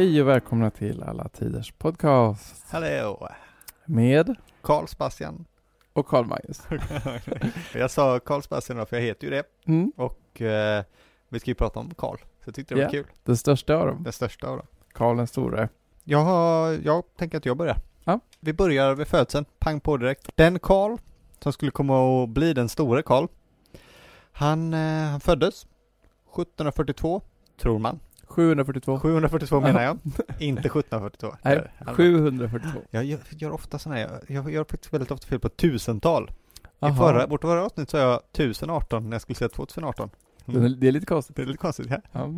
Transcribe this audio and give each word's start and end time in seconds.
Hej 0.00 0.22
och 0.22 0.28
välkomna 0.28 0.70
till 0.70 1.02
Alla 1.02 1.28
Tiders 1.28 1.72
Podcast 1.72 2.64
Hallå! 2.70 3.28
med 3.84 4.34
Karl 4.62 4.86
Sebastian. 4.86 5.44
och 5.92 6.06
Karl 6.06 6.24
Magnus. 6.26 6.62
jag 7.74 7.90
sa 7.90 8.18
Karl 8.20 8.42
Sebastian 8.42 8.78
då, 8.78 8.86
för 8.86 8.96
jag 8.96 9.02
heter 9.02 9.24
ju 9.26 9.30
det. 9.30 9.44
Mm. 9.66 9.92
Och 9.96 10.42
eh, 10.42 10.84
vi 11.28 11.40
ska 11.40 11.50
ju 11.50 11.54
prata 11.54 11.80
om 11.80 11.94
Karl. 11.94 12.16
Så 12.16 12.24
jag 12.44 12.54
tyckte 12.54 12.74
det 12.74 12.78
var 12.78 12.84
Ja. 12.84 12.90
kul. 12.90 13.06
Den 13.24 13.36
största 13.36 13.76
av 13.76 13.86
dem, 13.86 14.02
Den 14.02 14.12
största 14.12 14.48
av 14.48 14.56
dem. 14.56 14.66
Karl 14.92 15.16
den 15.16 15.26
store. 15.26 15.68
Jag, 16.04 16.24
har, 16.24 16.78
jag 16.84 17.04
tänker 17.16 17.38
att 17.38 17.46
jag 17.46 17.56
börjar. 17.56 17.76
Ja. 18.04 18.20
Vi 18.40 18.52
börjar 18.52 18.94
vid 18.94 19.06
födseln, 19.08 19.44
pang 19.58 19.80
på 19.80 19.96
direkt. 19.96 20.30
Den 20.34 20.58
Karl, 20.58 20.96
som 21.42 21.52
skulle 21.52 21.70
komma 21.70 22.24
att 22.24 22.28
bli 22.30 22.52
den 22.52 22.68
store 22.68 23.02
Karl, 23.02 23.26
han, 24.32 24.74
eh, 24.74 25.10
han 25.10 25.20
föddes 25.20 25.66
1742, 26.34 27.22
tror 27.60 27.78
man. 27.78 28.00
742. 28.30 29.00
742 29.00 29.60
menar 29.60 29.82
jag, 29.82 29.98
inte 30.38 30.60
1742. 30.68 31.34
Nej, 31.42 31.56
Där. 31.56 31.72
Han- 31.86 31.94
742. 31.94 32.80
Jag 32.90 33.04
gör, 33.04 33.18
gör 33.30 33.50
ofta 33.50 33.78
sådana 33.78 34.00
här, 34.00 34.20
jag, 34.28 34.36
jag 34.36 34.52
gör 34.52 34.64
faktiskt 34.64 34.92
väldigt 34.94 35.10
ofta 35.10 35.26
fel 35.26 35.40
på 35.40 35.48
tusental. 35.48 36.30
I 36.62 36.84
Aha. 36.84 36.96
förra, 36.96 37.26
vårt 37.26 37.40
förra 37.42 37.64
avsnitt 37.64 37.90
sa 37.90 37.98
jag 37.98 38.20
1018 38.32 39.04
när 39.04 39.14
jag 39.14 39.22
skulle 39.22 39.36
säga 39.36 39.48
2018. 39.48 40.10
Det 40.46 40.58
är- 40.58 40.68
Det 40.68 40.88
är 40.88 40.92
lite 40.92 41.06
konstigt. 41.06 41.36
Det 41.36 41.42
är 41.42 41.46
lite 41.46 41.58
konstigt. 41.58 41.86
Ja. 42.12 42.28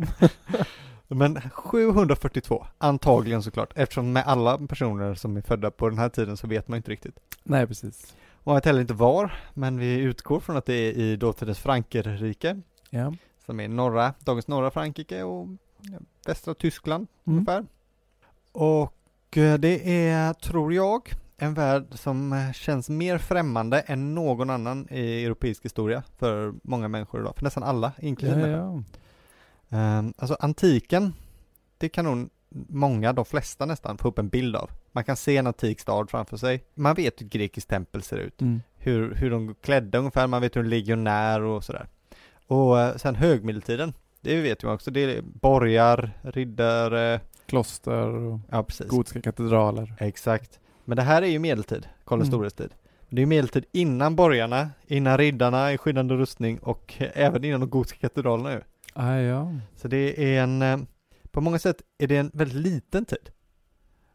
Men 1.07 1.41
742, 1.51 2.65
antagligen 2.77 3.43
såklart, 3.43 3.69
eftersom 3.75 4.13
med 4.13 4.23
alla 4.27 4.57
personer 4.57 5.15
som 5.15 5.37
är 5.37 5.41
födda 5.41 5.71
på 5.71 5.89
den 5.89 5.97
här 5.99 6.09
tiden 6.09 6.37
så 6.37 6.47
vet 6.47 6.67
man 6.67 6.77
inte 6.77 6.91
riktigt. 6.91 7.19
Nej, 7.43 7.67
precis. 7.67 8.13
Man 8.43 8.55
vet 8.55 8.65
heller 8.65 8.81
inte 8.81 8.93
var, 8.93 9.33
men 9.53 9.77
vi 9.79 9.95
utgår 9.95 10.39
från 10.39 10.57
att 10.57 10.65
det 10.65 10.73
är 10.73 10.91
i 10.91 11.15
dåtidens 11.15 11.59
Frankrike, 11.59 12.61
Ja. 12.89 13.13
som 13.45 13.59
är 13.59 13.67
norra, 13.67 14.13
dagens 14.19 14.47
norra 14.47 14.71
Frankrike 14.71 15.23
och 15.23 15.47
västra 16.25 16.53
Tyskland 16.53 17.07
Mm. 17.25 17.37
ungefär. 17.37 17.65
Och 18.51 19.37
eh, 19.37 19.57
det 19.59 20.07
är, 20.07 20.33
tror 20.33 20.73
jag, 20.73 21.11
en 21.37 21.53
värld 21.53 21.85
som 21.91 22.33
eh, 22.33 22.51
känns 22.51 22.89
mer 22.89 23.17
främmande 23.17 23.79
än 23.79 24.15
någon 24.15 24.49
annan 24.49 24.87
i 24.91 25.25
europeisk 25.25 25.65
historia 25.65 26.03
för 26.17 26.53
många 26.63 26.87
människor 26.87 27.21
idag, 27.21 27.35
för 27.35 27.43
nästan 27.43 27.63
alla, 27.63 27.91
Ja, 27.97 28.07
inklusive 28.07 28.49
ja. 28.49 28.83
Ehm, 29.69 30.13
alltså 30.17 30.37
antiken, 30.39 31.13
det 31.77 31.89
kan 31.89 32.05
nog 32.05 32.29
många, 32.69 33.13
de 33.13 33.25
flesta 33.25 33.65
nästan, 33.65 33.97
få 33.97 34.07
upp 34.07 34.19
en 34.19 34.29
bild 34.29 34.55
av. 34.55 34.69
Man 34.91 35.03
kan 35.03 35.15
se 35.15 35.37
en 35.37 35.47
antik 35.47 35.79
stad 35.79 36.09
framför 36.09 36.37
sig. 36.37 36.63
Man 36.75 36.95
vet 36.95 37.21
hur 37.21 37.25
ett 37.25 37.31
grekiskt 37.33 37.69
tempel 37.69 38.03
ser 38.03 38.17
ut. 38.17 38.41
Mm. 38.41 38.61
Hur, 38.77 39.15
hur 39.15 39.31
de 39.31 39.55
klädde 39.61 39.97
ungefär, 39.97 40.27
man 40.27 40.41
vet 40.41 40.55
hur 40.55 40.61
en 40.61 40.69
legionär 40.69 41.41
och 41.41 41.63
sådär. 41.63 41.87
Och 42.47 42.79
eh, 42.79 42.95
sen 42.95 43.15
högmedeltiden, 43.15 43.93
det 44.23 44.41
vet 44.41 44.63
man 44.63 44.73
också, 44.73 44.91
det 44.91 44.99
är 45.17 45.21
borgar, 45.21 46.11
riddare, 46.21 47.19
Kloster 47.45 48.07
och 48.07 48.39
ja 48.51 48.63
precis. 48.63 48.87
gotiska 48.87 49.21
katedraler. 49.21 49.93
Exakt. 49.99 50.59
Men 50.85 50.95
det 50.95 51.01
här 51.03 51.21
är 51.21 51.27
ju 51.27 51.39
medeltid, 51.39 51.87
Karl 52.05 52.19
den 52.19 52.27
Mm. 52.27 52.31
stores 52.31 52.53
tid. 52.53 52.69
Det 53.09 53.15
är 53.15 53.19
ju 53.19 53.25
medeltid 53.25 53.65
innan 53.71 54.15
borgarna, 54.15 54.69
innan 54.87 55.17
riddarna 55.17 55.73
i 55.73 55.77
skyddande 55.77 56.15
rustning 56.15 56.59
och 56.59 56.93
även 57.13 57.43
innan 57.43 57.59
de 57.59 57.69
gotiska 57.69 57.99
katedralerna 57.99 58.51
ju. 58.53 58.61
Ah, 58.93 59.15
ja. 59.15 59.53
Så 59.75 59.87
det 59.87 60.35
är 60.35 60.43
en, 60.43 60.61
eh, 60.61 60.77
på 61.31 61.41
många 61.41 61.59
sätt 61.59 61.81
är 61.97 62.07
det 62.07 62.17
en 62.17 62.31
väldigt 62.33 62.57
liten 62.57 63.05
tid. 63.05 63.29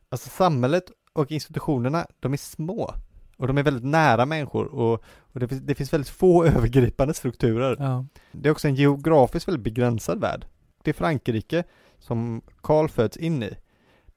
Alltså 0.08 0.28
samhället 0.30 0.84
och 1.12 1.32
institutionerna, 1.32 2.06
de 2.20 2.32
är 2.32 2.36
små. 2.36 2.94
Och 3.38 3.46
de 3.46 3.58
är 3.58 3.62
väldigt 3.62 3.84
nära 3.84 4.26
människor 4.26 4.66
och, 4.66 5.02
och 5.32 5.40
det, 5.40 5.48
finns, 5.48 5.62
det 5.62 5.74
finns 5.74 5.92
väldigt 5.92 6.08
få 6.08 6.44
övergripande 6.46 7.14
strukturer. 7.14 7.76
ja. 7.78 8.04
Det 8.32 8.48
är 8.48 8.52
också 8.52 8.68
en 8.68 8.74
geografiskt 8.74 9.48
väldigt 9.48 9.64
begränsad 9.64 10.20
värld. 10.20 10.46
Det 10.82 10.90
är 10.90 10.94
Frankrike 10.94 11.64
som 11.98 12.42
Karl 12.60 12.88
föds 12.88 13.16
in 13.16 13.42
i. 13.42 13.56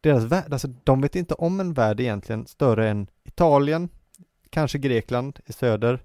Deras 0.02 0.24
värld, 0.24 0.54
alltså 0.54 0.68
de 0.84 1.02
vet 1.02 1.16
inte 1.16 1.34
om 1.34 1.60
en 1.60 1.74
värld 1.74 2.00
egentligen 2.00 2.48
större 2.48 2.90
än 2.90 3.08
Italien, 3.24 3.90
kanske 4.50 4.78
Grekland 4.78 5.40
i 5.46 5.54
söder, 5.54 6.04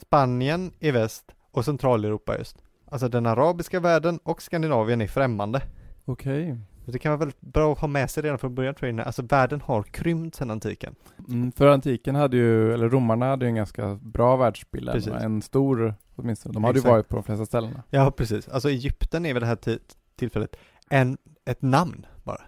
Spanien 0.00 0.72
i 0.78 0.90
väst 0.90 1.32
och 1.50 1.64
Centraleuropa 1.64 2.36
i 2.36 2.40
öst. 2.40 2.62
Alltså 2.90 3.08
den 3.08 3.26
arabiska 3.26 3.80
världen 3.80 4.18
och 4.22 4.42
Skandinavien 4.42 5.00
är 5.00 5.06
främmande. 5.06 5.62
Okej. 6.04 6.56
Det 6.92 6.98
kan 6.98 7.10
vara 7.12 7.18
väldigt 7.18 7.40
bra 7.40 7.72
att 7.72 7.78
ha 7.78 7.88
med 7.88 8.10
sig 8.10 8.22
redan 8.22 8.38
från 8.38 8.54
början 8.54 8.74
tror 8.74 8.90
jag. 8.90 9.00
Alltså 9.00 9.22
världen 9.22 9.60
har 9.60 9.82
krympt 9.82 10.36
sedan 10.36 10.50
antiken. 10.50 10.94
Mm, 11.28 11.52
för 11.52 11.66
antiken 11.68 12.14
hade 12.14 12.36
ju, 12.36 12.72
eller 12.74 12.88
romarna 12.88 13.26
hade 13.26 13.44
ju 13.44 13.48
en 13.48 13.54
ganska 13.54 13.94
bra 14.02 14.36
världsbild. 14.36 14.90
Precis. 14.92 15.12
En 15.12 15.42
stor, 15.42 15.94
åtminstone. 16.16 16.52
De 16.52 16.64
hade 16.64 16.76
ju 16.76 16.80
Exakt. 16.80 16.90
varit 16.92 17.08
på 17.08 17.16
de 17.16 17.22
flesta 17.24 17.46
ställena. 17.46 17.82
Ja, 17.90 18.10
precis. 18.10 18.48
Alltså 18.48 18.70
Egypten 18.70 19.26
är 19.26 19.34
vid 19.34 19.42
det 19.42 19.46
här 19.46 19.56
ti- 19.56 19.78
tillfället 20.16 20.56
en, 20.90 21.18
ett 21.44 21.62
namn 21.62 22.06
bara. 22.24 22.42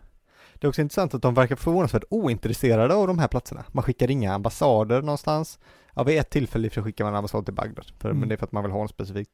Det 0.55 0.66
är 0.66 0.69
också 0.69 0.82
intressant 0.82 1.15
att 1.15 1.22
de 1.22 1.34
verkar 1.34 1.56
förvånansvärt 1.56 2.05
ointresserade 2.10 2.94
av 2.94 3.06
de 3.06 3.19
här 3.19 3.28
platserna. 3.28 3.65
Man 3.72 3.84
skickar 3.84 4.10
inga 4.10 4.32
ambassader 4.34 5.03
någonstans. 5.03 5.59
Ja, 5.94 6.03
vid 6.03 6.19
ett 6.19 6.31
tillfälle 6.31 6.70
skickar 6.70 7.05
man 7.05 7.12
en 7.12 7.19
ambassad 7.19 7.44
till 7.44 7.55
Bagdad, 7.55 7.87
för, 7.99 8.09
Mm. 8.09 8.20
men 8.20 8.28
det 8.28 8.34
är 8.34 8.37
för 8.37 8.47
att 8.47 8.53
man 8.53 8.62
vill 8.62 8.72
ha 8.72 8.82
en 8.82 8.88
specifikt. 8.88 9.31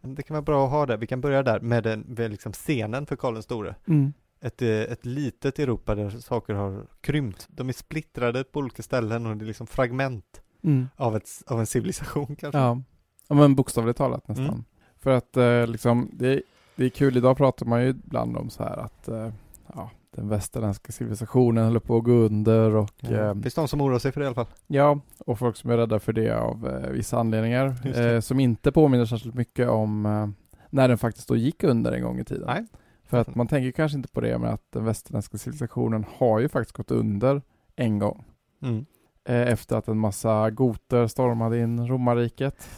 Det 0.00 0.22
kan 0.22 0.34
vara 0.34 0.42
bra 0.42 0.64
att 0.64 0.70
ha 0.70 0.86
det. 0.86 0.96
Vi 0.96 1.06
kan 1.06 1.20
börja 1.20 1.42
där 1.42 1.60
med, 1.60 1.84
den, 1.84 2.00
med 2.00 2.30
liksom 2.30 2.52
scenen 2.52 3.06
för 3.06 3.16
Karl 3.16 3.34
den 3.34 3.42
store. 3.42 3.74
Mm. 3.88 4.12
Ett, 4.40 4.62
eh, 4.62 4.68
ett 4.68 5.06
litet 5.06 5.58
Europa 5.58 5.94
där 5.94 6.10
saker 6.10 6.54
har 6.54 6.86
krympt. 7.00 7.46
De 7.50 7.68
är 7.68 7.72
splittrade 7.72 8.44
på 8.44 8.58
olika 8.58 8.82
ställen 8.82 9.26
och 9.26 9.36
det 9.36 9.44
är 9.44 9.46
liksom 9.46 9.66
fragment 9.66 10.42
Mm. 10.62 10.88
av, 10.96 11.16
ett, 11.16 11.28
av 11.46 11.60
en 11.60 11.66
civilisation 11.66 12.36
kanske. 12.36 12.58
Ja, 12.58 12.82
ja 13.28 13.34
men 13.34 13.54
bokstavligt 13.54 13.98
talat 13.98 14.28
nästan. 14.28 14.46
Mm. 14.46 14.64
För 14.96 15.10
att 15.10 15.36
eh, 15.36 15.66
liksom, 15.66 16.10
det, 16.12 16.42
det 16.76 16.84
är 16.84 16.88
kul, 16.88 17.16
idag 17.16 17.36
pratar 17.36 17.66
man 17.66 17.82
ju 17.82 17.88
ibland 17.88 18.36
om 18.36 18.50
så 18.50 18.62
här 18.62 18.76
att 18.76 19.08
eh, 19.08 19.32
ja, 19.74 19.90
den 20.18 20.28
västerländska 20.28 20.92
civilisationen 20.92 21.64
håller 21.64 21.80
på 21.80 21.96
att 21.96 22.04
gå 22.04 22.12
under 22.12 22.74
och 22.74 22.90
Ja. 23.00 23.10
eh, 23.10 23.34
Finns 23.40 23.54
de 23.54 23.68
som 23.68 23.80
oroar 23.80 23.98
sig 23.98 24.12
för 24.12 24.20
det 24.20 24.24
i 24.24 24.26
alla 24.26 24.34
fall? 24.34 24.46
ja, 24.66 25.00
och 25.26 25.38
folk 25.38 25.56
som 25.56 25.70
är 25.70 25.76
rädda 25.76 25.98
för 25.98 26.12
det 26.12 26.30
av 26.30 26.68
eh, 26.68 26.90
vissa 26.90 27.18
anledningar 27.18 27.74
eh, 28.00 28.20
som 28.20 28.40
inte 28.40 28.72
påminner 28.72 29.04
särskilt 29.04 29.34
mycket 29.34 29.68
om 29.68 30.06
eh, 30.06 30.28
när 30.70 30.88
den 30.88 30.98
faktiskt 30.98 31.28
då 31.28 31.36
gick 31.36 31.64
under 31.64 31.92
en 31.92 32.02
gång 32.02 32.18
i 32.20 32.24
tiden. 32.24 32.46
Nej. 32.46 32.66
För 33.04 33.18
att 33.18 33.34
man 33.34 33.46
tänker 33.46 33.70
kanske 33.70 33.96
inte 33.98 34.08
på 34.08 34.20
det, 34.20 34.38
men 34.38 34.50
att 34.50 34.62
den 34.72 34.84
västerländska 34.84 35.38
civilisationen 35.38 36.04
har 36.18 36.38
ju 36.40 36.48
faktiskt 36.48 36.76
gått 36.76 36.90
under 36.90 37.42
en 37.76 37.98
gång. 37.98 38.24
Mm. 38.62 38.86
Eh, 39.24 39.52
efter 39.52 39.76
att 39.76 39.88
en 39.88 39.98
massa 39.98 40.50
goter 40.50 41.06
stormade 41.06 41.58
in 41.58 41.88
romarriket, 41.88 42.68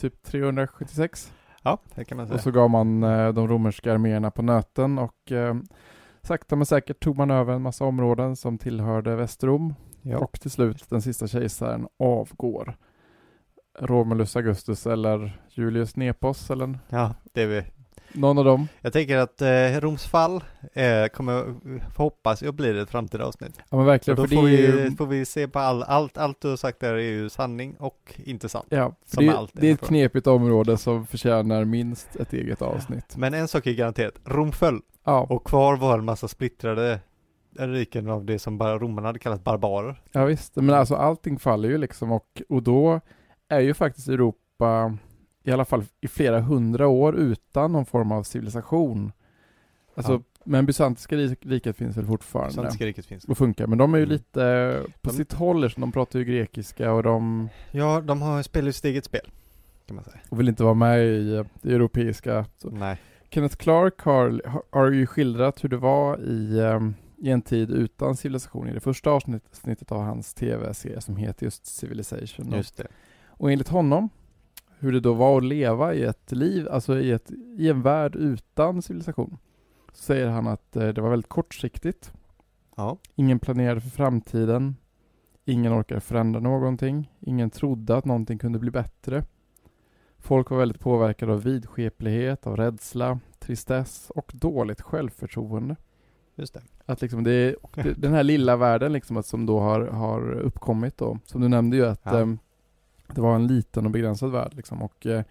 typ 0.00 0.22
376. 0.22 1.32
Ja, 1.62 1.78
det 1.94 2.04
kan 2.04 2.16
man 2.16 2.26
säga. 2.26 2.34
Och 2.34 2.40
så 2.40 2.50
gav 2.50 2.70
man 2.70 3.02
eh, 3.02 3.28
de 3.32 3.48
romerska 3.48 3.92
arméerna 3.92 4.30
på 4.30 4.42
nöten 4.42 4.98
och 4.98 5.32
sakta 6.28 6.56
men 6.56 6.66
säkert 6.66 7.00
tog 7.00 7.16
man 7.16 7.30
över 7.30 7.52
en 7.54 7.62
massa 7.62 7.84
områden 7.84 8.36
som 8.36 8.58
tillhörde 8.58 9.16
Västrom. 9.16 9.74
ja. 10.02 10.18
Och 10.18 10.40
till 10.40 10.50
slut 10.50 10.84
den 10.90 11.02
sista 11.02 11.26
kejsaren 11.28 11.88
avgår. 11.98 12.76
Romulus 13.80 14.36
Augustus 14.36 14.86
eller 14.86 15.40
Julius 15.50 15.96
Nepos 15.96 16.50
eller 16.50 16.78
ja, 16.88 17.14
det 17.32 17.42
är 17.42 17.46
vi. 17.46 17.62
någon 18.12 18.38
av 18.38 18.44
dem. 18.44 18.68
Jag 18.80 18.92
tänker 18.92 19.16
att 19.16 19.42
eh, 19.42 19.80
Roms 19.80 20.04
fall 20.06 20.44
eh, 20.72 21.06
kommer, 21.12 21.54
hoppas 21.98 22.42
jag 22.42 22.54
blir 22.54 22.74
ett 22.76 22.90
framtida 22.90 23.24
avsnitt. 23.26 23.60
Ja 23.70 23.76
men 23.76 23.86
verkligen, 23.86 24.16
då 24.16 24.26
för 24.26 24.34
får 24.36 24.42
vi, 24.42 24.66
ju... 24.66 24.90
får 24.96 25.06
vi 25.06 25.24
se 25.24 25.48
på 25.48 25.58
all, 25.58 25.82
allt, 25.82 26.18
allt 26.18 26.40
du 26.40 26.48
har 26.48 26.56
sagt 26.56 26.80
där 26.80 26.94
är 26.94 26.98
ju 26.98 27.28
sanning 27.28 27.76
och 27.78 28.14
inte 28.24 28.48
sant. 28.48 28.66
Ja, 28.68 28.94
för 29.06 29.16
som 29.16 29.26
det, 29.26 29.32
är- 29.32 29.36
allt 29.36 29.50
det 29.54 29.68
är 29.68 29.72
ett 29.74 29.80
för. 29.80 29.86
knepigt 29.86 30.26
område 30.26 30.76
som 30.76 31.06
förtjänar 31.06 31.64
minst 31.64 32.16
ett 32.16 32.32
eget 32.32 32.62
avsnitt. 32.62 33.16
Men 33.16 33.34
en 33.34 33.48
sak 33.48 33.66
är 33.66 33.72
garanterat, 33.72 34.14
Rom 34.24 34.52
föll 34.52 34.80
Ja, 35.08 35.26
och 35.30 35.44
kvar 35.46 35.76
var 35.76 35.98
en 35.98 36.04
massa 36.04 36.28
splittrade 36.28 37.00
riken 37.58 38.08
av 38.10 38.24
det 38.24 38.38
som 38.38 38.58
romarna 38.62 39.08
hade 39.08 39.18
kallat 39.18 39.44
barbarer. 39.44 40.02
ja 40.12 40.24
visst. 40.24 40.56
Men 40.56 40.70
alltså 40.70 40.94
allting 40.94 41.38
faller 41.38 41.68
ju 41.68 41.78
liksom 41.78 42.12
och, 42.12 42.42
och 42.48 42.62
då 42.62 43.00
är 43.48 43.60
ju 43.60 43.74
faktiskt 43.74 44.08
Europa 44.08 44.96
i 45.44 45.52
alla 45.52 45.64
fall 45.64 45.84
i 46.00 46.08
flera 46.08 46.40
hundra 46.40 46.88
år 46.88 47.16
utan 47.16 47.72
någon 47.72 47.86
form 47.86 48.12
av 48.12 48.22
civilisation. 48.22 49.12
Alltså, 49.94 50.12
Ja. 50.12 50.20
men 50.44 50.66
bysantiska 50.66 51.16
rik- 51.16 51.46
riket 51.46 51.76
finns 51.76 51.96
väl 51.96 52.06
fortfarande 52.06 52.52
Svenska 52.54 52.86
riket 52.86 53.06
finns. 53.06 53.24
och 53.24 53.38
funkar, 53.38 53.66
men 53.66 53.78
de 53.78 53.94
är 53.94 53.98
ju 53.98 54.04
Mm. 54.04 54.12
lite 54.12 54.82
på 55.00 55.10
De- 55.10 55.16
sitt 55.16 55.32
håll 55.32 55.64
eftersom 55.64 55.80
de 55.80 55.92
pratar 55.92 56.18
ju 56.18 56.24
grekiska 56.24 56.92
och 56.92 57.02
de 57.02 57.48
Ja, 57.70 58.00
de 58.00 58.22
har 58.22 58.42
spelat 58.42 58.74
sitt 58.74 58.84
eget 58.84 59.04
spel. 59.04 59.30
Kan 59.86 59.94
man 59.96 60.04
säga. 60.04 60.16
och 60.28 60.40
vill 60.40 60.48
inte 60.48 60.64
vara 60.64 60.74
med 60.74 61.04
i 61.06 61.34
eh, 61.36 61.44
det 61.62 61.74
europeiska. 61.74 62.44
Så. 62.56 62.70
Nej. 62.70 62.98
Kenneth 63.30 63.56
Clark 63.56 64.00
har, 64.00 64.42
har 64.70 64.90
ju 64.90 65.06
skildrat 65.06 65.64
hur 65.64 65.68
det 65.68 65.76
var 65.76 66.20
i, 66.20 66.58
eh, 66.58 66.80
i 67.16 67.30
en 67.30 67.42
tid 67.42 67.70
utan 67.70 68.16
civilisation 68.16 68.68
i 68.68 68.72
det 68.72 68.80
första 68.80 69.10
avsnittet 69.10 69.92
av 69.92 70.02
hans 70.02 70.34
tv-serie 70.34 71.00
som 71.00 71.16
heter 71.16 71.44
just 71.44 71.66
Civilization. 71.66 72.52
Just 72.52 72.76
det. 72.76 72.86
Och 73.26 73.52
enligt 73.52 73.68
honom, 73.68 74.08
hur 74.78 74.92
det 74.92 75.00
då 75.00 75.12
var 75.12 75.38
att 75.38 75.44
leva 75.44 75.94
i 75.94 76.02
ett 76.02 76.32
liv, 76.32 76.68
alltså 76.68 76.98
i, 76.98 77.10
ett, 77.10 77.30
i 77.56 77.68
en 77.68 77.82
värld 77.82 78.16
utan 78.16 78.82
civilisation, 78.82 79.38
så 79.92 80.02
säger 80.02 80.26
han 80.26 80.46
att 80.46 80.76
eh, 80.76 80.88
det 80.88 81.00
var 81.00 81.10
väldigt 81.10 81.28
kortsiktigt. 81.28 82.12
Ja. 82.76 82.98
Ingen 83.14 83.38
planerade 83.38 83.80
för 83.80 83.90
framtiden. 83.90 84.76
Ingen 85.44 85.72
orkade 85.80 86.00
förändra 86.00 86.40
någonting. 86.40 87.12
Ingen 87.20 87.50
trodde 87.50 87.96
att 87.96 88.04
någonting 88.04 88.38
kunde 88.38 88.58
bli 88.58 88.70
bättre. 88.70 89.24
Folk 90.18 90.50
var 90.50 90.58
väldigt 90.58 90.80
påverkade 90.80 91.32
av 91.32 91.42
vidskeplighet, 91.42 92.46
av 92.46 92.56
rädsla, 92.56 93.18
tristess 93.38 94.10
och 94.14 94.30
dåligt 94.34 94.80
självförtroende. 94.80 95.76
Just 96.34 96.54
det. 96.54 96.62
Att 96.86 97.00
liksom 97.02 97.24
det 97.24 97.54
den 97.96 98.12
här 98.12 98.22
lilla 98.22 98.56
världen 98.56 98.92
liksom 98.92 99.16
att 99.16 99.26
som 99.26 99.46
då 99.46 99.60
har, 99.60 99.80
har 99.80 100.32
uppkommit 100.32 100.96
då. 100.98 101.18
Som 101.24 101.40
du 101.40 101.48
nämnde 101.48 101.76
ju 101.76 101.86
att 101.86 102.00
Ja. 102.04 102.20
eh, 102.20 102.26
det 103.14 103.20
var 103.20 103.34
en 103.34 103.46
liten 103.46 103.84
och 103.84 103.90
begränsad 103.90 104.30
värld 104.30 104.52
liksom 104.54 104.82
och 104.82 105.06
eh, 105.06 105.22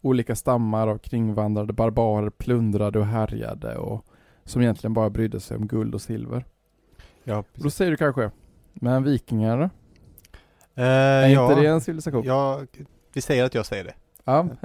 olika 0.00 0.34
stammar 0.36 0.88
av 0.88 0.98
kringvandrade 0.98 1.72
barbarer 1.72 2.30
plundrade 2.30 2.98
och 2.98 3.06
härjade 3.06 3.76
och 3.76 4.04
som 4.44 4.62
egentligen 4.62 4.94
bara 4.94 5.10
brydde 5.10 5.40
sig 5.40 5.56
om 5.56 5.66
guld 5.66 5.94
och 5.94 6.00
silver. 6.02 6.44
Ja, 7.24 7.38
Och 7.38 7.46
Då 7.54 7.62
precis. 7.62 7.74
säger 7.76 7.90
du 7.90 7.96
kanske, 7.96 8.30
men 8.72 9.04
vikingar, 9.04 9.70
Eh, 10.78 10.84
är 10.84 11.28
ja, 11.28 11.50
inte 11.50 11.60
det 11.62 11.66
en 11.68 11.80
civilisation? 11.80 12.22
ja, 12.24 12.60
vi 13.12 13.20
säger 13.20 13.44
att 13.44 13.54
jag 13.54 13.66
säger 13.66 13.84
det. 13.84 13.94
Ja, 14.28 14.48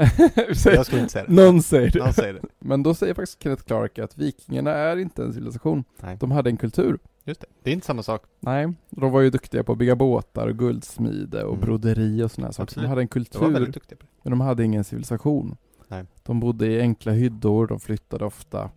Jag 0.65 0.85
skulle 0.85 1.01
inte 1.01 1.11
säga 1.13 1.25
det. 1.27 1.33
någon 1.33 1.61
säger 1.63 1.91
det. 1.91 1.99
Någon 1.99 2.13
säger 2.13 2.33
det. 2.33 2.41
Men 2.59 2.83
då 2.83 2.93
säger 2.93 3.13
faktiskt 3.13 3.43
Kenneth 3.43 3.63
Clark 3.63 3.99
att 3.99 4.17
vikingarna 4.17 4.71
är 4.71 4.97
inte 4.97 5.23
en 5.23 5.33
civilisation. 5.33 5.83
Nej, 6.03 6.17
De 6.19 6.31
hade 6.31 6.49
en 6.49 6.57
kultur. 6.57 6.99
just 7.23 7.41
det. 7.41 7.47
Det 7.63 7.69
är 7.69 7.73
inte 7.73 7.85
samma 7.87 8.03
sak. 8.03 8.23
Nej, 8.39 8.73
de 8.89 9.11
var 9.11 9.21
ju 9.21 9.29
duktiga 9.29 9.63
på 9.63 9.71
att 9.71 9.77
bygga 9.77 9.95
båtar 9.95 10.47
och 10.47 10.57
guldsmide 10.57 11.43
och 11.43 11.53
Mm. 11.53 11.65
broderi 11.65 12.23
och 12.23 12.31
sådana 12.31 12.51
saker. 12.53 12.63
Absolut. 12.63 12.83
De 12.85 12.89
hade 12.89 13.01
en 13.01 13.07
De 13.07 13.19
var 13.19 13.23
kultur, 13.25 13.49
väldigt 13.53 13.73
duktiga 13.73 13.97
på 13.97 14.03
det. 14.05 14.09
men 14.23 14.31
de 14.31 14.41
hade 14.41 14.63
ingen 14.63 14.83
civilisation. 14.83 15.57
Nej. 15.87 16.05
De 16.23 16.39
bodde 16.39 16.67
i 16.67 16.79
enkla 16.81 17.11
hyddor, 17.11 17.67
de 17.67 17.79
flyttade 17.79 18.25
ofta. 18.25 18.69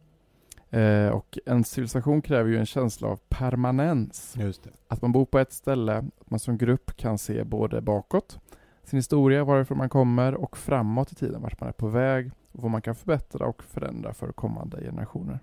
Eh, 0.70 1.08
och 1.08 1.38
en 1.46 1.64
civilisation 1.64 2.22
kräver 2.22 2.50
ju 2.50 2.58
en 2.58 2.66
känsla 2.66 3.08
av 3.08 3.20
permanens. 3.28 4.34
Just 4.40 4.62
det. 4.64 4.70
Att 4.88 5.02
man 5.02 5.12
bor 5.12 5.24
på 5.24 5.38
ett 5.38 5.52
ställe, 5.52 5.96
att 5.96 6.30
man 6.30 6.40
som 6.40 6.58
grupp 6.58 6.96
kan 6.96 7.18
se 7.18 7.44
både 7.44 7.80
bakåt, 7.80 8.38
sin 8.84 8.96
historia, 8.98 9.44
varifrån 9.44 9.78
man 9.78 9.88
kommer 9.88 10.34
och 10.34 10.56
framåt 10.56 11.12
i 11.12 11.14
tiden, 11.14 11.42
vart 11.42 11.60
man 11.60 11.68
är 11.68 11.72
på 11.72 11.88
väg 11.88 12.30
och 12.52 12.62
vad 12.62 12.70
man 12.70 12.82
kan 12.82 12.94
förbättra 12.94 13.46
och 13.46 13.62
förändra 13.62 14.14
för 14.14 14.32
kommande 14.32 14.80
generationer. 14.80 15.38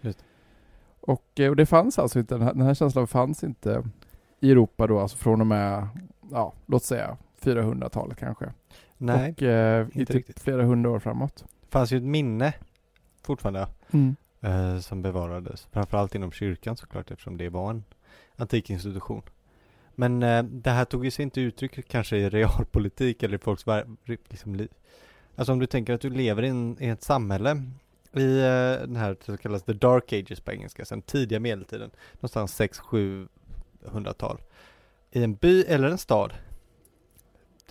Just. 0.00 0.24
Och, 1.00 1.40
eh, 1.40 1.50
och 1.50 1.56
det 1.56 1.66
fanns 1.66 1.98
alltså 1.98 2.18
inte, 2.18 2.34
den 2.34 2.42
här, 2.42 2.54
den 2.54 2.62
här 2.62 2.74
känslan 2.74 3.06
fanns 3.06 3.44
inte 3.44 3.84
i 4.40 4.50
Europa 4.50 4.86
då, 4.86 5.00
alltså 5.00 5.16
från 5.16 5.40
och 5.40 5.46
med, 5.46 5.88
ja, 6.30 6.52
låt 6.66 6.84
säga 6.84 7.16
400-talet 7.40 8.18
kanske. 8.18 8.52
Nej, 8.98 9.32
och 9.32 9.42
eh, 9.42 9.80
i 9.80 9.84
inte 9.84 9.98
typ 10.12 10.16
riktigt. 10.16 10.40
flera 10.40 10.62
hundra 10.64 10.90
år 10.90 10.98
framåt. 10.98 11.44
det 11.60 11.68
fanns 11.70 11.92
ju 11.92 11.96
ett 11.96 12.02
minne 12.02 12.52
fortfarande 13.22 13.68
Mm. 13.90 14.16
eh, 14.40 14.78
som 14.78 15.02
bevarades. 15.02 15.66
Framförallt 15.72 16.14
inom 16.14 16.32
kyrkan 16.32 16.76
såklart 16.76 17.10
eftersom 17.10 17.36
det 17.36 17.48
var 17.48 17.70
en 17.70 17.84
antik 18.36 18.70
institution. 18.70 19.22
Men 19.98 20.22
eh, 20.22 20.42
det 20.42 20.70
här 20.70 20.84
tog 20.84 21.04
ju 21.04 21.10
sig 21.10 21.22
inte 21.22 21.40
uttryck 21.40 21.88
kanske 21.88 22.16
i 22.16 22.28
realpolitik 22.30 23.22
eller 23.22 23.34
i 23.34 23.38
folks 23.38 23.64
liksom, 24.04 24.54
liv. 24.54 24.68
Alltså 25.36 25.52
om 25.52 25.58
du 25.58 25.66
tänker 25.66 25.92
att 25.94 26.00
du 26.00 26.10
lever 26.10 26.42
i, 26.42 26.48
en, 26.48 26.76
i 26.80 26.88
ett 26.88 27.02
samhälle 27.02 27.62
i 28.12 28.38
eh, 28.38 28.86
den 28.86 28.96
här 28.96 29.16
så 29.26 29.36
kallas 29.36 29.62
the 29.62 29.72
dark 29.72 30.12
ages 30.12 30.40
på 30.40 30.52
engelska, 30.52 30.84
sen 30.84 31.02
tidiga 31.02 31.40
medeltiden, 31.40 31.90
någonstans 32.12 32.60
6-700-tal. 32.60 34.40
I 35.10 35.22
en 35.24 35.34
by 35.34 35.62
eller 35.62 35.88
en 35.88 35.98
stad. 35.98 36.32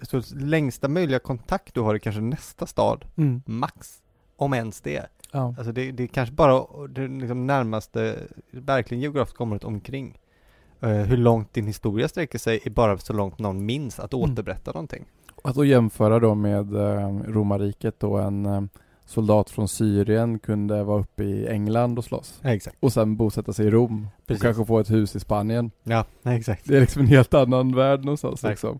Så 0.01 0.21
längsta 0.35 0.87
möjliga 0.87 1.19
kontakt 1.19 1.73
du 1.73 1.81
har 1.81 1.95
i 1.95 1.99
kanske 1.99 2.21
nästa 2.21 2.65
stad, 2.65 3.05
Mm. 3.15 3.41
max. 3.45 4.01
Om 4.35 4.53
ens 4.53 4.81
det. 4.81 5.07
Ja. 5.31 5.55
Alltså 5.57 5.71
det, 5.71 5.91
det 5.91 6.03
är 6.03 6.07
kanske 6.07 6.35
bara 6.35 6.87
det 6.87 7.07
liksom 7.07 7.47
närmaste, 7.47 8.27
verkligen 8.51 9.01
geografiska 9.01 9.43
området 9.43 9.63
omkring. 9.63 10.19
Eh, 10.81 10.89
hur 10.89 11.17
långt 11.17 11.53
din 11.53 11.67
historia 11.67 12.07
sträcker 12.07 12.39
sig 12.39 12.59
är 12.65 12.69
bara 12.69 12.97
så 12.97 13.13
långt 13.13 13.39
någon 13.39 13.65
minns 13.65 13.99
att 13.99 14.13
Mm. 14.13 14.31
återberätta 14.31 14.71
någonting. 14.71 15.05
Att 15.43 15.55
då 15.55 15.65
jämföra 15.65 16.19
då 16.19 16.35
med 16.35 16.75
eh, 16.75 17.17
romarriket 17.27 17.99
då 17.99 18.17
en 18.17 18.45
eh, 18.45 18.61
soldat 19.05 19.49
från 19.49 19.67
Syrien 19.67 20.39
kunde 20.39 20.83
vara 20.83 20.99
uppe 21.01 21.23
i 21.23 21.47
England 21.47 21.97
och 21.97 22.05
slåss. 22.05 22.39
Ja, 22.43 22.49
exakt. 22.49 22.77
Och 22.79 22.93
sen 22.93 23.15
bosätta 23.17 23.53
sig 23.53 23.67
i 23.67 23.69
Rom. 23.69 24.07
Precis. 24.25 24.41
Och 24.41 24.45
kanske 24.45 24.65
få 24.65 24.79
ett 24.79 24.91
hus 24.91 25.15
i 25.15 25.19
Spanien. 25.19 25.71
Ja, 25.83 26.05
exakt. 26.23 26.65
Det 26.67 26.77
är 26.77 26.81
liksom 26.81 27.01
en 27.01 27.07
helt 27.07 27.33
annan 27.33 27.75
värld 27.75 27.99
någonstans 28.05 28.43
liksom. 28.43 28.79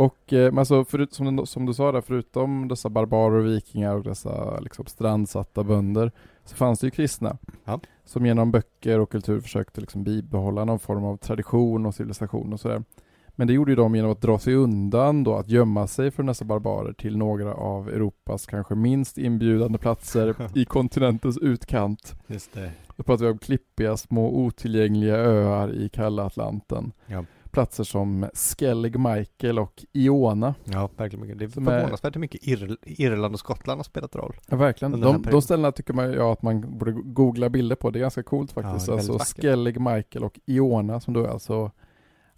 Och 0.00 0.16
men 0.30 0.58
alltså, 0.58 0.84
förut, 0.84 1.12
som, 1.14 1.36
du- 1.36 1.46
som 1.46 1.66
du 1.66 1.74
sa 1.74 1.92
där, 1.92 2.00
förutom 2.00 2.68
dessa 2.68 2.88
barbarer 2.88 3.36
och 3.38 3.46
vikingar 3.46 3.94
och 3.94 4.02
dessa 4.02 4.60
liksom 4.60 4.86
strandsatta 4.86 5.64
bönder 5.64 6.12
så 6.48 6.56
fanns 6.56 6.80
det 6.80 6.86
ju 6.86 6.90
kristna. 6.90 7.38
Ja. 7.64 7.80
Som 8.04 8.26
genom 8.26 8.50
böcker 8.50 8.98
och 8.98 9.10
kultur 9.10 9.40
försökte 9.40 9.80
liksom 9.80 10.04
bibehålla 10.04 10.64
någon 10.64 10.78
form 10.78 11.04
av 11.04 11.16
tradition 11.16 11.86
och 11.86 11.94
civilisation 11.94 12.52
och 12.52 12.60
sådär. 12.60 12.82
Men 13.28 13.46
det 13.46 13.52
gjorde 13.52 13.72
ju 13.72 13.76
de 13.76 13.94
genom 13.94 14.12
att 14.12 14.20
dra 14.20 14.38
sig 14.38 14.54
undan 14.54 15.24
då, 15.24 15.34
att 15.34 15.48
gömma 15.48 15.86
sig 15.86 16.10
från 16.10 16.26
dessa 16.26 16.44
barbarer 16.44 16.92
till 16.92 17.16
några 17.16 17.54
av 17.54 17.88
Europas 17.88 18.46
kanske 18.46 18.74
minst 18.74 19.18
inbjudande 19.18 19.78
platser 19.78 20.34
i 20.54 20.64
kontinentens 20.64 21.38
utkant. 21.38 22.14
Just 22.26 22.54
det. 22.54 22.72
Då 22.96 23.02
pratar 23.02 23.24
vi 23.24 23.30
om 23.30 23.38
klippiga, 23.38 23.96
små 23.96 24.36
otillgängliga 24.36 25.16
öar 25.16 25.72
i 25.72 25.88
kalla 25.88 26.24
Atlanten. 26.24 26.92
Ja. 27.06 27.24
Platser 27.50 27.84
som 27.84 28.28
Skellig 28.34 28.98
Michael 28.98 29.58
och 29.58 29.84
Iona. 29.92 30.54
Ja, 30.64 30.90
verkligen 30.96 31.22
mycket. 31.22 31.38
Det 31.38 31.44
är 31.44 31.48
förvånansvärt 31.48 32.14
hur 32.16 32.20
mycket 32.20 32.48
Ir 32.48 32.76
Irland 32.82 33.34
och 33.34 33.40
Skottland 33.40 33.78
har 33.78 33.84
spelat 33.84 34.16
roll. 34.16 34.36
Ja, 34.46 34.56
verkligen. 34.56 35.00
De, 35.00 35.22
de 35.22 35.42
ställena 35.42 35.72
tycker 35.72 35.94
man 35.94 36.12
ja, 36.12 36.32
att 36.32 36.42
man 36.42 36.78
borde 36.78 36.92
googla 36.92 37.48
bilder 37.48 37.76
på. 37.76 37.90
Det 37.90 37.98
är 37.98 38.00
ganska 38.00 38.22
coolt 38.22 38.52
faktiskt. 38.52 38.88
väldigt 38.88 39.10
alltså 39.10 39.12
vackert. 39.12 39.44
Skellig 39.44 39.80
Michael 39.80 40.24
och 40.24 40.40
Iona 40.46 41.00
som 41.00 41.14
då 41.14 41.24
är 41.24 41.28
alltså 41.28 41.70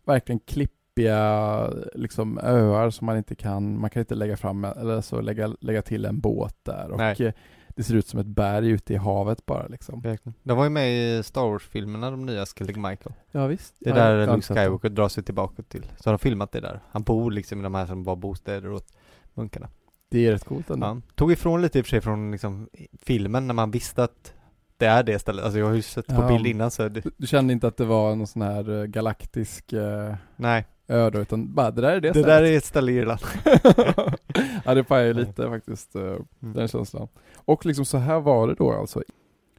verkligen 0.04 0.38
klippiga 0.38 1.70
liksom 1.94 2.38
öar 2.38 2.90
som 2.90 3.06
man 3.06 3.16
inte 3.16 3.34
kan, 3.34 3.80
man 3.80 3.90
kan 3.90 4.00
inte 4.00 4.14
lägga 4.14 4.36
fram 4.36 4.64
eller 4.64 5.00
så 5.00 5.20
lägga, 5.20 5.54
lägga 5.60 5.82
till 5.82 6.04
en 6.04 6.20
båt 6.20 6.56
där 6.62 6.90
och 6.90 6.98
Nej. 6.98 7.34
Det 7.76 7.82
ser 7.82 7.94
ut 7.94 8.06
som 8.06 8.20
ett 8.20 8.26
berg 8.26 8.68
ute 8.70 8.92
i 8.94 8.96
havet 8.96 9.46
bara 9.46 9.66
liksom. 9.66 10.00
Verkligen. 10.00 10.34
De 10.42 10.56
var 10.56 10.64
ju 10.64 10.70
med 10.70 11.18
i 11.18 11.22
Star 11.22 11.42
Wars-filmerna, 11.46 12.10
de 12.10 12.26
nya 12.26 12.46
Skellig 12.46 12.76
Michael. 12.76 13.14
Ja 13.30 13.46
visst. 13.46 13.74
Det 13.78 13.90
är 13.90 13.96
Ja, 13.96 14.04
där 14.26 14.36
Luke. 14.36 14.54
Skywalker 14.54 14.88
drar 14.88 15.08
sig 15.08 15.24
tillbaka 15.24 15.62
till. 15.62 15.86
Så 15.98 16.10
har 16.10 16.12
de 16.12 16.18
filmat 16.18 16.52
det 16.52 16.60
där. 16.60 16.80
Han 16.90 17.02
bor 17.02 17.30
liksom 17.30 17.60
i 17.60 17.62
de 17.62 17.74
här 17.74 17.86
som 17.86 18.04
var 18.04 18.16
bostäder 18.16 18.72
åt 18.72 18.86
munkarna. 19.34 19.68
Det 20.08 20.26
är 20.26 20.32
rätt 20.32 20.44
coolt 20.44 20.70
ändå. 20.70 20.86
Ja. 20.86 21.00
Tog 21.14 21.32
ifrån 21.32 21.62
lite 21.62 21.78
i 21.78 21.82
och 21.82 21.86
för 21.86 21.90
sig 21.90 22.00
från 22.00 22.30
liksom 22.30 22.68
filmen 23.02 23.46
när 23.46 23.54
man 23.54 23.70
visste 23.70 24.04
att 24.04 24.34
det 24.76 24.86
är 24.86 25.02
det 25.02 25.18
stället. 25.18 25.44
Alltså 25.44 25.58
jag 25.58 25.66
har 25.66 25.74
ju 25.74 25.82
sett 25.82 26.06
på 26.06 26.12
Ja. 26.14 26.28
bild 26.28 26.46
innan 26.46 26.70
så 26.70 26.82
det, 26.82 26.88
Du, 27.00 27.10
du 27.16 27.26
kände 27.26 27.52
inte 27.52 27.66
att 27.68 27.76
det 27.76 27.84
var 27.84 28.16
någon 28.16 28.26
sån 28.26 28.42
här 28.42 28.80
eh, 28.80 28.84
galaktisk 28.84 29.72
eh, 29.72 30.14
nej. 30.36 30.66
Ö 30.90 31.10
då, 31.10 31.18
utan 31.18 31.54
bara 31.54 31.70
det 31.70 31.80
där 31.80 31.96
är 31.96 32.00
det, 32.00 32.12
Det 32.12 32.22
där 32.22 32.42
är 32.42 32.56
ett 32.56 32.64
ställe 32.64 32.92
i 32.92 32.96
Irland. 32.96 33.20
ja 34.64 34.74
det 34.74 34.84
pajar 34.84 35.06
ju 35.06 35.12
lite 35.12 35.48
faktiskt, 35.48 35.96
eh, 35.96 36.16
den 36.38 36.68
känslan. 36.68 37.08
Och 37.36 37.66
liksom 37.66 37.84
så 37.84 37.98
här 37.98 38.20
var 38.20 38.48
det 38.48 38.54
då 38.54 38.72
alltså, 38.72 39.02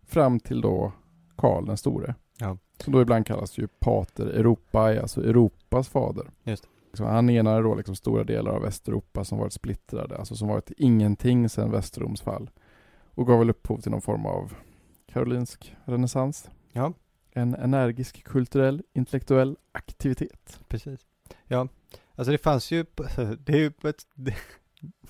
fram 0.04 0.40
till 0.40 0.62
då 0.62 0.92
Karl 1.36 1.66
den 1.66 1.78
store. 1.78 2.16
Ja. 2.38 2.58
Som 2.78 2.94
då 2.94 3.02
ibland 3.02 3.26
kallas 3.26 3.58
ju 3.58 3.68
Pater 3.68 4.26
Europae, 4.26 5.02
alltså 5.02 5.24
Europas 5.24 5.90
fader. 5.90 6.26
Just 6.44 6.64
det. 6.64 6.70
Liksom, 6.92 7.06
han 7.06 7.30
enade 7.30 7.62
då 7.62 7.76
liksom 7.76 7.96
stora 7.96 8.24
delar 8.24 8.52
av 8.52 8.62
Västeuropa 8.62 9.24
som 9.24 9.38
varit 9.38 9.54
splittrade, 9.54 10.18
alltså 10.18 10.36
som 10.36 10.48
varit 10.48 10.72
ingenting 10.78 11.50
sedan 11.50 11.72
Västerroms 11.72 12.22
fall. 12.22 12.50
Och 13.06 13.28
gav 13.28 13.40
väl 13.40 13.50
upphov 13.50 13.78
till 13.82 13.92
någon 13.92 14.02
form 14.02 14.26
av 14.26 14.54
karolinsk 15.08 15.76
renässans. 15.86 16.50
Ja. 16.72 16.94
En 17.32 17.56
energisk 17.56 18.24
kulturell, 18.24 18.84
intellektuell 18.94 19.58
aktivitet. 19.72 20.60
Precis. 20.68 21.06
Ja, 21.48 21.68
alltså 22.16 22.32
det 22.32 22.38
fanns 22.38 22.72
ju, 22.72 22.86
det 23.40 23.54
är 23.54 23.58
ju 23.58 23.72
ett, 23.84 24.06
det, 24.16 24.36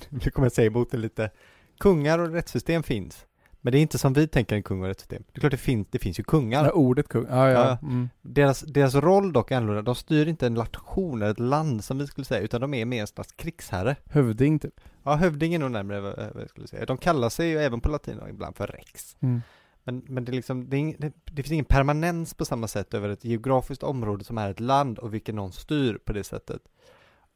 nu 0.09 0.31
kommer 0.31 0.45
jag 0.45 0.51
säga 0.51 0.67
emot 0.67 0.91
det 0.91 0.97
lite, 0.97 1.31
kungar 1.79 2.19
och 2.19 2.31
rättssystem 2.31 2.83
finns. 2.83 3.25
Men 3.63 3.71
det 3.71 3.79
är 3.79 3.81
inte 3.81 3.97
som 3.97 4.13
vi 4.13 4.27
tänker 4.27 4.55
en 4.55 4.63
kung 4.63 4.81
och 4.81 4.87
rättssystem. 4.87 5.23
Det 5.31 5.37
är 5.37 5.39
klart 5.39 5.51
det 5.51 5.57
finns, 5.57 5.87
det 5.91 5.99
finns 5.99 6.19
ju 6.19 6.23
kungar. 6.23 6.65
Ja, 6.65 6.71
ordet 6.71 7.07
kung, 7.07 7.25
ja 7.29 7.49
ja. 7.49 7.77
Mm. 7.81 8.09
Deras, 8.21 8.61
deras 8.61 8.95
roll 8.95 9.33
dock 9.33 9.51
är 9.51 9.57
annorlunda, 9.57 9.81
de 9.81 9.95
styr 9.95 10.27
inte 10.27 10.47
en 10.47 10.53
nation 10.53 11.21
eller 11.21 11.31
ett 11.31 11.39
land 11.39 11.83
som 11.83 11.97
vi 11.97 12.07
skulle 12.07 12.25
säga, 12.25 12.41
utan 12.41 12.61
de 12.61 12.73
är 12.73 12.85
mer 12.85 13.01
en 13.01 13.07
slags 13.07 13.31
krigsherre. 13.31 13.95
Hövding 14.05 14.59
typ. 14.59 14.81
Ja, 15.03 15.15
hövding 15.15 15.53
är 15.53 15.59
nog 15.59 15.71
närmare 15.71 15.99
vad 16.01 16.41
jag 16.41 16.49
skulle 16.49 16.67
säga. 16.67 16.85
De 16.85 16.97
kallar 16.97 17.29
sig 17.29 17.49
ju 17.49 17.57
även 17.57 17.81
på 17.81 17.89
latin 17.89 18.19
ibland 18.29 18.55
för 18.55 18.67
rex. 18.67 19.17
Mm. 19.19 19.41
Men, 19.83 20.03
men 20.07 20.25
det, 20.25 20.31
liksom, 20.31 20.69
det, 20.69 20.77
ing, 20.77 20.95
det, 20.99 21.13
det 21.25 21.43
finns 21.43 21.51
ingen 21.51 21.65
permanens 21.65 22.33
på 22.33 22.45
samma 22.45 22.67
sätt 22.67 22.93
över 22.93 23.09
ett 23.09 23.25
geografiskt 23.25 23.83
område 23.83 24.23
som 24.23 24.37
är 24.37 24.49
ett 24.51 24.59
land 24.59 24.99
och 24.99 25.13
vilket 25.13 25.35
någon 25.35 25.51
styr 25.51 25.97
på 26.05 26.13
det 26.13 26.23
sättet. 26.23 26.61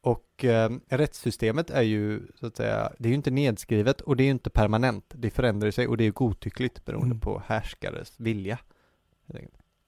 Och 0.00 0.44
eh, 0.44 0.70
rättssystemet 0.88 1.70
är 1.70 1.82
ju 1.82 2.22
så 2.34 2.46
att 2.46 2.56
säga, 2.56 2.92
det 2.98 3.08
är 3.08 3.10
ju 3.10 3.14
inte 3.16 3.30
nedskrivet 3.30 4.00
och 4.00 4.16
det 4.16 4.22
är 4.22 4.24
ju 4.24 4.30
inte 4.30 4.50
permanent. 4.50 5.04
Det 5.08 5.30
förändrar 5.30 5.70
sig 5.70 5.86
och 5.88 5.96
det 5.96 6.04
är 6.04 6.10
godtyckligt 6.10 6.84
beroende 6.84 7.06
Mm. 7.06 7.20
på 7.20 7.42
härskares 7.46 8.14
vilja. 8.20 8.58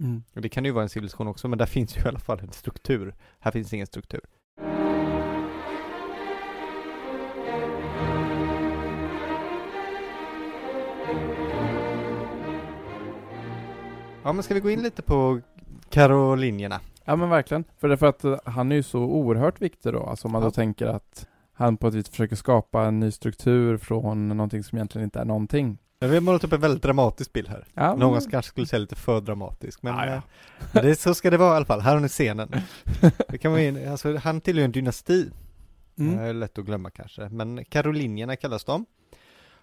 Mm. 0.01 0.23
Och 0.35 0.41
det 0.43 0.49
kan 0.49 0.65
ju 0.65 0.71
vara 0.71 0.83
en 0.83 0.89
civilisation 0.89 1.29
också, 1.29 1.49
men 1.49 1.59
där 1.59 1.67
finns 1.67 1.97
ju 1.97 2.01
i 2.01 2.05
alla 2.09 2.19
fall 2.19 2.41
en 2.41 2.53
struktur. 2.53 3.15
Här 3.39 3.51
finns 3.51 3.73
ingen 3.73 3.87
struktur. 3.87 4.21
Ja, 14.29 14.33
men 14.33 14.43
ska 14.43 14.55
vi 14.55 14.61
gå 14.61 14.71
in 14.71 14.83
lite 14.83 15.03
på 15.03 15.41
karolinjerna? 15.91 16.81
Ja 17.05 17.17
men 17.17 17.31
verkligen. 17.31 17.65
För 17.79 17.89
därför 17.89 18.07
att 18.07 18.25
eh, 18.25 18.37
han 18.45 18.73
är 18.73 18.77
ju 18.77 18.83
så 18.83 19.01
oerhört 19.01 19.61
viktig 19.63 19.93
då. 19.93 20.03
Alltså 20.03 20.29
om 20.29 20.33
man 20.33 20.43
Ja. 20.43 20.47
då 20.49 20.51
tänker 20.51 20.87
att 20.87 21.27
han 21.53 21.77
på 21.77 21.89
ett 21.89 21.95
vis 21.95 22.09
försöker 22.11 22.37
skapa 22.37 22.83
en 22.85 23.01
ny 23.01 23.11
struktur 23.11 23.77
från 23.77 24.29
någonting 24.29 24.63
som 24.65 24.79
egentligen 24.79 25.05
inte 25.05 25.21
är 25.21 25.25
någonting. 25.25 25.79
Men 26.01 26.11
vi 26.11 26.17
har 26.17 26.21
målat 26.21 26.45
upp 26.45 26.53
en 26.53 26.61
väldigt 26.61 26.83
dramatisk 26.83 27.33
bild 27.33 27.49
här. 27.49 27.65
Ja, 27.75 27.95
Någon 27.95 28.13
men- 28.13 28.31
kanske 28.31 28.49
skulle 28.49 28.67
säga 28.67 28.81
lite 28.81 28.95
för 28.97 29.21
dramatisk, 29.21 29.83
men, 29.83 29.95
Ja, 29.95 30.07
ja. 30.07 30.15
eh, 30.81 30.83
det, 30.87 30.97
så 31.01 31.15
ska 31.15 31.31
det 31.31 31.37
vara 31.37 31.53
i 31.53 31.57
alla 31.57 31.67
fall. 31.67 31.81
Här 31.81 31.93
har 31.95 32.01
ni 32.01 32.09
scenen. 32.09 32.51
Det 33.29 33.39
kan 33.39 33.53
vara 33.53 33.63
in, 33.63 33.89
alltså, 33.89 34.17
han 34.17 34.41
tillhör 34.41 34.65
en 34.65 34.73
dynasti. 34.73 35.31
Mm. 35.99 36.19
Eh, 36.19 36.35
lätt 36.35 36.59
att 36.59 36.65
glömma 36.65 36.91
kanske, 36.91 37.29
men 37.29 37.65
karolinierna 37.65 38.37
kallas 38.37 38.65
de. 38.65 38.87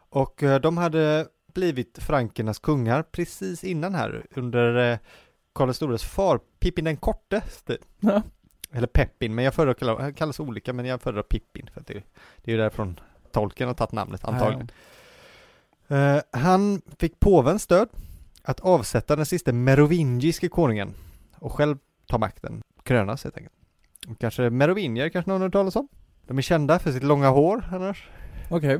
Och 0.09 0.43
eh, 0.43 0.59
de 0.61 0.77
hade 0.77 1.27
blivit 1.55 1.97
frankernas 1.97 2.59
kungar 2.59 3.03
precis 3.03 3.63
innan 3.63 3.95
här, 3.95 4.25
under 4.35 4.91
eh, 4.91 4.97
Karl 5.53 5.67
den 5.67 5.73
stores 5.73 6.03
far, 6.03 6.39
Pippin 6.59 6.85
den 6.85 6.97
korte 6.97 7.41
tid. 7.65 7.77
Ja. 7.99 8.21
Eller 8.71 8.87
Peppin, 8.87 9.35
men 9.35 9.45
jag 9.45 9.53
föredrar 9.53 9.73
kalla, 9.73 10.01
han 10.01 10.13
kallas 10.13 10.39
olika, 10.39 10.73
men 10.73 10.85
jag 10.85 11.01
föredrar 11.01 11.23
Pippin, 11.23 11.69
för 11.73 11.81
att 11.81 11.87
det, 11.87 11.93
det 12.37 12.51
är 12.51 12.55
ju 12.55 12.57
därifrån 12.57 12.99
Tolkien 13.31 13.67
har 13.67 13.73
tagit 13.73 13.91
namnet 13.91 14.25
antagligen. 14.25 14.69
Eh, 15.87 16.17
han 16.31 16.81
fick 16.99 17.19
påvens 17.19 17.63
stöd 17.63 17.89
att 18.43 18.59
avsätta 18.59 19.15
den 19.15 19.25
sista 19.25 19.53
merovingiske 19.53 20.49
konungen 20.49 20.93
och 21.35 21.51
själv 21.51 21.77
ta 22.07 22.17
makten, 22.17 22.61
krönas 22.83 23.23
helt 23.23 23.37
enkelt. 23.37 23.55
Och 24.07 24.19
kanske 24.19 24.49
merovingier 24.49 25.09
kanske 25.09 25.31
någon 25.31 25.41
har 25.41 25.47
hört 25.47 25.53
talas 25.53 25.75
om? 25.75 25.87
De 26.27 26.37
är 26.37 26.41
kända 26.41 26.79
för 26.79 26.91
sitt 26.91 27.03
långa 27.03 27.29
hår 27.29 27.63
annars. 27.71 28.09
Okej, 28.49 28.73
Eh, 28.73 28.79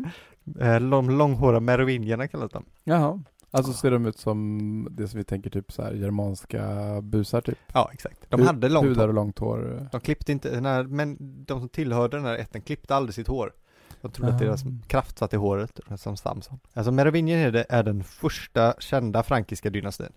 de 0.91 1.09
långhåriga 1.17 1.59
merovingierna 1.59 2.27
kallas 2.27 2.51
de. 2.51 2.65
jaha. 2.83 3.23
Alltså 3.51 3.73
ser 3.73 3.91
de 3.91 4.05
ut 4.05 4.17
som 4.17 4.87
det 4.91 5.07
som 5.07 5.17
vi 5.17 5.23
tänker 5.23 5.49
typ 5.49 5.71
så 5.71 5.81
här 5.83 5.93
germanska 5.93 6.61
busar 7.01 7.41
typ? 7.41 7.57
Ja, 7.73 7.89
exakt. 7.93 8.17
De 8.29 8.41
Hu- 8.41 8.45
hade 8.45 8.69
långt 8.69 8.97
hår. 8.97 9.07
och 9.07 9.13
långt 9.13 9.39
hår. 9.39 9.87
De 9.91 10.01
klippte 10.01 10.31
inte, 10.31 10.61
när, 10.61 10.83
men 10.83 11.17
de 11.45 11.59
som 11.59 11.69
tillhörde 11.69 12.17
den 12.17 12.25
här 12.25 12.35
ätten 12.37 12.61
klippte 12.61 12.95
aldrig 12.95 13.15
sitt 13.15 13.27
hår. 13.27 13.53
De 14.01 14.11
trodde 14.11 14.33
att 14.35 14.41
Ah. 14.41 14.45
deras 14.45 14.63
kraft 14.87 15.17
satt 15.17 15.33
i 15.33 15.37
håret, 15.37 15.79
som 15.97 16.17
Samson. 16.17 16.59
Alltså 16.73 16.91
merovingier 16.91 17.53
är, 17.55 17.65
är 17.69 17.83
den 17.83 18.03
första 18.03 18.73
kända 18.79 19.23
frankiska 19.23 19.69
dynastin. 19.69 20.11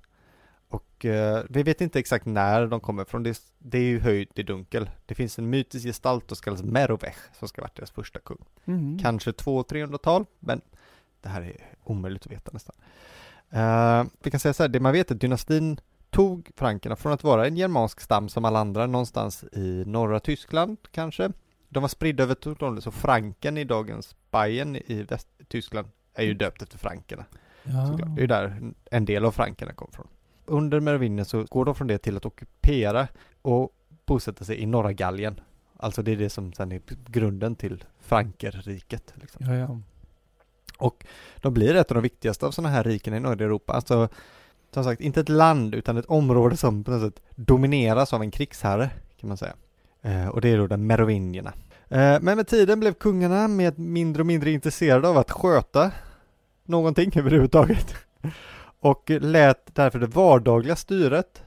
Och 0.98 1.04
eh, 1.04 1.44
vi 1.48 1.62
vet 1.62 1.80
inte 1.80 1.98
exakt 1.98 2.26
när 2.26 2.66
de 2.66 2.80
kommer 2.80 3.04
från, 3.04 3.22
det, 3.22 3.40
det 3.58 3.78
är 3.78 3.82
ju 3.82 4.00
höjt 4.00 4.38
i 4.38 4.42
dunkel. 4.42 4.90
Det 5.06 5.14
finns 5.14 5.38
en 5.38 5.50
mytisk 5.50 5.86
gestalt 5.86 6.28
som 6.28 6.36
kallas 6.36 6.62
Merovech 6.62 7.16
som 7.38 7.48
ska 7.48 7.62
varit 7.62 7.76
deras 7.76 7.90
första 7.90 8.18
kung. 8.18 8.44
Mhm. 8.64 8.98
Kanske 9.02 9.30
200-300-tal, 9.30 10.24
men 10.38 10.60
det 11.20 11.28
här 11.28 11.42
är 11.42 11.56
omöjligt 11.84 12.26
att 12.26 12.32
veta 12.32 12.50
nästan. 12.52 12.76
Eh, 13.50 14.04
vi 14.22 14.30
kan 14.30 14.40
säga 14.40 14.52
så 14.52 14.62
här, 14.62 14.68
det 14.68 14.80
man 14.80 14.92
vet 14.92 15.10
är 15.10 15.14
att 15.14 15.20
dynastin 15.20 15.80
tog 16.10 16.50
frankerna 16.56 16.96
från 16.96 17.12
att 17.12 17.24
vara 17.24 17.46
en 17.46 17.56
germansk 17.56 18.00
stam 18.00 18.28
som 18.28 18.44
alla 18.44 18.58
andra 18.58 18.86
någonstans 18.86 19.44
i 19.52 19.84
norra 19.86 20.20
Tyskland 20.20 20.78
kanske. 20.90 21.32
De 21.68 21.80
var 21.80 21.88
spridda 21.88 22.22
över 22.22 22.34
totalen, 22.34 22.82
så 22.82 22.90
Franken 22.90 23.58
i 23.58 23.64
dagens 23.64 24.16
Bayern 24.30 24.76
i 24.76 25.02
Västtyskland 25.08 25.88
är 26.14 26.24
ju 26.24 26.34
döpt 26.34 26.62
efter 26.62 26.78
frankerna. 26.78 27.24
Ja. 27.62 27.98
Det 27.98 28.02
är 28.02 28.20
ju 28.20 28.26
där 28.26 28.72
en 28.90 29.04
del 29.04 29.24
av 29.24 29.32
frankerna 29.32 29.72
kom 29.72 29.88
från. 29.92 30.06
Under 30.48 30.80
merovingern 30.80 31.24
så 31.24 31.44
går 31.44 31.64
de 31.64 31.74
från 31.74 31.86
det 31.86 31.98
till 31.98 32.16
att 32.16 32.26
ockupera 32.26 33.08
och 33.42 33.72
bosätta 34.06 34.44
sig 34.44 34.58
i 34.58 34.66
norra 34.66 34.92
Gallien. 34.92 35.40
Alltså 35.76 36.02
det 36.02 36.12
är 36.12 36.16
det 36.16 36.30
som 36.30 36.52
sen 36.52 36.72
är 36.72 36.80
grunden 37.06 37.56
till 37.56 37.84
Frankerriket. 38.00 39.14
Liksom. 39.14 39.46
Ja, 39.46 39.54
ja. 39.54 39.80
De 41.36 41.54
blir 41.54 41.74
ett 41.74 41.90
av 41.90 41.94
de 41.94 42.02
viktigaste 42.02 42.46
av 42.46 42.50
sådana 42.50 42.74
här 42.74 42.84
riken 42.84 43.14
i 43.14 43.20
norra 43.20 43.44
Europa. 43.44 43.72
Alltså, 43.72 44.08
som 44.70 44.84
sagt, 44.84 45.00
inte 45.00 45.20
ett 45.20 45.28
land 45.28 45.74
utan 45.74 45.96
ett 45.96 46.06
område 46.06 46.56
som 46.56 46.84
på 46.84 46.90
något 46.90 47.14
sätt 47.14 47.22
domineras 47.34 48.12
av 48.12 48.22
en 48.22 48.30
krigsherre, 48.30 48.90
kan 49.20 49.28
man 49.28 49.36
säga. 49.36 49.54
Eh, 50.02 50.28
och 50.28 50.40
det 50.40 50.48
är 50.48 50.58
då 50.58 50.66
de 50.66 50.86
merovingierna. 50.86 51.52
Eh, 51.88 52.20
men 52.20 52.36
med 52.36 52.46
tiden 52.46 52.80
blev 52.80 52.92
kungarna 52.92 53.48
med 53.48 53.78
mindre 53.78 54.22
och 54.22 54.26
mindre 54.26 54.50
intresserade 54.50 55.08
av 55.08 55.18
att 55.18 55.30
sköta 55.30 55.90
någonting 56.64 57.12
överhuvudtaget. 57.16 57.94
Och 58.80 59.10
lät 59.10 59.74
därför 59.74 59.98
det 59.98 60.06
vardagliga 60.06 60.76
styret 60.76 61.42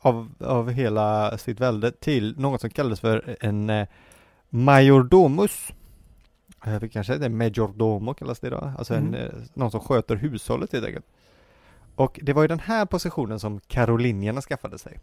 av, 0.00 0.28
av 0.40 0.70
hela 0.70 1.38
sitt 1.38 1.60
välde 1.60 1.90
till 1.92 2.34
något 2.38 2.60
som 2.60 2.70
kallades 2.70 3.00
för 3.00 3.36
en 3.40 3.70
eh, 3.70 3.86
majordomus. 4.48 5.72
Eh, 6.66 6.88
kanske 6.88 7.16
det 7.18 7.28
majordomo 7.28 8.14
kallas 8.14 8.40
det 8.40 8.50
då, 8.50 8.72
alltså 8.78 8.94
en, 8.94 9.08
Mm. 9.08 9.20
eh, 9.20 9.32
någon 9.54 9.70
som 9.70 9.80
sköter 9.80 10.16
hushållet 10.16 10.72
helt 10.72 10.86
enkelt. 10.86 11.06
Och 11.94 12.18
det 12.22 12.32
var 12.32 12.42
ju 12.42 12.48
den 12.48 12.60
här 12.60 12.86
positionen 12.86 13.40
som 13.40 13.60
karolinierna 13.60 14.40
skaffade 14.40 14.78
sig. 14.78 14.98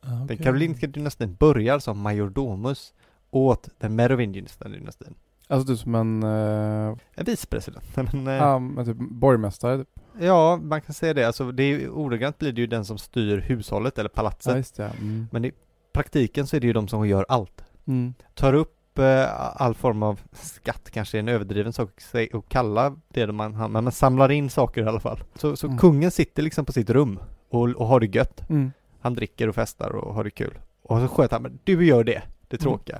Ah, 0.00 0.06
Den 0.10 0.22
okej. 0.24 0.36
karolinska 0.36 0.86
dynastin 0.86 1.34
börjar 1.34 1.78
som 1.78 1.98
majordomus 2.00 2.94
åt 3.30 3.68
den 3.78 3.94
merovingiska 3.96 4.68
dynastin. 4.68 5.14
Alltså 5.48 5.68
du 5.72 5.76
som 5.76 5.94
en, 5.94 6.22
uh, 6.22 6.96
En 7.14 7.24
vicepresident. 7.24 7.84
Men, 8.12 8.26
eh, 8.26 8.34
ja, 8.34 8.58
men 8.58 8.84
typ 8.84 8.96
borgmästare 8.96 9.78
typ. 9.78 9.88
Ja, 10.20 10.56
man 10.56 10.80
kan 10.80 10.94
säga 10.94 11.14
det. 11.14 11.24
Alltså 11.24 11.52
det 11.52 11.62
är 11.62 11.88
ordagrant 11.88 12.38
blir 12.38 12.52
det 12.52 12.60
ju 12.60 12.66
den 12.66 12.84
som 12.84 12.98
styr 12.98 13.38
hushållet 13.38 13.98
eller 13.98 14.08
palatset. 14.08 14.50
Ja, 14.50 14.56
just. 14.56 14.78
Mm. 14.78 15.28
Men 15.32 15.44
i 15.44 15.52
praktiken 15.92 16.46
så 16.46 16.56
är 16.56 16.60
det 16.60 16.66
ju 16.66 16.72
de 16.72 16.88
som 16.88 17.08
gör 17.08 17.26
allt. 17.28 17.64
Mm. 17.86 18.14
Tar 18.34 18.52
upp 18.54 18.98
eh, 18.98 19.60
all 19.62 19.74
form 19.74 20.02
av 20.02 20.20
skatt, 20.32 20.90
kanske 20.90 21.16
är 21.16 21.20
en 21.20 21.28
överdriven 21.28 21.72
sak 21.72 21.90
att 22.34 22.48
kalla 22.48 22.96
det 23.08 23.26
de 23.26 23.36
man, 23.36 23.52
men 23.72 23.84
man 23.84 23.92
samlar 23.92 24.30
in 24.30 24.50
saker 24.50 24.82
i 24.84 24.86
alla 24.86 25.00
fall. 25.00 25.20
Så, 25.34 25.56
så 25.56 25.66
Mm. 25.66 25.78
kungen 25.78 26.10
sitter 26.10 26.42
liksom 26.42 26.64
på 26.64 26.72
sitt 26.72 26.90
rum 26.90 27.18
och, 27.50 27.68
och 27.68 27.86
har 27.86 28.00
det 28.00 28.06
gött. 28.16 28.50
Mm. 28.50 28.72
Han 29.00 29.14
dricker 29.14 29.48
och 29.48 29.54
festar 29.54 29.90
och 29.90 30.14
har 30.14 30.24
det 30.24 30.30
kul. 30.30 30.58
Och 30.82 31.00
så 31.00 31.08
sköter 31.08 31.36
han, 31.36 31.42
men 31.42 31.58
du 31.64 31.86
gör 31.86 32.04
det, 32.04 32.22
det 32.48 32.56
Mm. 32.56 32.62
tråkiga. 32.62 32.98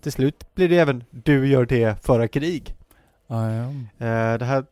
Till 0.00 0.12
slut 0.12 0.54
blir 0.54 0.68
det 0.68 0.78
även, 0.78 1.04
du 1.10 1.46
gör 1.48 1.66
det, 1.66 2.04
föra 2.04 2.28
krig. 2.28 2.74
Ah, 3.26 3.48
ja. 3.50 3.62
Eh, 4.06 4.38
det 4.38 4.44
här 4.44 4.64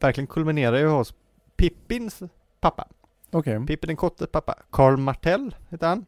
verkligen 0.00 0.26
kulminerar 0.26 0.78
ju 0.78 0.86
hos 0.86 1.14
Pippins 1.56 2.22
pappa. 2.60 2.88
Okej. 3.30 3.66
Pippin 3.66 3.88
den 3.88 3.96
kortes 3.96 4.28
pappa. 4.32 4.54
Karl 4.70 4.96
Martell 4.96 5.54
heter 5.68 5.88
han. 5.88 6.06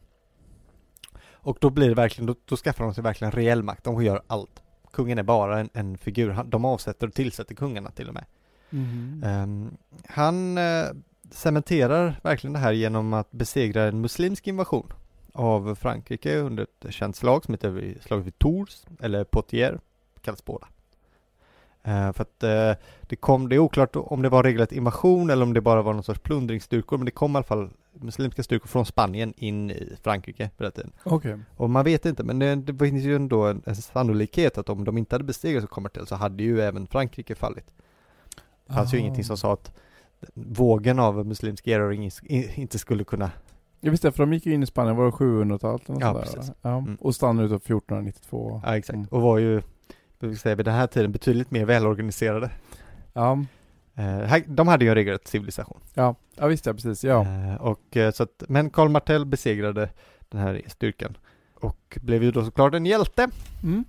Och 1.31 1.57
då 1.61 1.69
blir 1.69 1.89
det 1.89 1.95
verkligen, 1.95 2.25
då, 2.25 2.35
då 2.45 2.55
skaffar 2.55 2.83
de 2.85 2.93
sig 2.93 3.03
verkligen 3.03 3.31
reell 3.31 3.63
makt. 3.63 3.83
De 3.83 4.03
gör 4.03 4.21
allt. 4.27 4.61
Kungen 4.91 5.17
är 5.17 5.23
bara 5.23 5.59
en, 5.59 5.69
en 5.73 5.97
figur. 5.97 6.43
De 6.43 6.65
avsätter 6.65 7.07
och 7.07 7.13
tillsätter 7.13 7.55
kungarna 7.55 7.91
till 7.91 8.07
och 8.07 8.13
med. 8.13 8.25
Mhm. 8.69 9.23
Ehm, 9.25 9.77
han 10.07 10.57
eh, 10.57 10.85
cementerar 11.31 12.19
verkligen 12.23 12.53
det 12.53 12.59
här 12.59 12.71
genom 12.71 13.13
att 13.13 13.31
besegra 13.31 13.83
en 13.83 14.01
muslimsk 14.01 14.47
invasion 14.47 14.93
av 15.33 15.75
Frankrike 15.75 16.37
under 16.37 16.63
ett 16.63 16.93
känt 16.93 17.15
slag 17.15 17.45
som 17.45 17.53
heter 17.53 17.97
slaget 18.01 18.25
vid 18.25 18.39
Tours, 18.39 18.85
eller 18.99 19.23
Poitiers, 19.23 19.81
kallas 20.21 20.45
båda. 20.45 20.67
Eh, 21.83 22.11
för 22.13 22.21
att 22.21 22.43
eh, 22.43 22.83
det 23.01 23.15
kom, 23.15 23.49
det 23.49 23.55
är 23.55 23.59
oklart 23.59 23.95
om 23.95 24.21
det 24.21 24.29
var 24.29 24.43
regelrätt 24.43 24.71
invasion 24.71 25.29
eller 25.29 25.43
om 25.43 25.53
det 25.53 25.61
bara 25.61 25.81
var 25.81 25.93
någon 25.93 26.03
sorts 26.03 26.19
plundringsstyrkor, 26.19 26.97
men 26.97 27.05
det 27.05 27.11
kom 27.11 27.31
i 27.31 27.35
alla 27.35 27.43
fall 27.43 27.69
muslimska 27.93 28.43
styrkor 28.43 28.67
från 28.67 28.85
Spanien 28.85 29.33
in 29.37 29.71
i 29.71 29.97
Frankrike 30.03 30.49
på 30.57 30.63
den 30.63 30.71
tiden. 30.71 30.91
Okej. 31.03 31.39
Och 31.57 31.69
man 31.69 31.85
vet 31.85 32.05
inte, 32.05 32.23
men 32.23 32.39
det, 32.39 32.55
det 32.55 32.77
finns 32.85 33.03
ju 33.03 33.15
ändå 33.15 33.43
en, 33.43 33.61
en 33.65 33.75
sannolikhet 33.75 34.57
att 34.57 34.69
om 34.69 34.83
de 34.83 34.97
inte 34.97 35.15
hade 35.15 35.23
besegrat 35.25 35.63
så 35.63 35.67
kommer 35.67 35.89
till 35.89 36.05
så 36.07 36.15
hade 36.15 36.43
ju 36.43 36.61
även 36.61 36.87
Frankrike 36.87 37.35
fallit. 37.35 37.65
Det 38.67 38.73
fanns 38.73 38.93
ju 38.93 38.97
Ah. 38.97 39.01
ingenting 39.01 39.23
som 39.23 39.37
sa 39.37 39.53
att 39.53 39.71
vågen 40.33 40.99
av 40.99 41.25
muslimsk 41.27 41.67
erövring 41.67 42.09
inte 42.55 42.79
skulle 42.79 43.03
kunna 43.03 43.31
Jag 43.79 43.91
visste 43.91 44.11
för 44.11 44.23
de 44.25 44.33
gick 44.33 44.45
ju 44.45 44.53
in 44.53 44.63
i 44.63 44.65
Spanien, 44.65 44.95
var 44.95 45.05
det 45.05 45.11
700-talet 45.11 45.89
eller 45.89 45.93
något 45.99 46.01
Ja, 46.01 46.13
sånt 46.13 46.25
där, 46.31 46.35
precis. 46.37 46.53
Ja, 46.61 46.77
Mm. 46.77 46.95
och 47.01 47.15
stannade 47.15 47.45
utav 47.45 47.55
1492. 47.59 48.61
Ja 48.65 48.77
exakt, 48.77 48.95
Mm. 48.95 49.07
och 49.11 49.21
var 49.21 49.37
ju 49.37 49.61
vad 50.19 50.27
ska 50.27 50.27
vi 50.27 50.35
säga, 50.37 50.55
vid 50.55 50.65
den 50.65 50.73
här 50.75 50.87
tiden 50.87 51.11
betydligt 51.11 51.51
mer 51.51 51.65
välorganiserade. 51.65 52.51
Ja, 53.13 53.45
Eh, 53.95 54.41
de 54.47 54.67
hade 54.67 54.85
ju 54.85 54.89
en 54.89 54.95
regelrätt 54.95 55.27
civilisation. 55.27 55.79
ja, 55.93 56.15
ja 56.35 56.47
visst 56.47 56.65
ja, 56.65 56.73
precis, 56.73 57.03
ja. 57.03 57.21
Eh, 57.21 57.55
och 57.55 57.97
eh, 57.97 58.11
så 58.11 58.23
att, 58.23 58.43
men 58.47 58.69
Karl 58.69 58.89
Martell 58.89 59.25
besegrade 59.25 59.89
den 60.29 60.41
här 60.41 60.61
styrkan 60.67 61.17
och 61.55 61.97
blev 62.01 62.23
ju 62.23 62.31
då 62.31 62.45
såklart 62.45 62.73
en 62.73 62.85
hjälte. 62.85 63.27
Mm. 63.63 63.83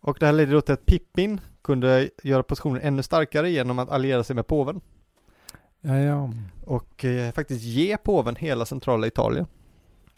Och 0.00 0.16
det 0.20 0.26
här 0.26 0.32
ledde 0.32 0.52
då 0.52 0.60
till 0.60 0.74
att 0.74 0.86
Pippin 0.86 1.40
kunde 1.62 2.10
göra 2.22 2.42
positionen 2.42 2.80
ännu 2.82 3.02
starkare 3.02 3.50
genom 3.50 3.78
att 3.78 3.90
alliera 3.90 4.24
sig 4.24 4.36
med 4.36 4.46
påven 4.46 4.80
Ja, 5.80 5.96
ja. 5.98 6.30
och 6.64 7.04
eh, 7.04 7.32
faktiskt 7.32 7.62
ge 7.64 7.96
påven 7.96 8.36
hela 8.36 8.64
centrala 8.66 9.06
Italien. 9.06 9.46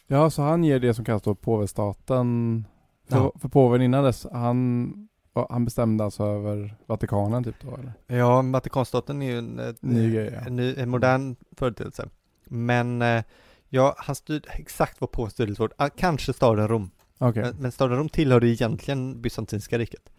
Ja, 0.07 0.31
så 0.31 0.43
han 0.43 0.65
ger 0.65 0.81
det 0.81 0.95
som 0.95 1.05
kallas 1.05 1.23
då 1.23 1.35
påvestaten. 1.35 2.65
För, 3.09 3.17
Ja. 3.17 3.33
för 3.41 3.49
påven 3.49 3.83
innan 3.83 4.05
dess, 4.05 4.27
han, 4.33 4.93
han 5.51 5.65
bestämde 5.65 6.05
alltså 6.05 6.25
över 6.25 6.77
Vatikanen 6.87 7.45
typ 7.45 7.55
då 7.61 7.77
eller? 7.77 8.19
Ja, 8.19 8.43
Vatikanstaten 8.43 9.23
är 9.23 9.31
ju 9.31 9.39
en, 9.39 9.77
Ny 9.81 10.15
grej, 10.15 10.31
ja. 10.35 10.41
en, 10.47 10.57
ny, 10.57 10.75
en 10.77 10.89
modern 10.89 11.37
företeelse. 11.57 12.09
Men 12.45 13.03
eh, 13.03 13.25
ja, 13.69 13.95
han 13.99 14.15
styrde 14.15 14.49
exakt 14.49 15.01
vad 15.01 15.13
påven 15.13 15.31
styrde 15.31 15.55
svårt. 15.55 15.73
Ah, 15.77 15.89
Kanske 15.89 16.33
staden 16.33 16.69
Rom. 16.69 16.91
Okej. 17.19 17.43
Men, 17.43 17.57
men 17.57 17.73
staden 17.73 17.99
Rom 17.99 18.09
tillhörde 18.09 18.49
egentligen 18.49 19.23
bysantinska 19.23 19.79
riket. 19.79 20.11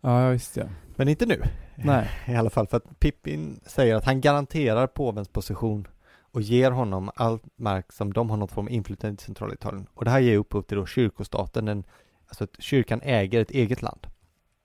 Ja, 0.00 0.28
visst 0.28 0.56
ja. 0.56 0.64
Men 0.96 1.08
inte 1.08 1.26
nu. 1.26 1.42
Nej. 1.76 2.10
I 2.26 2.34
alla 2.34 2.50
fall 2.50 2.66
för 2.66 2.76
att 2.76 3.00
Pippin 3.00 3.60
säger 3.66 3.94
att 3.94 4.04
han 4.04 4.20
garanterar 4.20 4.86
påvens 4.86 5.28
position 5.28 5.88
och 6.36 6.42
ger 6.42 6.70
honom 6.70 7.10
all 7.14 7.38
mark 7.56 7.92
som 7.92 8.12
de 8.12 8.30
har 8.30 8.36
något 8.36 8.52
form 8.52 8.66
av 8.66 8.72
inflytande 8.72 9.22
i 9.22 9.24
centrala 9.24 9.54
Italien. 9.54 9.86
Och 9.94 10.04
det 10.04 10.10
här 10.10 10.20
ger 10.20 10.36
upphov 10.38 10.62
till 10.62 10.76
då 10.76 10.86
kyrkostaten, 10.86 11.68
en, 11.68 11.84
alltså 12.26 12.44
att 12.44 12.62
kyrkan 12.62 13.00
äger 13.02 13.40
ett 13.40 13.50
eget 13.50 13.82
land. 13.82 14.06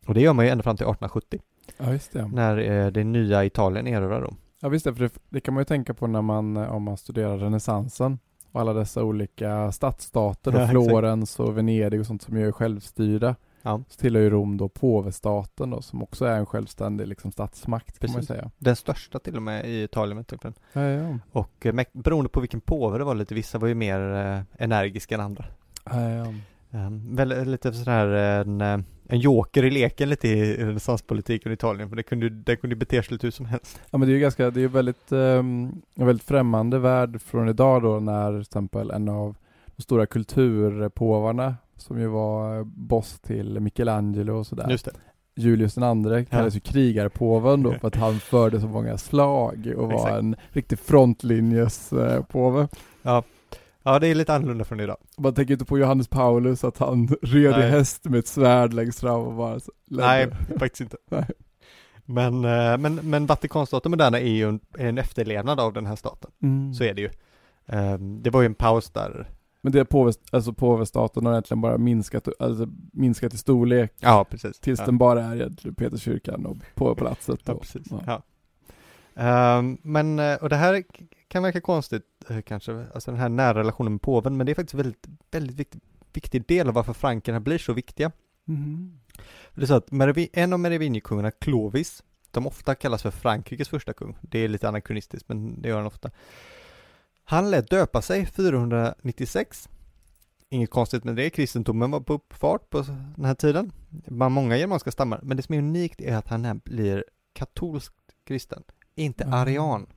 Och 0.08 0.14
det 0.14 0.22
gör 0.22 0.34
man 0.34 0.46
ju 0.46 0.52
ända 0.52 0.64
fram 0.64 0.78
till 0.78 0.86
1870 0.86 1.40
Ja, 1.78 1.92
just 1.92 2.14
det. 2.14 2.28
när 2.28 2.58
eh, 2.58 2.88
det 2.92 3.04
nya 3.04 3.46
Italien 3.46 3.88
erövrar 3.88 4.22
Rom. 4.22 4.36
Ja, 4.60 4.70
visst 4.70 4.86
det, 4.86 4.94
för 4.94 5.04
det, 5.04 5.14
det 5.30 5.40
kan 5.40 5.54
man 5.54 5.62
ju 5.62 5.66
tänka 5.66 5.94
på 5.94 6.08
när 6.08 6.22
man, 6.22 6.58
eh, 6.58 6.76
om 6.76 6.84
man 6.84 6.98
studerar 6.98 7.38
renässansen 7.38 8.20
och 8.52 8.62
alla 8.62 8.74
dessa 8.74 9.04
olika 9.04 9.72
stadsstater, 9.72 10.60
Ja. 10.60 10.68
Florens 10.68 11.40
och 11.40 11.58
Venedig 11.58 12.00
och 12.00 12.06
sånt 12.06 12.22
som 12.22 12.38
ju 12.38 12.48
är 12.48 12.52
självstyrda. 12.52 13.36
Ja. 13.62 13.84
Så 13.88 14.00
tillhör 14.00 14.22
ju 14.24 14.30
Rom 14.30 14.58
då 14.58 14.70
påvestaten 14.70 15.70
då, 15.70 15.82
som 15.82 16.04
också 16.04 16.26
är 16.26 16.38
en 16.38 16.46
självständig 16.46 17.08
liksom, 17.08 17.32
statsmakt 17.32 18.00
kan 18.00 18.12
man 18.12 18.24
säga. 18.24 18.52
Den 18.58 18.76
största 18.76 19.20
till 19.20 19.36
och 19.36 19.42
med 19.42 19.66
i 19.66 19.84
Italien 19.84 20.24
typen. 20.24 20.54
Ja, 20.74 20.82
ja. 20.82 21.18
Och 21.32 21.66
eh, 21.66 21.76
beroende 21.94 22.30
på 22.30 22.40
vilken 22.40 22.62
påve 22.62 22.98
det 22.98 23.04
var 23.04 23.16
lite, 23.16 23.34
vissa 23.36 23.58
var 23.58 23.68
ju 23.68 23.76
mer 23.76 24.00
eh, 24.16 24.64
energiska 24.66 25.16
än 25.16 25.22
andra. 25.22 25.46
Ja, 25.86 26.10
ja. 26.10 26.26
Um, 26.74 27.16
väl, 27.16 27.46
lite 27.52 27.74
sån 27.74 27.94
här 27.94 28.08
en, 28.08 28.62
eh, 28.62 28.78
en 29.12 29.20
joker 29.20 29.64
i 29.64 29.72
leken 29.72 30.10
lite 30.10 30.28
i 30.28 30.58
renässanspolitiken 30.58 31.52
i 31.52 31.54
Italien, 31.54 31.90
för 31.90 31.96
det 31.96 32.04
kunde, 32.04 32.30
det 32.30 32.56
kunde 32.56 32.76
bete 32.76 33.04
sig 33.04 33.14
lite 33.14 33.28
hur 33.28 33.32
som 33.32 33.46
helst. 33.46 33.82
Ja 33.90 33.98
men 33.98 34.08
det 34.08 34.12
är 34.12 34.16
ju 34.16 34.20
ganska, 34.20 34.52
det 34.52 34.60
är 34.60 34.62
ju 34.62 34.68
väldigt, 34.68 35.12
um, 35.12 35.82
en 35.96 36.06
väldigt 36.06 36.28
främmande 36.28 36.80
värld 36.80 37.22
från 37.22 37.50
idag 37.50 37.82
då 37.82 38.00
när 38.00 38.32
till 38.32 38.42
exempel 38.42 38.92
en 38.92 39.10
av 39.10 39.36
de 39.76 39.82
stora 39.84 40.06
kulturpåvarna 40.06 41.56
som 41.78 42.00
ju 42.00 42.08
var 42.08 42.58
eh, 42.58 42.64
boss 42.64 43.20
till 43.20 43.60
Michelangelo 43.60 44.38
och 44.38 44.48
sådär. 44.48 44.70
Just 44.70 44.86
det. 44.86 44.92
Julius 45.36 45.74
den 45.74 45.84
andre 45.84 46.26
kallades 46.26 46.56
ju 46.56 46.60
krigarpåven 46.60 47.64
då 47.64 47.74
för 47.74 47.88
att 47.88 47.96
han 47.96 48.20
förde 48.20 48.62
så 48.62 48.68
många 48.68 48.98
slag 48.98 49.74
och 49.78 49.88
var 49.88 49.96
Exakt. 49.96 50.16
en 50.16 50.36
riktig 50.50 50.80
frontlinjespåve. 50.80 52.68
Ja, 53.02 53.24
det 53.84 54.08
är 54.08 54.16
lite 54.16 54.34
annorlunda 54.34 54.66
från 54.66 54.80
idag. 54.80 54.98
Man 55.18 55.34
tänker 55.34 55.54
inte 55.54 55.66
på 55.66 55.80
Johannes 55.80 56.08
Paulus 56.08 56.64
att 56.64 56.78
han 56.78 57.08
red 57.22 57.60
i 57.60 57.62
häst 57.62 58.06
med 58.06 58.20
ett 58.20 58.28
svärd 58.28 58.74
längst 58.74 59.00
fram 59.00 59.22
och 59.22 59.34
bara. 59.34 59.60
Nej, 59.88 60.28
faktiskt 60.60 60.82
inte. 60.82 60.98
Nej. 61.10 61.26
Men, 62.06 62.46
eh, 62.46 62.78
men, 62.78 62.96
men 62.96 63.26
Vatikanstaten 63.26 63.92
moderna 63.92 64.20
är 64.20 64.32
ju 64.32 64.50
en, 64.50 64.60
en 64.78 64.98
efterlevnad 64.98 65.60
av 65.60 65.74
den 65.74 65.86
här 65.86 65.96
staten. 65.96 66.32
Mm. 66.42 66.74
Så 66.74 66.84
är 66.84 66.94
det 66.94 67.02
ju. 67.02 67.10
Ehm, 67.66 68.22
det 68.22 68.30
var 68.30 68.42
ju 68.42 68.46
en 68.46 68.56
paus 68.56 68.90
där. 68.90 69.30
Men 69.62 69.72
det 69.72 69.80
är 69.80 69.84
påve, 69.84 70.14
alltså 70.32 70.54
påvestaten 70.54 71.26
har 71.26 71.34
egentligen 71.34 71.62
bara 71.62 71.78
minskat, 71.78 72.28
alltså 72.40 72.68
minskat 72.94 73.34
i 73.34 73.38
storlek 73.38 73.94
Ja, 74.00 74.26
precis. 74.30 74.60
tills 74.60 74.80
ja. 74.80 74.86
den 74.86 74.98
bara 74.98 75.24
är 75.24 75.36
egentligen 75.36 75.76
Peterskyrkan 75.76 76.46
och 76.46 76.58
påveplatset. 76.76 77.40
Ja, 77.46 77.56
precis. 77.56 77.88
Ja. 77.90 78.02
Ja. 78.06 78.22
Ehm, 79.24 79.78
men, 79.82 80.20
eh, 80.20 80.36
och 80.36 80.50
det 80.50 80.56
här 80.56 80.84
kan 81.32 81.44
verka 81.44 81.62
konstigt 81.62 82.04
eh, 82.30 82.42
kanske, 82.42 82.86
alltså 82.94 83.12
den 83.12 83.20
här 83.20 83.30
nära 83.30 83.60
relationen 83.60 83.92
med 83.92 84.02
påven, 84.02 84.38
men 84.38 84.46
det 84.46 84.52
är 84.52 84.56
faktiskt 84.56 84.74
väldigt, 84.74 85.08
väldigt 85.32 85.56
viktig, 85.60 85.82
viktig 86.14 86.48
del 86.48 86.68
av 86.68 86.74
varför 86.74 86.94
frankerna 86.94 87.40
blir 87.40 87.58
så 87.58 87.74
viktiga. 87.74 88.12
Mhm. 88.46 89.00
Det 89.56 89.62
är 89.62 89.66
så 89.66 89.74
att 89.74 89.90
Merovi- 89.90 90.30
en 90.34 90.54
av 90.54 90.60
Merovingerkungarna, 90.60 91.32
Clovis, 91.32 92.04
de 92.32 92.48
ofta 92.48 92.76
kallas 92.76 93.02
för 93.02 93.12
Frankrikes 93.12 93.70
första 93.70 93.94
kung. 93.94 94.18
Det 94.22 94.40
är 94.40 94.48
lite 94.48 94.68
anakronistiskt, 94.68 95.30
men 95.30 95.62
det 95.62 95.70
gör 95.70 95.78
han 95.78 95.86
ofta. 95.86 96.12
Han 97.24 97.52
lät 97.52 97.70
döpa 97.70 98.02
sig 98.02 98.26
496. 98.26 99.70
Inget 100.50 100.70
konstigt 100.70 101.04
med 101.04 101.16
det, 101.16 101.30
kristendomen 101.30 101.92
var 101.92 102.00
på 102.00 102.14
uppfart 102.14 102.70
på 102.70 102.82
den 103.16 103.26
här 103.26 103.36
tiden. 103.36 103.72
Bland 103.90 104.34
många 104.36 104.58
germanska 104.58 104.92
stammar, 104.92 105.20
men 105.24 105.38
det 105.38 105.44
som 105.44 105.56
är 105.56 105.60
unikt 105.60 106.02
är 106.02 106.16
att 106.16 106.28
han 106.28 106.62
blir 106.66 107.06
katolskt 107.34 107.96
kristen, 108.28 108.64
inte 108.96 109.24
Mm. 109.24 109.34
arian. 109.34 109.88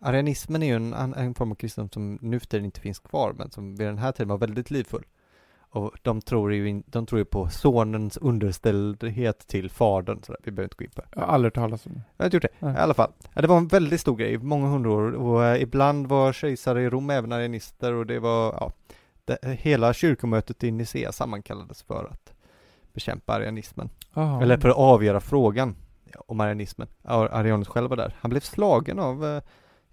Arianismen 0.00 0.62
är 0.62 0.66
ju 0.66 0.74
en, 0.76 0.92
en 0.92 1.34
form 1.34 1.50
av 1.50 1.54
kristendom 1.54 1.90
som 1.90 2.18
nu 2.22 2.40
för 2.40 2.46
tiden 2.46 2.64
inte 2.64 2.80
finns 2.80 2.98
kvar, 2.98 3.32
men 3.32 3.50
som 3.50 3.76
vid 3.76 3.86
den 3.86 3.98
här 3.98 4.12
tiden 4.12 4.28
var 4.28 4.38
väldigt 4.38 4.70
livfull. 4.70 5.04
Och 5.70 5.92
de 6.02 6.20
tror 6.20 6.54
ju, 6.54 6.68
in, 6.68 6.82
de 6.86 7.06
tror 7.06 7.18
ju 7.18 7.24
på 7.24 7.48
sonens 7.48 8.16
underställdhet 8.16 9.46
till 9.46 9.70
fadern, 9.70 10.22
så 10.22 10.32
där. 10.32 10.40
vi 10.44 10.50
behöver 10.50 10.66
inte 10.66 10.76
gå 10.76 10.84
in 10.84 10.90
på 10.90 11.00
det. 11.00 11.06
Jag 11.10 11.20
har 11.20 11.28
aldrig 11.28 11.56
hört 11.56 11.64
talas 11.64 11.86
om 11.86 11.92
det. 11.92 12.02
Jag 12.16 12.24
har 12.24 12.26
inte 12.26 12.36
gjort 12.36 12.42
det, 12.42 12.66
Nej. 12.66 12.74
i 12.74 12.78
alla 12.78 12.94
fall. 12.94 13.12
Ja, 13.34 13.42
det 13.42 13.48
var 13.48 13.56
en 13.56 13.66
väldigt 13.66 14.00
stor 14.00 14.16
grej, 14.16 14.38
många 14.38 14.68
hundra 14.68 14.90
år, 14.90 15.12
och 15.12 15.44
eh, 15.44 15.62
ibland 15.62 16.06
var 16.06 16.32
kejsare 16.32 16.82
i 16.82 16.90
Rom 16.90 17.10
även 17.10 17.32
arianister, 17.32 17.92
och 17.92 18.06
det 18.06 18.18
var, 18.18 18.56
ja, 18.60 18.72
det, 19.24 19.38
hela 19.60 19.92
kyrkomötet 19.92 20.64
i 20.64 20.70
Nicea 20.70 21.12
sammankallades 21.12 21.82
för 21.82 22.08
att 22.12 22.32
bekämpa 22.92 23.34
arianismen. 23.34 23.90
Aha. 24.14 24.42
Eller 24.42 24.58
för 24.58 24.68
att 24.68 24.76
avgöra 24.76 25.20
frågan 25.20 25.76
om 26.26 26.40
arianismen. 26.40 26.88
Ar- 27.02 27.28
Arianus 27.28 27.68
själv 27.68 27.90
var 27.90 27.96
där. 27.96 28.14
Han 28.20 28.30
blev 28.30 28.40
slagen 28.40 28.98
av 28.98 29.24
eh, 29.24 29.42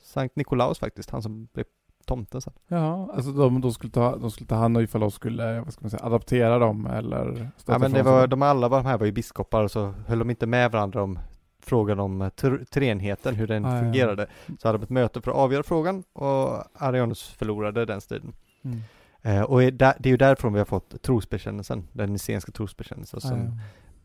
Sankt 0.04 0.36
Nikolaus 0.36 0.80
faktiskt, 0.80 1.10
han 1.10 1.22
som 1.22 1.48
blev 1.54 1.66
tomten 2.06 2.42
sen. 2.42 2.54
Ja, 2.68 3.10
alltså 3.14 3.32
de, 3.32 3.62
de, 3.62 3.72
skulle 3.74 3.92
ta, 3.94 4.16
de 4.18 4.32
skulle 4.32 4.48
ta 4.48 4.56
hand 4.56 4.78
om 4.78 4.84
ifall 4.84 5.02
de 5.02 5.12
skulle, 5.12 5.62
vad 5.62 5.74
ska 5.74 5.82
man 5.84 5.90
säga, 5.92 6.06
adaptera 6.06 6.60
dem 6.60 6.86
eller 6.88 7.50
Ja 7.66 7.78
men 7.80 7.92
det 7.92 8.04
var, 8.04 8.28
de 8.28 8.42
alla 8.42 8.68
var, 8.68 8.78
de 8.78 8.86
här 8.86 8.98
var 8.98 9.06
ju 9.06 9.12
biskopar 9.12 9.68
så 9.68 9.94
höll 10.08 10.20
de 10.20 10.30
inte 10.30 10.46
med 10.48 10.72
varandra 10.72 11.04
om 11.04 11.20
frågan 11.60 12.00
om 12.00 12.22
eh, 12.22 12.28
tr- 12.28 12.66
treenigheten, 12.66 13.36
hur 13.36 13.48
den 13.48 13.66
Ah, 13.66 13.76
ja. 13.76 13.82
fungerade. 13.82 14.28
Så 14.60 14.68
hade 14.68 14.78
de 14.78 14.84
ett 14.84 14.90
möte 14.90 15.22
för 15.22 15.32
att 15.32 15.38
avgöra 15.38 15.64
frågan 15.64 16.04
och 16.14 16.64
Arianus 16.82 17.24
förlorade 17.30 17.86
den 17.86 18.02
striden. 18.02 18.34
Mm. 18.64 18.82
Eh, 19.22 19.42
och 19.42 19.60
det 19.60 19.82
är 19.86 20.08
ju 20.08 20.18
därifrån 20.18 20.54
vi 20.54 20.60
har 20.60 20.66
fått 20.66 21.02
trosbekännelsen, 21.02 21.88
den 21.94 22.14
nicenska 22.14 22.52
trosbekännelsen 22.52 23.22
som 23.22 23.60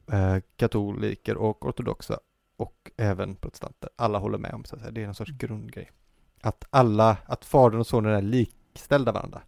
Ah, 0.07 0.17
ja. 0.17 0.35
eh, 0.37 0.43
katoliker 0.57 1.37
och 1.37 1.67
ortodoxa 1.67 2.19
och 2.59 2.91
även 2.97 3.35
protestanter, 3.35 3.91
alla 3.97 4.19
håller 4.19 4.39
med 4.39 4.55
om 4.55 4.65
så 4.65 4.75
att 4.77 4.81
säga. 4.81 4.93
Det 4.93 5.03
är 5.03 5.07
en 5.09 5.15
sorts 5.15 5.31
grundgrej. 5.31 5.91
Att 6.41 6.65
alla, 6.71 7.17
att 7.25 7.45
fadern 7.45 7.81
och 7.81 7.87
sonen 7.87 8.15
är 8.15 8.23
likställda 8.23 9.13
varandra. 9.13 9.43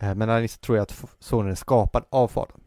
Eh, 0.00 0.14
men 0.14 0.30
arianister 0.30 0.60
tror 0.66 0.76
jag 0.78 0.82
att 0.82 1.04
sonen 1.18 1.50
är 1.50 1.54
skapad 1.54 2.04
av 2.10 2.28
fadern. 2.28 2.60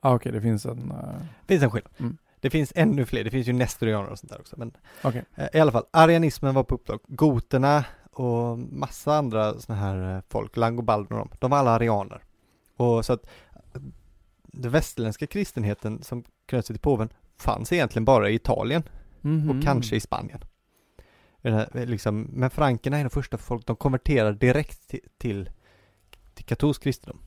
Ah, 0.00 0.14
Okej, 0.14 0.32
det 0.32 0.40
finns 0.40 0.66
en... 0.66 0.92
Uh, 0.92 0.98
Det 1.46 1.54
finns 1.54 1.62
en 1.62 1.70
skillnad. 1.70 1.92
Mm. 1.98 2.16
Det 2.40 2.50
finns 2.50 2.72
ännu 2.76 3.06
fler, 3.06 3.24
det 3.24 3.30
finns 3.30 3.48
ju 3.48 3.52
nestorianer 3.52 4.10
och 4.10 4.18
sånt 4.18 4.32
där 4.32 4.40
också. 4.40 4.56
Men 4.58 4.72
Okej. 5.02 5.24
eh, 5.34 5.48
i 5.52 5.60
alla 5.60 5.72
fall, 5.72 5.84
arianismen 5.90 6.54
var 6.54 6.64
på 6.64 6.74
uppdrag. 6.74 7.00
Goterna 7.06 7.84
och 8.12 8.58
massa 8.58 9.16
andra 9.16 9.58
såna 9.58 9.78
här 9.78 10.22
folk, 10.28 10.56
langobalder 10.56 11.12
och 11.12 11.28
de, 11.28 11.36
de 11.40 11.50
var 11.50 11.58
alla 11.58 11.70
arianer. 11.70 12.22
Och 12.76 13.04
så 13.04 13.12
att 13.12 13.26
den 14.42 14.70
västerländska 14.70 15.26
kristenheten 15.26 16.02
som 16.02 16.24
knöt 16.46 16.66
sig 16.66 16.74
till 16.74 16.80
påven 16.82 17.08
fanns 17.36 17.72
egentligen 17.72 18.04
bara 18.04 18.30
i 18.30 18.34
Italien 18.34 18.82
Mhm. 19.20 19.50
och 19.50 19.64
kanske 19.64 19.96
i 19.96 20.00
Spanien. 20.00 20.40
Eh, 21.42 21.62
liksom, 21.72 22.20
men 22.32 22.50
frankerna 22.50 22.98
är 22.98 23.04
de 23.04 23.10
första 23.10 23.38
folk, 23.38 23.66
de 23.66 23.76
konverterar 23.76 24.32
direkt 24.32 24.88
till, 24.88 25.00
till, 25.18 25.50
till 26.34 26.44
katolsk 26.44 26.82
kristendom. 26.82 27.20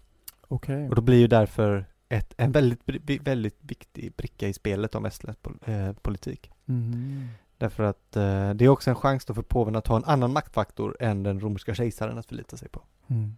Okej. 0.47 0.89
Och 0.89 0.95
då 0.95 1.01
blir 1.01 1.19
ju 1.19 1.27
därför 1.27 1.85
ett, 2.09 2.33
en 2.37 2.51
väldigt, 2.51 2.81
väldigt 3.21 3.57
viktig 3.61 4.13
bricka 4.15 4.47
i 4.47 4.53
spelet 4.53 4.95
om 4.95 5.03
västerländsk 5.03 5.41
pol, 5.41 5.57
eh, 5.65 5.93
politik. 5.93 6.51
Mhm. 6.65 7.27
Därför 7.57 7.83
att 7.83 8.15
eh, 8.15 8.53
det 8.53 8.65
är 8.65 8.69
också 8.69 8.89
en 8.89 8.95
chans 8.95 9.25
då 9.25 9.33
för 9.33 9.41
påven 9.41 9.75
att 9.75 9.87
ha 9.87 9.97
en 9.97 10.03
annan 10.05 10.33
maktfaktor 10.33 10.97
än 10.99 11.23
den 11.23 11.39
romerska 11.39 11.75
kejsaren 11.75 12.17
att 12.17 12.25
förlita 12.25 12.57
sig 12.57 12.69
på. 12.69 12.81
Mm. 13.07 13.37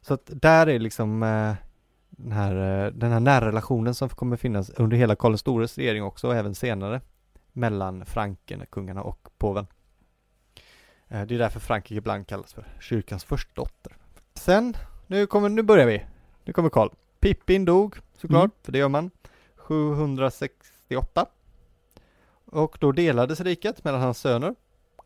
Så 0.00 0.14
att 0.14 0.30
där 0.34 0.66
är 0.66 0.78
liksom 0.78 1.22
eh, 1.22 1.54
den 2.10 2.32
här, 2.32 2.84
eh, 2.86 2.92
den 2.92 3.12
här 3.12 3.20
närrelationen 3.20 3.94
som 3.94 4.08
kommer 4.08 4.36
finnas 4.36 4.70
under 4.70 4.96
hela 4.96 5.16
Karl 5.16 5.30
den 5.32 5.38
stores 5.38 5.78
regering 5.78 6.02
också 6.02 6.26
och 6.28 6.34
även 6.34 6.54
senare 6.54 7.00
mellan 7.52 8.04
frankerna, 8.06 8.66
kungarna 8.66 9.02
och 9.02 9.28
påven. 9.38 9.66
Eh, 11.08 11.22
det 11.22 11.34
är 11.34 11.38
därför 11.38 11.60
Frankrike 11.60 11.98
ibland 11.98 12.26
kallas 12.26 12.52
för 12.52 12.64
kyrkans 12.80 13.24
första 13.24 13.50
dotter. 13.54 13.96
Sen, 14.34 14.76
nu 15.06 15.26
kommer, 15.26 15.48
nu 15.48 15.62
börjar 15.62 15.86
vi. 15.86 16.04
Nu 16.44 16.52
kommer 16.52 16.68
Karl. 16.68 16.88
Pippin 17.20 17.64
dog 17.64 17.96
såklart, 18.16 18.42
Mm. 18.44 18.50
för 18.62 18.72
det 18.72 18.78
gör 18.78 18.88
man. 18.88 19.10
768. 19.56 21.26
Och 22.44 22.76
då 22.80 22.92
delades 22.92 23.40
riket 23.40 23.84
mellan 23.84 24.00
hans 24.00 24.18
söner, 24.18 24.54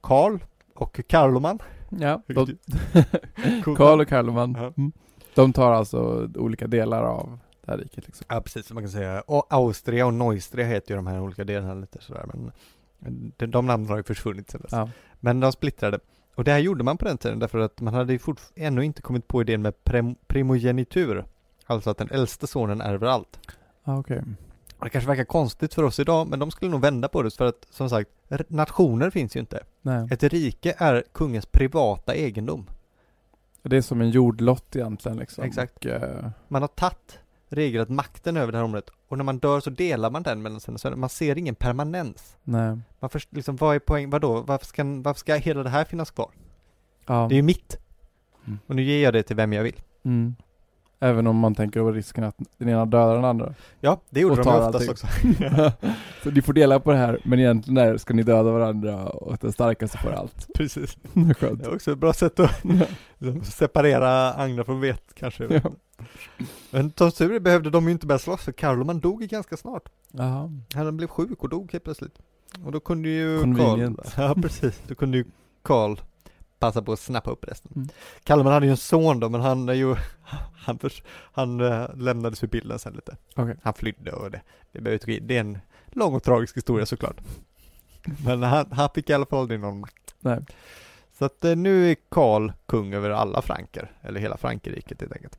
Karl 0.01 0.39
och 0.75 1.01
Karloman. 1.09 1.59
Ja, 1.89 2.23
Karl 3.77 4.01
och 4.01 4.09
Karloman. 4.09 4.55
Ja. 4.59 4.73
Mm. 4.77 4.93
De 5.35 5.53
tar 5.53 5.73
alltså 5.73 6.31
olika 6.35 6.67
delar 6.67 7.03
av 7.03 7.39
det 7.65 7.71
här 7.71 7.79
riket 7.79 8.07
liksom. 8.07 8.27
Ja 8.29 8.41
precis, 8.41 8.73
man 8.73 8.83
kan 8.83 8.91
säga. 8.91 9.21
Och 9.21 9.47
Austria 9.51 10.07
och 10.07 10.15
Neustria 10.15 10.67
heter 10.67 10.91
ju 10.91 10.97
de 10.97 11.07
här 11.07 11.21
olika 11.21 11.45
delarna 11.45 11.75
lite 11.75 11.99
sådär 12.01 12.25
men 12.27 12.53
de, 13.37 13.47
de 13.47 13.67
namnen 13.67 13.91
har 13.91 13.97
ju 13.97 14.03
försvunnit 14.03 14.51
sedan 14.51 14.61
dess. 14.61 14.73
Ja. 14.73 14.91
Men 15.21 15.41
de 15.41 15.53
splittrade. 15.53 15.99
Och 16.35 16.45
det 16.45 16.51
här 16.53 16.59
gjorde 16.59 16.85
man 16.85 16.99
på 16.99 17.05
den 17.05 17.19
tiden 17.19 17.39
därför 17.39 17.59
att 17.59 17.81
man 17.81 17.95
hade 17.95 18.13
ju 18.13 18.19
ännu 18.55 18.85
inte 18.85 19.03
kommit 19.03 19.29
på 19.29 19.41
idén 19.41 19.63
med 19.63 19.85
prim, 19.85 20.15
primogenitur. 20.27 21.25
Alltså 21.67 21.91
att 21.91 21.99
den 21.99 22.11
äldste 22.11 22.47
sonen 22.47 22.81
ärver 22.81 23.07
allt. 23.07 23.39
Ah, 23.85 23.99
Okej. 23.99 24.23
Och 24.79 24.85
det 24.85 24.91
kanske 24.91 25.09
verkar 25.09 25.25
konstigt 25.25 25.75
för 25.75 25.83
oss 25.83 25.99
idag 25.99 26.29
men 26.29 26.39
de 26.39 26.51
skulle 26.51 26.71
nog 26.71 26.81
vända 26.81 27.09
på 27.09 27.23
det 27.23 27.31
för 27.31 27.45
att 27.45 27.67
som 27.71 27.91
sagt 27.91 28.11
nationer 28.49 29.11
finns 29.11 29.37
ju 29.37 29.41
inte. 29.41 29.61
Nej. 29.83 30.09
Ett 30.11 30.23
rike 30.23 30.75
är 30.79 31.05
kungens 31.13 31.47
privata 31.47 32.15
egendom. 32.15 32.67
Det 33.69 33.77
är 33.77 33.81
som 33.83 34.01
en 34.01 34.11
jordlott 34.11 34.77
egentligen 34.77 35.19
liksom. 35.19 35.45
Exakt. 35.45 35.85
Och, 35.85 35.91
eh, 35.91 36.29
Man 36.49 36.63
har 36.63 36.69
tagit 36.69 37.19
regelrätt 37.49 37.89
makten 37.89 38.37
över 38.37 38.53
det 38.53 38.59
här 38.59 38.65
området 38.65 38.91
och 39.09 39.17
när 39.17 39.25
man 39.25 39.39
dör 39.39 39.61
så 39.61 39.71
delar 39.71 40.11
man 40.11 40.23
den 40.23 40.43
mellan 40.43 40.61
sina 40.61 40.79
söner. 40.79 40.97
Man 40.97 41.09
ser 41.09 41.39
ingen 41.39 41.55
permanens. 41.55 42.37
nej. 42.43 42.79
Man 43.01 43.11
först, 43.11 43.33
liksom, 43.33 43.57
vad 43.57 43.75
är 43.75 43.79
poäng, 43.79 44.11
vadå, 44.11 44.41
varför 44.41 44.67
ska, 44.67 44.85
varför 44.85 45.19
ska 45.19 45.35
hela 45.35 45.63
det 45.63 45.71
här 45.71 45.85
finnas 45.85 46.11
kvar? 46.11 46.31
Ja. 47.07 47.27
Det 47.29 47.35
är 47.35 47.37
ju 47.37 47.43
mitt. 47.43 47.79
Mm. 48.47 48.59
Och 48.67 48.77
nu 48.77 48.83
ger 48.83 49.03
jag 49.03 49.13
det 49.13 49.23
till 49.23 49.37
vem 49.37 49.53
jag 49.53 49.63
vill. 49.63 49.81
Mm. 50.05 50.35
Även 51.01 51.27
om 51.27 51.37
man 51.37 51.55
tänker 51.55 51.81
på 51.81 51.93
risken 51.93 52.25
att 52.25 52.37
den 52.59 52.69
ena 52.69 52.87
dödar 52.87 53.15
den 53.15 53.25
andra. 53.25 53.55
Ja, 53.81 54.01
det 54.11 54.21
gjorde 54.21 54.35
de 54.35 54.41
oftast 54.41 54.75
allting. 54.75 54.91
också. 54.91 55.07
så 56.23 56.31
ni 56.31 56.43
får 56.43 56.53
dela 56.53 56.81
på 56.81 56.91
det 56.91 56.97
här, 56.97 57.19
men 57.25 57.39
egentligen 57.39 57.75
där 57.75 57.97
ska 57.97 58.15
ni 58.15 58.23
döda 58.23 58.51
varandra 58.51 59.09
och 59.09 59.37
den 59.41 59.53
starkaste 59.53 59.99
får 59.99 60.13
allt. 60.13 60.49
Precis. 60.55 60.97
Skönt. 61.15 61.63
Det 61.63 61.67
är 61.67 61.75
också 61.75 61.93
ett 61.93 61.99
bra 61.99 62.13
sätt 62.13 62.41
att 62.41 62.63
separera 63.43 64.33
agnar 64.33 64.65
från 64.65 64.81
vet 64.81 65.15
kanske. 65.15 65.45
Ja. 65.45 65.71
Men 66.71 66.93
som 66.97 67.11
tur 67.11 67.41
behövde 67.41 67.71
de 67.71 67.85
ju 67.85 67.93
inte 67.93 68.07
börja 68.07 68.19
slåss 68.19 68.43
för 68.43 68.53
Karloman 68.53 69.01
dog 69.01 69.23
ju 69.23 69.29
ganska 69.29 69.57
snart. 69.57 69.89
Jaha. 70.13 70.51
Han 70.75 70.97
blev 70.97 71.07
sjuk 71.07 71.43
och 71.43 71.49
dog 71.49 71.73
helt 71.73 71.85
plötsligt. 71.85 72.19
Och 72.65 72.73
då 72.73 72.81
kunde 72.81 73.09
ju 73.09 73.41
Convenient. 73.41 74.15
Karl, 74.15 74.25
ja 74.25 74.35
precis, 74.43 74.83
då 74.89 74.95
kunde 74.95 75.19
ju 75.19 75.25
Karl 75.63 75.97
passa 76.65 76.83
på 76.83 76.93
att 76.93 77.01
snappa 77.01 77.31
upp 77.31 77.45
resten. 77.49 77.73
Mm. 77.77 77.89
Kalman 78.25 78.53
hade 78.53 78.67
ju 78.67 78.71
en 78.71 78.77
son 78.77 79.21
då, 79.21 79.29
men 79.29 79.41
han 79.41 79.69
är 79.69 79.73
ju, 79.73 79.97
han, 80.57 80.79
förs, 80.79 81.03
han 81.33 81.61
äh, 81.61 81.97
lämnades 81.97 82.45
ur 82.45 82.49
bilden 82.49 82.79
sen 82.79 82.93
lite. 82.93 83.17
Okej. 83.37 83.57
Han 83.63 83.75
flydde 83.75 84.13
och 84.13 84.31
det, 84.31 84.41
det, 84.73 85.21
det 85.21 85.37
är 85.37 85.41
en 85.41 85.59
lång 85.87 86.15
och 86.15 86.23
tragisk 86.23 86.57
historia 86.57 86.87
såklart. 86.87 87.17
Men 88.25 88.43
han, 88.43 88.73
han 88.73 88.89
fick 88.95 89.11
i 89.11 89.13
alla 89.13 89.27
fall 89.27 89.39
aldrig 89.39 89.61
någon 89.61 89.81
makt. 89.81 90.15
Nej. 90.21 90.39
Så 91.19 91.25
att 91.25 91.45
eh, 91.45 91.57
nu 91.57 91.91
är 91.91 91.97
Karl 92.09 92.53
kung 92.67 92.95
över 92.95 93.11
alla 93.11 93.43
franker, 93.43 93.91
eller 94.03 94.21
hela 94.21 94.37
Frankrike 94.37 94.95
helt 95.01 95.13
enkelt. 95.13 95.39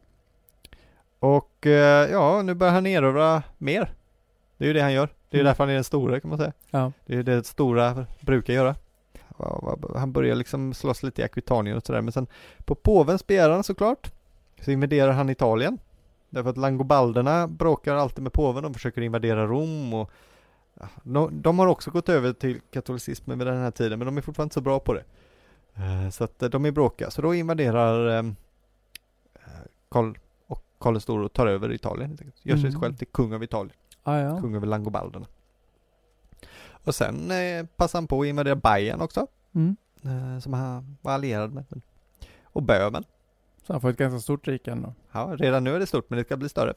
Och 1.19 1.65
eh, 1.65 2.11
ja, 2.11 2.41
nu 2.41 2.53
börjar 2.53 2.73
han 2.73 2.85
erövra 2.85 3.43
mer. 3.57 3.93
Det 4.57 4.63
är 4.65 4.67
ju 4.67 4.73
det 4.73 4.81
han 4.81 4.93
gör. 4.93 5.09
Det 5.29 5.37
är 5.37 5.41
Mm. 5.41 5.45
därför 5.45 5.63
han 5.63 5.69
är 5.69 5.73
den 5.75 5.83
stora 5.83 6.19
kan 6.19 6.29
man 6.29 6.37
säga. 6.37 6.53
Ja. 6.69 6.91
Det 7.05 7.15
är 7.15 7.23
det 7.23 7.43
stora 7.47 8.05
brukar 8.19 8.53
göra. 8.53 8.75
Han 9.95 10.11
börjar 10.11 10.35
liksom 10.35 10.73
slåss 10.73 11.03
lite 11.03 11.21
i 11.21 11.25
Aquitanien 11.25 11.77
och 11.77 11.85
sådär, 11.85 12.01
men 12.01 12.11
sen 12.11 12.27
på 12.65 12.75
påvens 12.75 13.27
begäran 13.27 13.63
såklart, 13.63 14.11
så 14.61 14.71
invaderar 14.71 15.11
han 15.11 15.29
Italien. 15.29 15.77
Därför 16.29 16.49
att 16.49 16.57
langobalderna 16.57 17.47
bråkar 17.47 17.95
alltid 17.95 18.23
med 18.23 18.33
påven, 18.33 18.63
de 18.63 18.73
försöker 18.73 19.01
invadera 19.01 19.47
Rom 19.47 19.93
och 19.93 20.11
de, 21.03 21.41
de 21.41 21.59
har 21.59 21.67
också 21.67 21.91
gått 21.91 22.09
över 22.09 22.33
till 22.33 22.59
katolicismen 22.71 23.37
vid 23.39 23.47
den 23.47 23.57
här 23.57 23.71
tiden, 23.71 23.99
men 23.99 24.05
de 24.05 24.17
är 24.17 24.21
fortfarande 24.21 24.45
inte 24.45 24.53
så 24.53 24.61
bra 24.61 24.79
på 24.79 24.93
det. 24.93 25.03
Eh, 25.75 26.09
Så 26.09 26.23
att 26.23 26.43
eh, 26.43 26.49
de 26.49 26.65
är 26.65 26.71
bråkiga, 26.71 27.09
så 27.11 27.21
då 27.21 27.33
invaderar 27.35 28.07
ehm, 28.19 28.35
eh, 29.35 29.41
Karl 29.89 30.17
och 30.47 30.63
Karl 30.79 30.93
den 30.93 31.01
store 31.01 31.25
och 31.25 31.33
tar 31.33 31.47
över 31.47 31.71
Italien. 31.71 32.17
Gör 32.41 32.57
sig 32.57 32.69
Mm. 32.69 32.81
själv 32.81 32.95
till 32.95 33.07
kung 33.07 33.33
av 33.33 33.43
Italien, 33.43 33.75
Ah, 34.03 34.17
ja. 34.19 34.41
kung 34.41 34.55
över 34.55 34.67
langobalderna. 34.67 35.25
Och 36.85 36.95
sen 36.95 37.31
eh, 37.31 37.65
passar 37.65 37.99
han 37.99 38.07
på 38.07 38.21
att 38.21 38.27
invadera 38.27 38.55
Bayern 38.55 39.01
också, 39.01 39.27
Mm. 39.55 39.75
eh, 40.03 40.39
som 40.39 40.53
han 40.53 40.97
var 41.01 41.11
allierad 41.13 41.53
med. 41.53 41.65
Och 42.43 42.63
Böhmen. 42.63 43.03
Så 43.67 43.73
han 43.73 43.81
får 43.81 43.89
ett 43.89 43.97
ganska 43.97 44.19
stort 44.19 44.47
rike 44.47 44.71
ändå. 44.71 44.93
Ja, 45.11 45.35
redan 45.39 45.63
nu 45.63 45.75
är 45.75 45.79
det 45.79 45.87
stort, 45.87 46.09
men 46.09 46.17
det 46.17 46.23
ska 46.25 46.37
bli 46.37 46.49
större. 46.49 46.73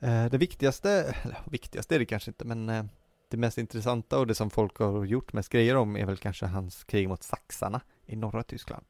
Eh, 0.00 0.24
det 0.26 0.38
viktigaste, 0.38 1.14
eller 1.22 1.38
viktigaste 1.44 1.94
är 1.94 1.98
det 1.98 2.06
kanske 2.06 2.30
inte, 2.30 2.44
men 2.44 2.68
eh, 2.68 2.84
det 3.30 3.36
mest 3.36 3.58
intressanta 3.58 4.18
och 4.18 4.26
det 4.26 4.34
som 4.34 4.50
folk 4.50 4.76
har 4.78 5.04
gjort 5.04 5.32
mest 5.32 5.48
grejer 5.48 5.76
om 5.76 5.96
är 5.96 6.06
väl 6.06 6.16
kanske 6.16 6.46
hans 6.46 6.84
krig 6.84 7.08
mot 7.08 7.22
saxarna 7.22 7.80
i 8.06 8.16
norra 8.16 8.42
Tyskland. 8.42 8.84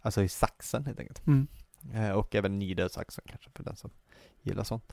Alltså 0.00 0.22
i 0.22 0.28
Sachsen 0.28 0.86
helt 0.86 1.00
enkelt. 1.00 1.26
Mm. 1.26 1.46
Eh, 1.94 2.10
och 2.10 2.34
även 2.34 2.58
Niedersachsen 2.58 3.24
kanske 3.26 3.50
för 3.50 3.62
den 3.64 3.76
som 3.76 3.90
gillar 4.42 4.64
sånt. 4.64 4.92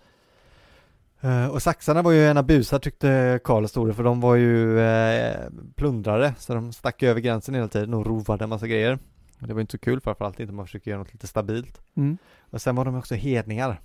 Eh, 1.22 1.48
och 1.48 1.62
saxarna 1.62 2.02
var 2.02 2.12
ju 2.12 2.26
ena 2.26 2.44
busar 2.44 2.80
tyckte 2.80 3.40
Karl 3.44 3.68
store 3.68 3.94
för 3.94 4.04
de 4.04 4.22
var 4.22 4.36
ju 4.36 4.80
eh, 4.80 5.50
plundrare 5.76 6.34
så 6.38 6.54
de 6.54 6.74
stack 6.74 7.04
över 7.04 7.22
gränsen 7.22 7.56
hela 7.56 7.68
tiden 7.68 7.94
och 7.94 8.06
rovade 8.06 8.44
en 8.44 8.50
massa 8.50 8.68
grejer. 8.68 9.00
Det 9.40 9.54
var 9.54 9.62
inte 9.62 9.72
så 9.72 9.78
kul 9.78 10.02
framförallt 10.02 10.40
inte 10.40 10.50
om 10.50 10.56
man 10.56 10.66
försöker 10.66 10.92
göra 10.92 11.00
något 11.00 11.14
lite 11.14 11.28
stabilt. 11.28 11.82
Mm. 11.96 12.18
Och 12.50 12.62
sen 12.62 12.76
var 12.76 12.86
de 12.86 12.96
också 12.96 13.16
hedningar 13.16 13.80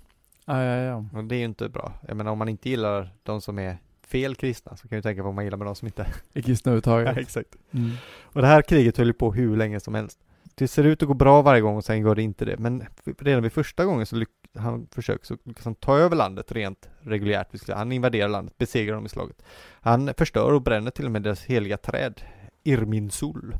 Ah, 0.45 0.61
ja, 0.61 0.75
ja. 0.75 1.05
och 1.13 1.23
det 1.23 1.35
är 1.35 1.39
ju 1.39 1.45
inte 1.45 1.69
bra. 1.69 1.93
Jag 2.07 2.17
menar 2.17 2.31
om 2.31 2.37
man 2.37 2.49
inte 2.49 2.69
gillar 2.69 3.09
de 3.23 3.41
som 3.41 3.59
är 3.59 3.77
fel 4.07 4.35
kristna 4.35 4.77
så 4.77 4.87
kan 4.87 4.95
du 4.95 5.01
tänka 5.01 5.21
på 5.21 5.25
vad 5.25 5.35
man 5.35 5.43
gillar 5.43 5.57
med 5.57 5.67
de 5.67 5.75
som 5.75 5.85
inte 5.85 6.07
I 6.33 6.41
kristna 6.41 6.71
överhuvudtaget. 6.71 7.17
exakt. 7.27 7.55
Mm. 7.71 7.91
Och 8.23 8.41
det 8.41 8.47
här 8.47 8.61
kriget 8.61 8.97
höll 8.97 9.07
ju 9.07 9.13
på 9.13 9.33
hur 9.33 9.57
länge 9.57 9.79
som 9.79 9.95
helst. 9.95 10.19
Det 10.55 10.67
ser 10.67 10.83
ut 10.83 11.01
att 11.01 11.07
gå 11.07 11.13
bra 11.13 11.41
varje 11.41 11.61
gång 11.61 11.75
och 11.75 11.85
sen 11.85 12.03
går 12.03 12.15
det 12.15 12.21
inte 12.21 12.45
det. 12.45 12.57
Men 12.57 12.83
redan 13.19 13.43
vid 13.43 13.53
första 13.53 13.85
gången 13.85 14.05
så 14.05 14.15
han 14.57 14.87
försöker 14.91 15.25
så 15.25 15.37
han 15.63 15.75
ta 15.75 15.97
över 15.97 16.15
landet 16.15 16.51
rent 16.51 16.89
reguljärt. 16.99 17.69
Han 17.69 17.91
invaderar 17.91 18.29
landet, 18.29 18.57
besegrar 18.57 18.95
dem 18.95 19.05
i 19.05 19.09
slaget. 19.09 19.43
Han 19.81 20.13
förstör 20.17 20.53
och 20.53 20.61
bränner 20.61 20.91
till 20.91 21.05
och 21.05 21.11
med 21.11 21.21
deras 21.21 21.43
heliga 21.43 21.77
träd, 21.77 22.21
Irminsul. 22.63 23.55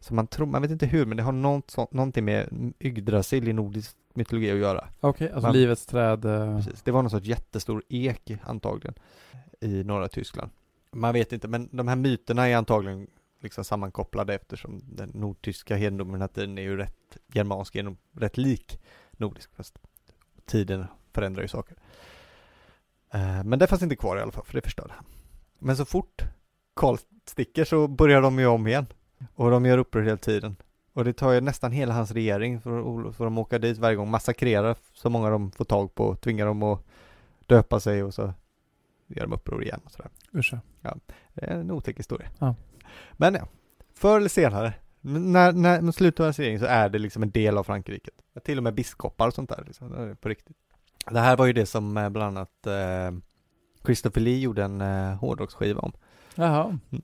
Så 0.00 0.14
man 0.14 0.26
tror, 0.26 0.46
man 0.46 0.62
vet 0.62 0.70
inte 0.70 0.86
hur, 0.86 1.06
men 1.06 1.16
det 1.16 1.22
har 1.22 1.32
något, 1.32 1.70
sånt, 1.70 1.92
någonting 1.92 2.24
med 2.24 2.72
Yggdrasil 2.80 3.48
i 3.48 3.52
nordisk 3.52 3.96
mytologi 4.14 4.50
att 4.50 4.58
göra. 4.58 4.88
Okej, 5.00 5.30
alltså 5.30 5.46
Man- 5.46 5.52
livets 5.52 5.86
träd. 5.86 6.24
eh, 6.24 6.56
Precis. 6.56 6.82
Det 6.82 6.90
var 6.90 7.02
någon 7.02 7.10
sorts 7.10 7.26
jättestor 7.26 7.82
ek 7.88 8.32
antagligen 8.42 8.94
i 9.60 9.84
norra 9.84 10.08
Tyskland. 10.08 10.50
Man 10.92 11.12
vet 11.14 11.32
inte, 11.32 11.48
men 11.48 11.68
de 11.72 11.88
här 11.88 11.96
myterna 11.96 12.48
är 12.48 12.56
antagligen 12.56 13.06
liksom 13.40 13.64
sammankopplade 13.64 14.34
eftersom 14.34 14.80
den 14.84 15.08
nordtyska 15.14 15.76
hedendomen 15.76 16.12
den 16.12 16.20
här 16.20 16.28
tiden 16.28 16.58
är 16.58 16.62
ju 16.62 16.76
rätt 16.76 17.16
germansk, 17.32 17.74
genom, 17.74 17.96
rätt 18.16 18.36
lik 18.36 18.80
nordisk, 19.12 19.50
fast 19.56 19.78
tiden 20.46 20.86
förändrar 21.12 21.42
ju 21.42 21.48
saker. 21.48 21.76
Eh, 23.10 23.44
Men 23.44 23.58
det 23.58 23.66
fanns 23.66 23.82
inte 23.82 23.96
kvar 23.96 24.16
i 24.16 24.20
alla 24.20 24.32
fall, 24.32 24.44
för 24.44 24.54
det 24.54 24.62
förstörde 24.62 24.92
han. 24.96 25.04
Men 25.58 25.76
så 25.76 25.84
fort 25.84 26.22
Karl 26.74 26.96
sticker 27.26 27.64
så 27.64 27.88
börjar 27.88 28.22
de 28.22 28.38
ju 28.38 28.46
om 28.46 28.66
igen. 28.66 28.86
Och 29.34 29.50
de 29.50 29.66
gör 29.66 29.78
uppror 29.78 30.02
hela 30.02 30.16
tiden. 30.16 30.56
Och 30.92 31.04
det 31.04 31.12
tar 31.12 31.32
ju 31.32 31.40
nästan 31.40 31.72
hela 31.72 31.94
hans 31.94 32.10
regering 32.10 32.60
för, 32.60 33.12
för 33.12 33.24
de 33.24 33.38
åka 33.38 33.58
dit 33.58 33.78
varje 33.78 33.96
gång, 33.96 34.10
massakrera 34.10 34.74
så 34.92 35.10
många 35.10 35.30
de 35.30 35.50
får 35.50 35.64
tag 35.64 35.94
på, 35.94 36.16
tvingar 36.16 36.46
dem 36.46 36.62
att 36.62 36.84
döpa 37.46 37.80
sig 37.80 38.02
och 38.02 38.14
så 38.14 38.32
gör 39.06 39.22
de 39.22 39.32
uppror 39.32 39.62
igen 39.62 39.80
och 39.84 39.92
sådär. 39.92 40.10
Uscha. 40.32 40.60
Det 41.34 41.44
är 41.44 41.60
en 41.60 41.70
otäck 41.70 41.98
historia. 41.98 42.28
Ja. 42.38 42.54
Men 43.12 43.34
ja, 43.34 43.48
förr 43.94 44.16
eller 44.16 44.28
senare, 44.28 44.74
men 45.06 45.32
när, 45.32 45.52
när 45.52 45.80
man 45.80 45.92
slutar 45.92 46.24
hans 46.24 46.38
regering 46.38 46.58
så 46.58 46.64
är 46.64 46.88
det 46.88 46.98
liksom 46.98 47.22
en 47.22 47.30
del 47.30 47.58
av 47.58 47.64
Frankrike. 47.64 48.10
Till 48.44 48.58
och 48.58 48.64
med 48.64 48.74
biskopar 48.74 49.26
och 49.26 49.34
sånt 49.34 49.50
där, 49.50 49.64
liksom, 49.66 49.90
det 49.90 49.96
är 49.96 50.14
på 50.14 50.28
riktigt. 50.28 50.56
Det 51.10 51.20
här 51.20 51.36
var 51.36 51.46
ju 51.46 51.52
det 51.52 51.66
som 51.66 51.96
eh, 51.96 52.08
bland 52.08 52.38
annat 52.38 52.66
eh, 52.66 53.18
Christopher 53.84 54.20
Lee 54.20 54.38
gjorde 54.38 54.64
en 54.64 54.80
eh, 54.80 55.14
hårdrocksskiva 55.14 55.80
om. 55.80 55.92
Jaha. 56.34 56.78
Mm. 56.90 57.02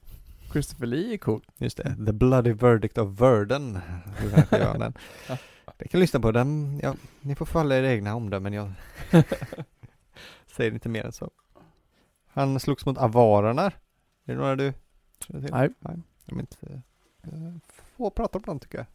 Christopher 0.53 0.87
Lee 0.87 1.15
är 1.15 1.19
cool. 1.19 1.43
Just 1.57 1.77
det, 1.77 1.97
The 2.07 2.13
Bloody 2.13 2.53
Verdict 2.53 2.99
of 2.99 3.21
Verden. 3.21 3.79
den. 4.79 4.95
Jag 5.79 5.91
kan 5.91 6.01
lyssna 6.01 6.21
på 6.21 6.33
den, 6.33 6.81
ja, 6.83 6.95
ni 7.21 7.35
får 7.35 7.47
falla 7.47 7.77
era 7.77 7.93
egna 7.93 8.15
omdömen, 8.15 8.53
jag 8.53 8.73
säger 10.57 10.73
inte 10.73 10.89
mer 10.89 11.05
än 11.05 11.13
så. 11.13 11.31
Han 12.27 12.61
slogs 12.61 12.87
mot 12.87 12.99
avarerna. 12.99 13.63
Är 13.63 13.73
det 14.25 14.35
några 14.35 14.57
du 14.57 14.73
till? 15.19 15.49
Nej. 15.51 15.69
De 16.27 16.39
är 16.39 16.41
inte, 16.41 16.83
få 18.05 18.11
prata 18.11 18.39
om 18.39 18.43
dem 18.47 18.59
tycker 18.59 18.79
jag. 18.79 18.87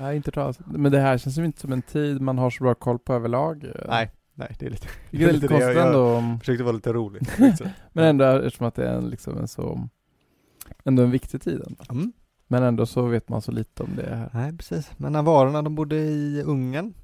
Nej, 0.00 0.16
inte 0.16 0.30
talas. 0.30 0.58
Men 0.66 0.92
det 0.92 1.00
här 1.00 1.18
känns 1.18 1.38
ju 1.38 1.44
inte 1.44 1.60
som 1.60 1.72
en 1.72 1.82
tid 1.82 2.20
man 2.20 2.38
har 2.38 2.50
så 2.50 2.64
bra 2.64 2.74
koll 2.74 2.98
på 2.98 3.14
överlag. 3.14 3.64
eh. 3.64 3.70
Nej, 3.88 4.10
nej, 4.34 4.56
det 4.58 4.66
är 4.66 4.70
lite, 4.70 4.88
Vilket 5.10 5.28
är 5.28 5.32
lite 5.32 5.46
det 5.48 5.54
jag 5.54 5.62
konstigt 5.62 5.84
ändå. 5.86 6.14
om- 6.16 6.40
försökte 6.40 6.64
vara 6.64 6.72
lite 6.74 6.92
rolig. 6.92 7.22
Men 7.92 8.04
ändå 8.04 8.24
eftersom 8.24 8.66
att 8.66 8.74
det 8.74 8.88
är 8.88 8.96
en, 8.96 9.08
liksom 9.10 9.38
en 9.38 9.48
så, 9.48 9.88
ändå 10.84 11.02
en 11.02 11.10
viktig 11.10 11.42
tid. 11.42 11.62
Mm. 11.90 12.12
Men 12.46 12.62
ändå 12.62 12.86
så 12.86 13.02
vet 13.02 13.28
man 13.28 13.42
så 13.42 13.52
lite 13.52 13.82
om 13.82 13.90
det 13.96 14.16
här. 14.16 14.30
Nej, 14.34 14.56
precis. 14.56 14.90
Men 14.96 15.16
avarerna, 15.16 15.62
de 15.62 15.74
bodde 15.74 15.96
i 15.96 16.42
Ungern. 16.42 16.94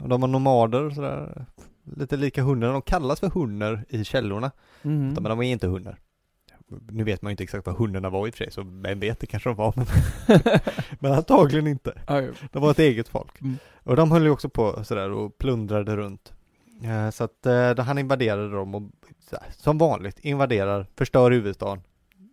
Och 0.00 0.08
de 0.08 0.20
var 0.20 0.28
nomader 0.28 0.82
och 0.82 0.92
sådär. 0.92 1.46
Lite 1.96 2.16
lika 2.16 2.42
hundarna. 2.42 2.72
De 2.72 2.82
kallas 2.82 3.20
för 3.20 3.28
hunnar 3.30 3.84
i 3.88 4.04
källorna. 4.04 4.50
Mhm. 4.82 5.08
Men 5.08 5.22
de 5.22 5.38
är 5.38 5.42
inte 5.42 5.66
hundar. 5.66 5.98
Nu 6.68 7.04
vet 7.04 7.22
man 7.22 7.30
ju 7.30 7.32
inte 7.32 7.42
exakt 7.44 7.66
vad 7.66 7.76
hundarna 7.76 8.10
var 8.10 8.26
i 8.26 8.30
och 8.30 8.34
för 8.34 8.44
sig, 8.44 8.52
så 8.52 8.62
vem 8.62 9.00
vet, 9.00 9.20
det 9.20 9.26
kanske 9.26 9.48
de 9.48 9.56
var, 9.56 9.72
men, 9.76 9.86
men 11.00 11.12
antagligen 11.12 11.66
inte. 11.66 12.02
De 12.52 12.62
var 12.62 12.70
ett 12.70 12.78
eget 12.78 13.08
folk. 13.08 13.40
Mm. 13.40 13.56
Och 13.82 13.96
de 13.96 14.10
höll 14.10 14.22
ju 14.22 14.30
också 14.30 14.48
på 14.48 14.84
sådär 14.84 15.10
och 15.10 15.38
plundrade 15.38 15.96
runt. 15.96 16.32
Eh, 16.82 17.10
Så 17.10 17.24
att 17.24 17.46
eh, 17.46 17.78
han 17.78 17.98
invaderade 17.98 18.50
dem 18.50 18.74
och 18.74 18.82
som 19.50 19.78
vanligt 19.78 20.18
invaderar, 20.20 20.86
förstör 20.96 21.30
huvudstaden. 21.30 21.82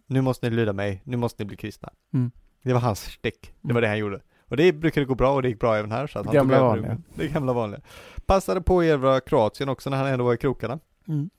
Nu 0.08 0.22
måste 0.22 0.50
ni 0.50 0.56
lyda 0.56 0.74
mig, 0.74 1.02
nu 1.04 1.17
måste 1.17 1.43
ni 1.43 1.48
bli 1.48 1.58
kristna. 1.58 1.89
Mm. 2.13 2.32
Det 2.63 2.74
var 2.74 2.80
hans 2.80 3.00
stick, 3.02 3.54
det 3.62 3.74
var 3.74 3.82
det 3.82 3.88
han 3.88 3.98
gjorde. 3.98 4.22
Och 4.48 4.58
det 4.58 4.74
brukade 4.74 5.06
gå 5.06 5.15
bra 5.15 5.34
och 5.34 5.41
det 5.41 5.50
gick 5.50 5.60
bra 5.60 5.76
även 5.76 5.91
här. 5.91 6.08
Så 6.08 6.19
att 6.19 6.26
han 6.26 6.36
Gamla 6.36 6.62
vanliga. 6.62 6.98
Det 7.15 7.28
gamla 7.28 7.54
vanliga. 7.54 7.82
Passade 8.26 8.62
på 8.62 8.80
att 8.80 8.86
erövra 8.86 9.19
Kroatien 9.19 9.69
också 9.69 9.89
när 9.89 9.98
han 9.98 10.08
ändå 10.08 10.26
var 10.26 10.34
i 10.34 10.38
krokarna. 10.38 10.80
Mm. 11.08 11.30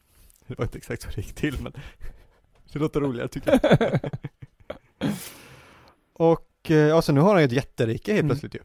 Det 0.46 0.58
var 0.58 0.64
inte 0.64 0.78
exakt 0.78 1.02
så 1.02 1.08
det 1.08 1.16
gick 1.16 1.34
till 1.34 1.56
men 1.62 1.72
det 2.78 2.82
låter 2.82 3.00
roligare 3.00 3.28
tycker 3.28 3.60
jag. 3.62 4.00
Och 6.12 6.70
eh, 6.70 6.96
alltså 6.96 7.12
nu 7.12 7.20
har 7.20 7.32
han 7.32 7.40
ju 7.40 7.44
ett 7.44 7.52
jätterike 7.52 8.12
helt 8.12 8.20
Mm. 8.20 8.28
plötsligt 8.28 8.54
ju. 8.54 8.60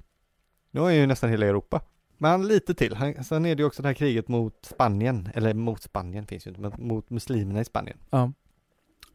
Nu 0.72 0.80
har 0.80 0.88
han 0.88 0.96
ju 0.96 1.06
nästan 1.06 1.30
hela 1.30 1.46
Europa. 1.46 1.82
Men 2.18 2.48
lite 2.48 2.74
till. 2.74 2.96
Han, 2.96 3.24
sen 3.24 3.46
är 3.46 3.56
det 3.56 3.62
ju 3.62 3.68
också 3.68 3.82
det 3.82 3.88
här 3.88 3.94
kriget 3.94 4.28
mot 4.28 4.66
Spanien, 4.66 5.30
eller 5.34 5.54
mot 5.54 5.82
Spanien 5.84 6.28
finns 6.28 6.48
ju 6.48 6.50
inte, 6.50 6.62
men 6.62 6.74
mot 6.78 7.10
muslimerna 7.10 7.62
i 7.62 7.66
Spanien. 7.66 7.98
Ja. 8.10 8.32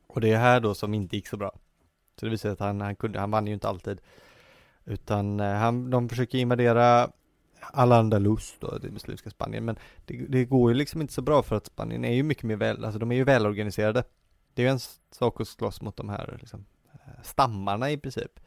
Och 0.06 0.20
det 0.20 0.30
är 0.32 0.38
här 0.38 0.60
då 0.60 0.74
som 0.74 0.94
inte 0.94 1.16
gick 1.16 1.28
så 1.28 1.36
bra. 1.36 1.52
Så 2.20 2.26
det 2.26 2.30
visar 2.30 2.48
sig 2.48 2.52
att 2.52 2.60
han, 2.60 2.80
han 2.80 2.96
kunde, 2.96 3.20
han 3.20 3.30
vann 3.30 3.46
ju 3.46 3.54
inte 3.54 3.68
alltid. 3.68 4.00
Utan 4.84 5.40
eh, 5.40 5.54
han, 5.54 5.90
de 5.90 6.08
försöker 6.08 6.38
invadera 6.38 7.10
Al-Andalus 7.72 8.54
då, 8.60 8.78
det 8.78 8.90
muslimska 8.90 9.30
Spanien. 9.30 9.64
Men 9.64 9.76
det, 10.04 10.26
det, 10.28 10.44
går 10.44 10.70
ju 10.70 10.76
liksom 10.76 11.00
inte 11.00 11.12
så 11.12 11.22
bra 11.22 11.42
för 11.42 11.56
att 11.56 11.66
Spanien 11.66 12.04
är 12.04 12.12
ju 12.12 12.22
mycket 12.22 12.44
mer 12.44 12.56
väl, 12.56 12.84
alltså 12.84 12.98
de 12.98 13.12
är 13.12 13.16
ju 13.16 13.24
välorganiserade. 13.24 14.04
Det 14.54 14.62
är 14.62 14.66
ju 14.66 14.72
en 14.72 14.80
sak 15.10 15.40
att 15.40 15.48
slåss 15.48 15.80
mot 15.80 15.96
de 15.96 16.08
här 16.08 16.36
liksom, 16.40 16.64
eh, 16.92 17.22
stammarna 17.22 17.90
i 17.90 17.96
princip. 17.96 18.40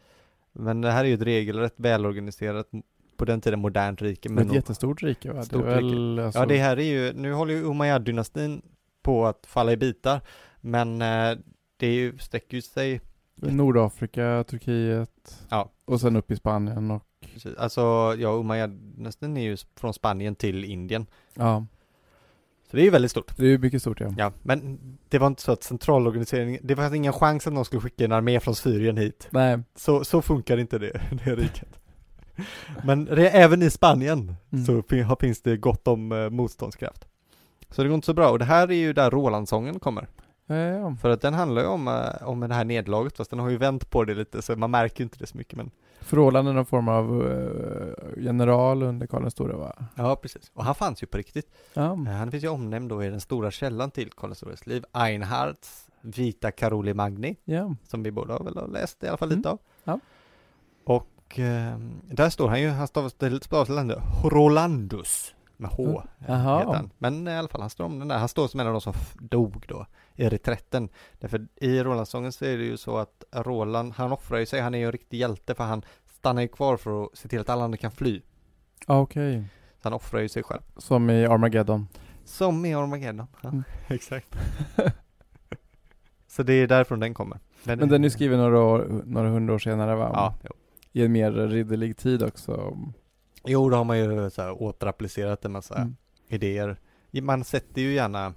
Men 0.52 0.82
det 0.82 0.92
här 0.92 1.04
är 1.04 1.08
ju 1.08 1.14
ett 1.14 1.22
regelrätt 1.22 1.74
välorganiserat, 1.78 2.68
på 3.18 3.26
den 3.26 3.42
tiden 3.42 3.60
modernt 3.60 4.02
rike. 4.02 4.30
Men 4.30 4.48
ett 4.48 4.54
jättestort 4.54 5.04
rike 5.04 5.34
va? 5.34 5.44
Stort 5.44 5.66
det 5.66 5.76
väl, 5.76 6.20
alltså... 6.20 6.40
Ja 6.40 6.46
det 6.46 6.58
här 6.58 6.80
är 6.80 6.84
ju, 6.84 7.14
nu 7.14 7.34
håller 7.34 7.54
ju 7.54 7.64
Umayyad-dynastin 7.64 8.62
på 9.02 9.26
att 9.26 9.46
falla 9.46 9.72
i 9.72 9.78
bitar. 9.78 10.22
Men 10.62 11.02
eh, 11.02 11.38
det 11.78 11.88
är 11.88 11.94
ju, 11.94 12.18
sträcker 12.18 12.56
ju 12.56 12.62
sig 12.62 13.02
Nordafrika, 13.36 14.44
Turkiet 14.48 15.46
ja. 15.50 15.72
och 15.86 16.02
sen 16.02 16.16
upp 16.16 16.32
i 16.32 16.36
Spanien 16.36 16.92
och 16.92 17.04
Precis. 17.34 17.58
Alltså, 17.58 18.16
ja, 18.18 18.30
Umayyad-dynastin 18.30 19.38
är 19.38 19.42
ju 19.42 19.58
från 19.76 19.94
Spanien 19.94 20.36
till 20.36 20.66
Indien. 20.66 21.06
Ja. 21.34 21.66
Så 22.72 22.76
det 22.76 22.82
är 22.82 22.84
ju 22.84 22.90
väldigt 22.90 23.12
stort. 23.12 23.38
Det 23.38 23.44
är 23.44 23.50
ju 23.50 23.58
mycket 23.58 23.82
stort 23.82 24.00
ja. 24.00 24.14
Ja, 24.18 24.32
men 24.44 24.80
det 25.10 25.18
var 25.18 25.28
inte 25.28 25.42
så 25.42 25.52
att 25.52 25.64
centralorganiseringen, 25.64 26.62
det 26.64 26.76
fanns 26.76 26.94
ingen 26.94 27.14
chans 27.14 27.48
att 27.48 27.54
någon 27.54 27.66
skulle 27.66 27.82
skicka 27.82 28.06
en 28.06 28.12
armé 28.12 28.40
från 28.40 28.56
Syrien 28.56 28.98
hit. 28.98 29.28
Nej. 29.30 29.60
Så, 29.76 30.04
så 30.04 30.22
funkar 30.22 30.58
inte 30.58 30.78
det, 30.78 31.02
det 31.26 31.36
riket. 31.36 31.80
Men 32.84 33.06
det, 33.06 33.30
även 33.30 33.62
i 33.62 33.70
Spanien 33.70 34.36
mm. 34.52 34.66
så 34.66 34.84
finns 35.20 35.42
det 35.42 35.58
gott 35.58 35.88
om 35.88 36.12
eh, 36.12 36.30
motståndskraft. 36.30 37.08
Så 37.70 37.84
det 37.84 37.90
går 37.90 37.96
inte 37.96 38.06
så 38.06 38.14
bra, 38.14 38.30
och 38.30 38.40
det 38.40 38.46
här 38.46 38.72
är 38.72 38.76
ju 38.76 38.94
där 38.94 39.12
Rolandsången 39.12 39.80
kommer. 39.80 40.08
Ja, 40.48 40.56
ja. 40.56 40.96
För 41.02 41.10
att 41.10 41.22
den 41.22 41.34
handlar 41.34 41.62
ju 41.62 41.68
om, 41.68 41.88
eh, 41.88 42.28
om 42.28 42.40
det 42.40 42.54
här 42.54 42.66
nedlaget, 42.66 43.18
fast 43.18 43.30
den 43.30 43.40
har 43.40 43.50
ju 43.50 43.58
vänt 43.58 43.90
på 43.90 44.04
det 44.04 44.14
lite 44.14 44.42
så 44.42 44.56
man 44.56 44.72
märker 44.72 45.04
inte 45.04 45.18
det 45.20 45.28
så 45.28 45.38
mycket 45.38 45.58
men 45.58 45.72
Förhållanden 46.00 46.56
någon 46.56 46.66
form 46.66 46.88
av 46.88 47.22
uh, 47.22 47.94
general 48.18 48.84
under 48.84 49.08
Karl 49.08 49.22
den 49.22 49.32
store 49.32 49.54
va? 49.54 49.76
Ja 49.96 50.16
precis, 50.16 50.52
och 50.54 50.64
han 50.64 50.76
fanns 50.76 51.04
ju 51.04 51.08
på 51.08 51.18
riktigt. 51.18 51.52
Ja. 51.74 51.82
Uh, 51.82 52.04
han 52.04 52.32
finns 52.32 52.44
ju 52.44 52.48
omnämnd 52.48 52.90
då 52.90 53.04
i 53.04 53.10
den 53.10 53.22
stora 53.22 53.52
källan 53.52 53.92
till 53.92 54.12
Karl 54.12 54.30
den 54.30 54.36
stores 54.36 54.68
liv, 54.68 54.84
Einhards 54.92 55.88
Vita 56.02 56.52
Karoli 56.52 56.94
Magni, 56.94 57.36
ja. 57.46 57.76
som 57.84 58.04
vi 58.04 58.12
båda 58.12 58.34
har 58.34 58.44
väl 58.44 58.72
läst 58.72 59.04
i 59.04 59.08
alla 59.08 59.18
fall 59.18 59.30
lite 59.30 59.50
mm. 59.50 59.52
av. 59.52 59.60
Ja. 59.84 60.00
Och 60.84 61.40
uh, 61.40 61.78
där 62.12 62.30
står 62.30 62.48
han 62.48 62.62
ju, 62.62 62.70
han 62.70 62.88
stavas 62.88 63.14
till 63.14 63.40
Rolandus 64.24 65.34
med 65.58 65.70
H. 65.70 66.04
Jaha. 66.28 66.90
Men 66.98 67.28
i 67.28 67.38
alla 67.38 67.48
fall, 67.48 67.62
han 67.62 67.70
står 67.70 67.86
om 67.86 68.00
den 68.00 68.08
där. 68.08 68.18
Han 68.18 68.30
står 68.30 68.48
som 68.48 68.60
en 68.60 68.68
av 68.68 68.74
de 68.74 68.82
som 68.82 68.94
dog 69.20 69.66
då 69.68 69.86
i 70.18 70.30
reträtten. 70.30 70.90
Därför 71.20 71.48
i 71.56 71.84
Rolandsången 71.84 72.32
så 72.32 72.46
är 72.46 72.58
det 72.58 72.64
ju 72.64 72.78
så 72.78 72.98
att 72.98 73.24
Roland, 73.32 73.94
han 73.94 74.12
offrar 74.12 74.40
ju 74.40 74.46
sig, 74.46 74.62
han 74.62 74.74
är 74.74 74.80
ju 74.80 74.86
en 74.86 74.92
riktig 74.92 75.18
hjälte 75.18 75.56
för 75.56 75.64
han 75.64 75.82
stannar 76.06 76.42
ju 76.42 76.48
kvar 76.48 76.78
för 76.78 77.04
att 77.04 77.18
se 77.18 77.28
till 77.28 77.40
att 77.40 77.50
alla 77.50 77.64
andra 77.64 77.78
kan 77.78 77.92
fly. 77.92 78.22
Okej. 78.88 79.38
Okay. 79.38 79.44
Så 79.78 79.84
han 79.84 79.94
offrar 79.94 80.22
ju 80.22 80.30
sig 80.30 80.44
själv. 80.44 80.62
Som 80.78 81.10
i 81.10 81.26
Armageddon. 81.26 81.88
Som 82.26 82.66
i 82.66 82.74
Armageddon, 82.74 83.28
ja, 83.42 83.50
mm. 83.50 83.64
exakt. 83.88 84.36
så 86.28 86.44
det 86.44 86.54
är 86.54 86.68
därifrån 86.68 87.00
den 87.00 87.14
kommer. 87.14 87.40
Den 87.64 87.80
Men 87.80 87.90
den 87.90 88.04
är 88.04 88.10
skriven 88.10 88.40
några, 88.40 88.60
år, 88.60 89.02
några 89.06 89.30
hundra 89.30 89.54
år 89.54 89.60
senare 89.60 89.96
va? 89.96 90.12
Ja, 90.14 90.36
jo. 90.44 90.52
I 90.92 91.06
en 91.06 91.12
mer 91.12 91.32
ridderlig 91.32 91.98
tid 91.98 92.24
också. 92.24 92.78
Jo, 93.46 93.70
då 93.70 93.78
har 93.78 93.84
man 93.84 94.00
ju 94.00 94.30
så 94.30 94.42
här 94.42 94.62
återapplicerat 94.62 95.46
en 95.46 95.52
massa 95.52 95.76
mm. 95.76 95.96
idéer. 96.28 96.78
Man 97.12 97.44
sätter 97.44 97.82
ju 97.82 97.94
gärna 97.94 98.34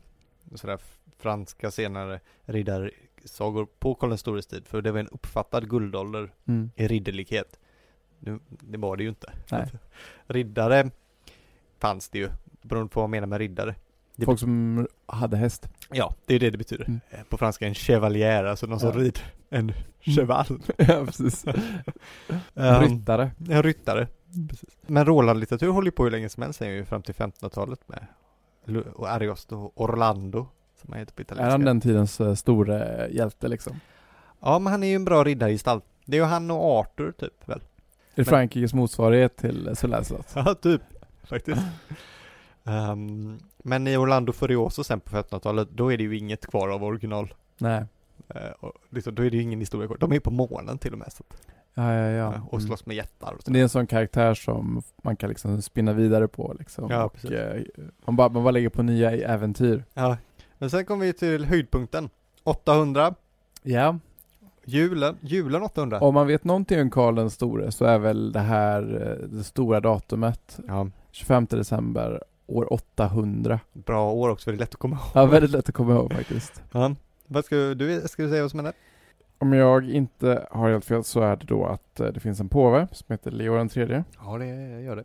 sådär 0.54 0.78
franska 1.20 1.70
senare 1.70 2.20
riddarsagor 2.44 3.66
på 3.78 3.94
Karl 3.94 4.08
den 4.08 4.18
stores 4.18 4.46
tid, 4.46 4.66
för 4.66 4.82
det 4.82 4.92
var 4.92 5.00
en 5.00 5.08
uppfattad 5.08 5.70
guldålder 5.70 6.32
mm. 6.48 6.70
i 6.76 6.88
ridderlighet. 6.88 7.58
Nu, 8.18 8.38
det 8.48 8.78
var 8.78 8.96
det 8.96 9.02
ju 9.02 9.08
inte. 9.08 9.32
Nej. 9.50 9.70
Riddare 10.26 10.90
fanns 11.78 12.08
det 12.08 12.18
ju, 12.18 12.28
beroende 12.62 12.90
på 12.90 13.00
vad 13.00 13.04
man 13.04 13.10
menar 13.10 13.26
med 13.26 13.38
riddare. 13.38 13.74
Det 14.16 14.26
Folk 14.26 14.40
som 14.40 14.86
hade 15.06 15.36
häst. 15.36 15.68
Ja, 15.90 16.14
det 16.26 16.34
är 16.34 16.38
det 16.38 16.50
det 16.50 16.58
betyder. 16.58 16.84
Mm. 16.84 17.00
Eh, 17.10 17.22
på 17.28 17.38
franska 17.38 17.66
en 17.66 17.74
chevalier, 17.74 18.44
alltså 18.44 18.66
någon 18.66 18.78
ja. 18.82 18.92
som 18.92 19.00
rider 19.00 19.22
en 19.50 19.60
mm. 19.60 19.74
cheval. 20.00 20.46
ja, 20.76 21.04
precis. 21.06 21.44
um, 21.46 21.54
ryttare. 22.80 23.30
En 23.48 23.62
ryttare. 23.62 24.08
Precis. 24.48 24.76
Men 24.86 25.04
Roland-litteratur 25.04 25.70
håller 25.70 25.86
ju 25.86 25.92
på 25.92 26.04
hur 26.04 26.10
länge 26.10 26.28
som 26.28 26.42
helst, 26.42 26.60
ju 26.60 26.84
fram 26.84 27.02
till 27.02 27.14
1500-talet 27.14 27.80
med 27.88 28.06
Ariosto 28.98 29.56
och 29.56 29.80
Orlando 29.80 30.48
som 30.80 30.92
han 30.92 30.98
heter 30.98 31.14
på 31.14 31.22
italienska. 31.22 31.46
Är 31.46 31.50
han 31.50 31.64
den 31.64 31.80
tidens 31.80 32.20
uh, 32.20 32.34
store 32.34 33.08
hjälte 33.10 33.48
liksom? 33.48 33.80
Ja, 34.40 34.58
men 34.58 34.70
han 34.70 34.82
är 34.82 34.88
ju 34.88 34.94
en 34.94 35.04
bra 35.04 35.24
riddargestalt. 35.24 35.84
Det 36.04 36.16
är 36.16 36.20
ju 36.20 36.26
han 36.26 36.50
och 36.50 36.78
Arthur 36.78 37.12
typ 37.12 37.48
väl? 37.48 37.58
Är 37.58 37.62
det 38.14 38.24
Frankrikes 38.24 38.74
motsvarighet 38.74 39.36
till 39.36 39.70
Sir 39.74 39.88
Lancelot? 39.88 40.26
ja, 40.34 40.54
typ. 40.54 40.82
Faktiskt. 41.22 41.62
um, 42.64 43.38
men 43.58 43.86
i 43.86 43.96
Orlando 43.96 44.32
Furioso 44.32 44.84
sen 44.84 45.00
på 45.00 45.16
1500-talet, 45.16 45.68
då 45.70 45.92
är 45.92 45.96
det 45.96 46.04
ju 46.04 46.18
inget 46.18 46.46
kvar 46.46 46.68
av 46.68 46.84
original. 46.84 47.34
Nej. 47.58 47.84
Uh, 48.34 48.50
och 48.60 48.72
liksom, 48.90 49.14
då 49.14 49.24
är 49.24 49.30
det 49.30 49.36
ju 49.36 49.42
ingen 49.42 49.60
historia 49.60 49.86
kvar. 49.86 49.96
De 50.00 50.10
är 50.10 50.14
ju 50.14 50.20
på 50.20 50.30
månen 50.30 50.78
till 50.78 50.92
och 50.92 50.98
med. 50.98 51.12
Så 51.12 51.22
att, 51.28 51.36
ja, 51.74 51.94
ja, 51.94 52.08
ja. 52.08 52.34
Och 52.50 52.62
slåss 52.62 52.86
med 52.86 52.96
jättar 52.96 53.32
och 53.32 53.42
så. 53.42 53.50
Det 53.50 53.58
är 53.58 53.62
en 53.62 53.68
sån 53.68 53.86
karaktär 53.86 54.34
som 54.34 54.82
man 55.02 55.16
kan 55.16 55.28
liksom 55.28 55.62
spinna 55.62 55.92
vidare 55.92 56.28
på 56.28 56.56
liksom. 56.58 56.90
Ja, 56.90 57.04
och, 57.04 57.12
precis. 57.12 57.30
Eh, 57.30 57.62
man, 58.04 58.16
bara, 58.16 58.28
man 58.28 58.42
bara 58.42 58.50
lägger 58.50 58.68
på 58.68 58.82
nya 58.82 59.10
äventyr. 59.10 59.84
Ja, 59.94 60.16
men 60.60 60.70
sen 60.70 60.84
kommer 60.84 61.06
vi 61.06 61.12
till 61.12 61.44
höjdpunkten. 61.44 62.08
800. 62.44 63.14
Ja. 63.62 63.98
Julen, 64.64 65.16
julen 65.20 65.62
800. 65.62 66.00
Om 66.00 66.14
man 66.14 66.26
vet 66.26 66.44
någonting 66.44 66.80
om 66.80 66.90
Karl 66.90 67.14
den 67.14 67.30
store 67.30 67.72
så 67.72 67.84
är 67.84 67.98
väl 67.98 68.32
det 68.32 68.40
här 68.40 68.82
eh, 68.82 69.28
det 69.28 69.44
stora 69.44 69.80
datumet. 69.80 70.58
Ja. 70.68 70.86
25 71.10 71.46
december 71.50 72.22
år 72.46 72.72
800. 72.72 73.60
Bra 73.72 74.12
år 74.12 74.28
också, 74.28 74.50
väldigt 74.50 74.60
lätt 74.60 74.74
att 74.74 74.80
komma 74.80 74.96
ihåg. 74.96 75.10
Ja, 75.14 75.26
väldigt 75.26 75.50
lätt 75.50 75.68
att 75.68 75.74
komma 75.74 75.94
ihåg 75.94 76.12
faktiskt. 76.12 76.62
Ja. 76.72 76.94
Vad 77.26 77.44
ska 77.44 77.56
du, 77.56 78.00
ska 78.08 78.22
du 78.22 78.28
säga 78.28 78.42
vad 78.42 78.50
som 78.50 78.58
händer? 78.58 78.74
Om 79.38 79.52
jag 79.52 79.90
inte 79.90 80.46
har 80.50 80.70
helt 80.70 80.84
fel 80.84 81.04
så 81.04 81.20
är 81.20 81.36
det 81.36 81.46
då 81.46 81.66
att 81.66 82.00
eh, 82.00 82.06
det 82.06 82.20
finns 82.20 82.40
en 82.40 82.48
påve 82.48 82.88
som 82.92 83.06
heter 83.08 83.30
Leo 83.30 83.56
den 83.56 83.68
tredje. 83.68 84.04
Ja, 84.24 84.38
det 84.38 84.80
gör 84.80 84.96
det. 84.96 85.04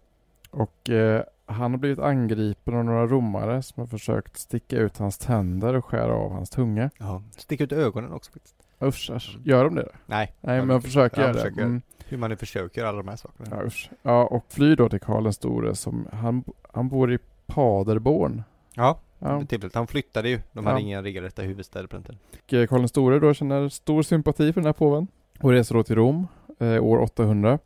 Och 0.49 0.89
eh, 0.89 1.23
han 1.45 1.71
har 1.71 1.77
blivit 1.77 1.99
angripen 1.99 2.75
av 2.75 2.85
några 2.85 3.07
romare 3.07 3.61
som 3.61 3.81
har 3.81 3.87
försökt 3.87 4.37
sticka 4.37 4.77
ut 4.77 4.97
hans 4.97 5.17
tänder 5.17 5.73
och 5.73 5.85
skära 5.85 6.13
av 6.13 6.31
hans 6.31 6.49
tunga. 6.49 6.89
Ja, 6.97 7.23
sticka 7.37 7.63
ut 7.63 7.71
ögonen 7.71 8.13
också 8.13 8.31
faktiskt. 8.31 8.55
Usch, 8.81 9.11
usch. 9.15 9.37
Gör 9.43 9.63
de 9.63 9.75
det? 9.75 9.89
Nej. 10.05 10.33
Nej, 10.41 10.59
men 10.59 10.67
de 10.67 10.81
försöker 10.81 11.21
göra 11.21 11.33
det. 11.33 11.47
Mm. 11.47 11.81
Hur 12.07 12.17
man 12.17 12.29
nu 12.29 12.35
försöker 12.35 12.85
alla 12.85 12.97
de 12.97 13.07
här 13.07 13.15
sakerna. 13.15 13.57
Ja, 13.57 13.65
usch. 13.65 13.89
Ja, 14.01 14.25
och 14.25 14.45
flyr 14.49 14.75
då 14.75 14.89
till 14.89 14.99
Karl 14.99 15.23
den 15.23 15.33
store 15.33 15.75
som, 15.75 16.07
han, 16.11 16.43
han 16.71 16.89
bor 16.89 17.13
i 17.13 17.19
Paderborn. 17.45 18.43
Ja, 18.73 18.99
ja. 19.19 19.45
tillfälligt. 19.45 19.75
Han 19.75 19.87
flyttade 19.87 20.29
ju. 20.29 20.39
De 20.51 20.65
hade 20.65 20.79
ja. 20.79 20.85
inga 20.85 21.03
regelrätta 21.03 21.41
huvudstäder 21.41 21.87
på 21.87 21.95
den 21.95 22.03
tiden. 22.03 22.19
Eh, 22.61 22.67
Karl 22.67 22.79
den 22.79 22.87
store 22.87 23.19
då 23.19 23.33
känner 23.33 23.69
stor 23.69 24.01
sympati 24.01 24.53
för 24.53 24.61
den 24.61 24.65
här 24.65 24.73
påven 24.73 25.07
och 25.39 25.51
reser 25.51 25.75
då 25.75 25.83
till 25.83 25.95
Rom 25.95 26.27
eh, 26.59 26.83
år 26.83 26.97
800. 27.01 27.59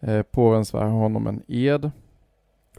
Eh, 0.00 0.22
påven 0.22 0.64
svär 0.64 0.84
honom 0.84 1.26
en 1.26 1.42
ed 1.48 1.90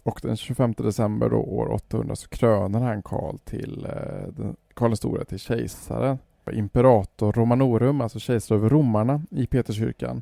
och 0.03 0.19
den 0.23 0.37
25 0.37 0.73
december 0.77 1.29
då, 1.29 1.37
år 1.37 1.71
800 1.71 2.15
så 2.15 2.27
kröner 2.27 2.79
han 2.79 3.01
Karl 3.03 3.37
till 3.37 3.85
eh, 3.85 4.51
Karl 4.73 4.89
den 4.89 4.97
store 4.97 5.25
till 5.25 5.39
kejsare. 5.39 6.17
Imperator 6.51 7.33
Romanorum, 7.33 8.01
alltså 8.01 8.19
kejsare 8.19 8.57
över 8.57 8.69
romarna 8.69 9.21
i 9.29 9.47
Peterskyrkan. 9.47 10.21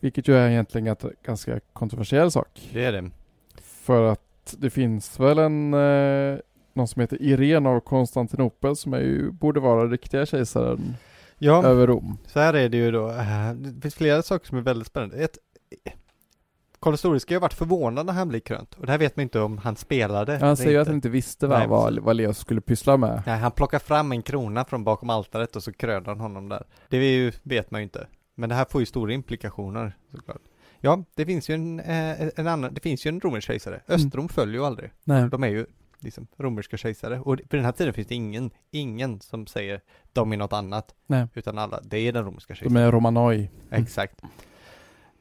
Vilket 0.00 0.28
ju 0.28 0.34
är 0.36 0.48
egentligen 0.48 0.86
en 0.86 0.96
ganska 1.22 1.60
kontroversiell 1.72 2.30
sak. 2.30 2.70
Det 2.72 2.84
är 2.84 2.92
det. 2.92 3.10
För 3.62 4.12
att 4.12 4.56
det 4.58 4.70
finns 4.70 5.20
väl 5.20 5.38
en 5.38 5.74
eh, 5.74 6.38
någon 6.72 6.88
som 6.88 7.00
heter 7.00 7.22
Irene 7.22 7.68
av 7.68 7.80
Konstantinopel 7.80 8.76
som 8.76 8.94
är 8.94 9.00
ju, 9.00 9.30
borde 9.30 9.60
vara 9.60 9.86
riktiga 9.86 10.26
kejsaren 10.26 10.96
ja, 11.38 11.64
över 11.64 11.86
Rom. 11.86 12.18
Så 12.26 12.40
här 12.40 12.54
är 12.54 12.68
det 12.68 12.76
ju 12.76 12.90
då. 12.90 13.08
Eh, 13.08 13.52
det 13.54 13.80
finns 13.80 13.94
flera 13.94 14.22
saker 14.22 14.46
som 14.46 14.58
är 14.58 14.62
väldigt 14.62 14.86
spännande. 14.88 15.16
Ett, 15.16 15.38
Karl 16.80 16.96
Store 16.96 17.20
ska 17.20 17.34
ju 17.34 17.36
ha 17.36 17.40
varit 17.40 17.52
förvånad 17.52 18.06
när 18.06 18.12
han 18.12 18.28
blir 18.28 18.40
krönt. 18.40 18.74
Och 18.74 18.86
det 18.86 18.92
här 18.92 18.98
vet 18.98 19.16
man 19.16 19.22
inte 19.22 19.40
om 19.40 19.58
han 19.58 19.76
spelade. 19.76 20.32
Ja, 20.32 20.46
han 20.46 20.56
säger 20.56 20.70
ju 20.70 20.78
att 20.78 20.86
han 20.86 20.96
inte 20.96 21.08
visste 21.08 21.46
vad, 21.46 21.58
Nej, 21.58 21.68
vad, 21.68 21.98
vad 21.98 22.16
Leo 22.16 22.34
skulle 22.34 22.60
pyssla 22.60 22.96
med. 22.96 23.22
Nej, 23.26 23.38
han 23.38 23.52
plockar 23.52 23.78
fram 23.78 24.12
en 24.12 24.22
krona 24.22 24.64
från 24.64 24.84
bakom 24.84 25.10
altaret 25.10 25.56
och 25.56 25.62
så 25.62 25.72
krönar 25.72 26.06
han 26.06 26.20
honom 26.20 26.48
där. 26.48 26.64
Det 26.88 26.96
ju, 26.96 27.32
vet 27.42 27.70
man 27.70 27.80
ju 27.80 27.82
inte. 27.82 28.06
Men 28.34 28.48
det 28.48 28.54
här 28.54 28.66
får 28.70 28.80
ju 28.80 28.86
stora 28.86 29.12
implikationer 29.12 29.96
såklart. 30.14 30.42
Ja, 30.80 31.04
det 31.14 31.26
finns 31.26 31.48
ju 31.50 31.54
en, 31.54 31.80
eh, 31.80 32.28
en 32.36 32.46
annan, 32.46 32.74
det 32.74 32.80
finns 32.80 33.06
ju 33.06 33.08
en 33.08 33.20
romersk 33.20 33.46
kejsare. 33.46 33.80
Mm. 33.86 33.96
Östrom 33.96 34.22
mm. 34.22 34.28
följer 34.28 34.54
ju 34.54 34.66
aldrig. 34.66 34.90
Nej. 35.04 35.28
De 35.28 35.44
är 35.44 35.48
ju 35.48 35.66
liksom 35.98 36.26
romerska 36.36 36.76
kejsare. 36.76 37.20
Och 37.20 37.36
på 37.48 37.56
den 37.56 37.64
här 37.64 37.72
tiden 37.72 37.94
finns 37.94 38.08
det 38.08 38.14
ingen, 38.14 38.50
ingen 38.70 39.20
som 39.20 39.46
säger 39.46 39.80
de 40.12 40.32
är 40.32 40.36
något 40.36 40.52
annat. 40.52 40.94
Nej. 41.06 41.26
Utan 41.34 41.58
alla, 41.58 41.80
det 41.82 41.98
är 41.98 42.12
den 42.12 42.24
romerska 42.24 42.54
kejsaren. 42.54 42.74
De 42.74 42.80
är 42.80 42.92
romanoi. 42.92 43.50
Mm. 43.70 43.86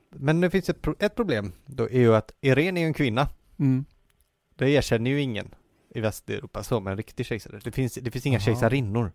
Men 0.10 0.42
det 0.42 0.50
finns 0.50 0.70
ett, 0.70 0.82
pro 0.82 0.96
ett 1.00 1.16
problem 1.16 1.52
då 1.66 1.90
är 1.90 2.00
ju 2.00 2.16
att 2.16 2.32
Irene 2.42 2.80
är 2.80 2.82
ju 2.82 2.88
en 2.88 2.94
kvinna. 2.94 3.28
Mm. 3.60 3.86
Det 4.56 4.70
erkänner 4.70 5.12
ju 5.12 5.22
ingen 5.22 5.56
i 5.96 6.00
Västeuropa 6.00 6.64
som 6.64 6.88
en 6.88 6.98
riktig 6.98 7.26
kejsare. 7.26 7.60
Det 7.64 7.72
finns, 7.72 7.94
det 7.94 8.12
finns 8.12 8.26
inga 8.26 8.40
kejsarinnor. 8.40 9.12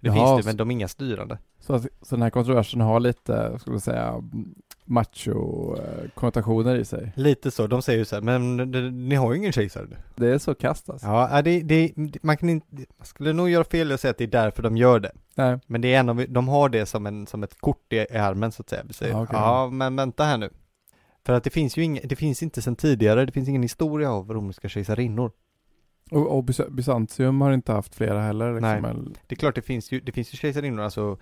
Det 0.00 0.08
Jaha, 0.08 0.36
finns 0.36 0.46
det, 0.46 0.50
men 0.50 0.56
de 0.56 0.70
är 0.70 0.72
inga 0.72 0.88
styrande. 0.88 1.38
Så, 1.60 1.78
så 1.78 1.88
den 2.14 2.22
här 2.22 2.30
kontroversen 2.30 2.80
har 2.80 3.00
lite, 3.00 3.58
skulle 3.58 3.74
jag 3.74 3.82
säga, 3.82 4.22
macho-konnotationer 4.86 6.76
i 6.76 6.84
sig. 6.84 7.12
Lite 7.16 7.50
så, 7.50 7.66
de 7.66 7.82
säger 7.82 7.98
ju 7.98 8.04
så 8.04 8.16
här, 8.16 8.22
men 8.22 8.56
ni 9.08 9.14
har 9.14 9.32
ju 9.32 9.38
ingen 9.38 9.52
kejsare. 9.52 9.86
Det 10.14 10.28
är 10.28 10.38
så 10.38 10.54
kast 10.54 10.90
alltså. 10.90 11.06
Ja, 11.06 11.42
det, 11.42 11.60
det, 11.60 11.92
man 12.22 12.36
kan 12.36 12.48
inte, 12.48 12.66
man 12.76 13.06
skulle 13.06 13.32
nog 13.32 13.50
göra 13.50 13.64
fel 13.64 13.92
att 13.92 14.00
säga 14.00 14.10
att 14.10 14.18
det 14.18 14.24
är 14.24 14.28
därför 14.28 14.62
de 14.62 14.76
gör 14.76 15.00
det. 15.00 15.12
Nej. 15.34 15.58
Men 15.66 15.80
det 15.80 15.94
är 15.94 16.00
en 16.00 16.08
av, 16.08 16.24
de 16.28 16.48
har 16.48 16.68
det 16.68 16.86
som, 16.86 17.06
en, 17.06 17.26
som 17.26 17.42
ett 17.42 17.60
kort 17.60 17.92
i, 17.92 17.96
i 17.96 18.16
armen 18.16 18.52
så 18.52 18.62
att 18.62 18.68
säga. 18.68 18.82
Vi 18.86 18.92
säger, 18.92 19.12
Ja, 19.12 19.26
ja, 19.32 19.64
okej. 19.64 19.76
men 19.76 19.96
vänta 19.96 20.24
här 20.24 20.38
nu. 20.38 20.50
För 21.26 21.32
att 21.32 21.44
det 21.44 21.50
finns 21.50 21.76
ju 21.76 21.82
inga, 21.82 22.00
det 22.04 22.16
finns 22.16 22.42
inte 22.42 22.62
sedan 22.62 22.76
tidigare, 22.76 23.24
det 23.26 23.32
finns 23.32 23.48
ingen 23.48 23.62
historia 23.62 24.10
av 24.12 24.30
romerska 24.32 24.68
kejsarinnor. 24.68 25.30
Och, 26.10 26.36
och 26.38 26.44
Bys- 26.44 26.70
Bysantium 26.70 27.40
har 27.40 27.52
inte 27.52 27.72
haft 27.72 27.94
flera 27.94 28.20
heller 28.22 28.52
liksom. 28.54 28.82
Nej. 28.82 29.14
Det 29.26 29.34
är 29.34 29.36
klart 29.36 29.54
det 29.54 29.62
finns 29.62 29.92
ju, 29.92 30.00
det 30.00 30.12
finns 30.12 30.34
ju 30.34 30.36
kejsarinnor, 30.36 30.82
alltså 30.82 31.18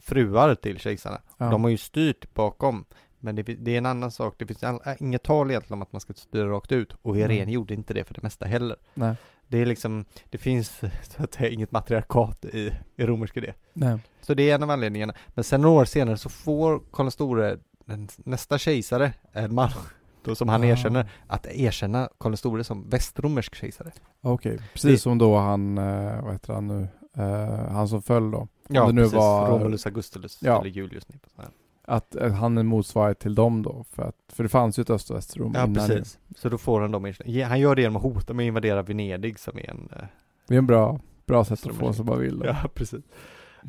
fruar 0.00 0.54
till 0.54 0.78
kejsarna. 0.78 1.20
Ja. 1.38 1.50
De 1.50 1.62
har 1.64 1.70
ju 1.70 1.76
styrt 1.76 2.34
bakom. 2.34 2.84
Men 3.20 3.36
det, 3.36 3.42
det 3.42 3.70
är 3.74 3.78
en 3.78 3.86
annan 3.86 4.10
sak, 4.10 4.34
det 4.38 4.46
finns 4.46 4.64
all, 4.64 4.80
äh, 4.86 4.92
inget 4.98 5.22
tal 5.22 5.50
egentligen 5.50 5.78
om 5.78 5.82
att 5.82 5.92
man 5.92 6.00
ska 6.00 6.12
styra 6.14 6.48
rakt 6.48 6.72
ut. 6.72 6.92
Och 7.02 7.16
Irene 7.18 7.34
Mm. 7.34 7.48
gjorde 7.48 7.74
inte 7.74 7.94
det 7.94 8.04
för 8.04 8.14
det 8.14 8.22
mesta 8.22 8.46
heller. 8.46 8.76
Nej. 8.94 9.14
Det 9.48 9.58
är 9.58 9.66
liksom, 9.66 10.04
det 10.30 10.38
finns 10.38 10.80
så 11.02 11.22
att 11.22 11.34
säga 11.34 11.48
inget 11.50 11.72
matriarkat 11.72 12.44
i, 12.44 12.72
i 12.96 13.06
romersk 13.06 13.36
idé. 13.36 13.52
Nej. 13.72 13.98
Så 14.20 14.34
det 14.34 14.50
är 14.50 14.54
en 14.54 14.62
av 14.62 14.70
anledningarna. 14.70 15.14
Men 15.28 15.44
sen 15.44 15.60
några 15.60 15.80
år 15.80 15.84
senare 15.84 16.16
så 16.16 16.28
får 16.28 16.80
Karl 16.92 17.04
den 17.04 17.10
store, 17.10 17.58
den, 17.84 18.08
nästa 18.16 18.58
kejsare, 18.58 19.12
en 19.32 19.54
man, 19.54 19.70
då 20.24 20.34
som 20.34 20.48
han 20.48 20.62
Ah. 20.62 20.66
erkänner, 20.66 21.10
att 21.26 21.46
erkänna 21.46 22.08
Karl 22.18 22.30
den 22.32 22.36
store 22.36 22.64
som 22.64 22.88
västromersk 22.90 23.54
kejsare. 23.54 23.92
Okej, 24.20 24.58
precis 24.72 25.02
som 25.02 25.18
då 25.18 25.36
han, 25.36 25.78
eh, 25.78 26.22
vad 26.24 26.32
heter 26.32 26.52
han 26.54 26.66
nu, 26.66 26.88
eh, 27.16 27.68
han 27.72 27.88
som 27.88 28.02
föll 28.02 28.30
då. 28.30 28.48
Om 28.68 28.74
Ja, 28.74 28.86
det 28.86 28.92
nu 28.92 29.02
precis. 29.02 29.16
var, 29.16 29.48
Romulus 29.50 29.86
Augustulus, 29.86 30.38
Ja. 30.42 30.60
eller 30.60 30.70
Julius. 30.70 31.06
Ja, 31.36 31.42
att 31.86 32.16
eh, 32.16 32.32
han 32.32 32.58
är 32.58 32.62
motsvarighet 32.62 33.18
till 33.18 33.34
dem 33.34 33.62
då. 33.62 33.84
För, 33.90 34.02
att, 34.02 34.16
för 34.28 34.42
det 34.42 34.48
fanns 34.48 34.78
ju 34.78 34.80
ett 34.80 34.90
Öst 34.90 35.10
och 35.10 35.16
Västrom 35.16 35.52
ja 35.54 35.64
innan. 35.66 35.86
ju. 35.88 35.94
precis. 35.96 36.18
Så 36.36 36.48
då 36.48 36.58
får 36.58 36.80
han 36.80 36.90
dem. 36.90 37.12
Ja, 37.24 37.46
Han 37.46 37.60
gör 37.60 37.74
det 37.74 37.82
genom 37.82 37.96
att 37.96 38.02
hota 38.02 38.32
med 38.34 38.44
att 38.44 38.46
invadera 38.48 38.82
Venedig 38.82 39.38
som 39.38 39.58
är 39.58 39.70
en 39.70 39.88
eh, 39.96 40.04
Det 40.48 40.54
är 40.54 40.58
en 40.58 40.66
bra, 40.66 41.00
bra 41.26 41.44
sätt 41.44 41.66
att 41.66 41.74
få 41.74 41.92
som 41.92 42.06
man 42.06 42.20
vill. 42.20 42.38
Då. 42.38 42.46
Ja, 42.46 42.56
precis. 42.74 43.04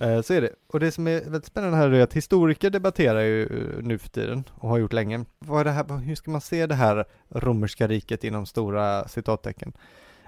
Eh, 0.02 0.22
Så 0.22 0.34
är 0.34 0.42
det. 0.42 0.50
Och 0.68 0.80
det 0.80 0.92
som 0.92 1.08
är 1.08 1.22
väldigt 1.22 1.46
spännande 1.46 1.78
här 1.78 1.92
är 1.92 2.02
att 2.04 2.14
historiker 2.14 2.70
debatterar 2.70 3.22
ju 3.22 3.50
nu 3.82 3.98
för 3.98 4.10
tiden 4.10 4.44
och 4.52 4.70
har 4.70 4.78
gjort 4.78 4.94
länge. 4.94 5.26
Vad 5.40 5.60
är 5.60 5.64
det 5.66 5.72
här, 5.72 5.98
hur 5.98 6.16
ska 6.16 6.32
man 6.32 6.42
se 6.42 6.68
det 6.68 6.76
här 6.76 7.06
romerska 7.30 7.88
riket 7.88 8.24
inom 8.24 8.46
stora 8.46 9.08
citattecken? 9.08 9.74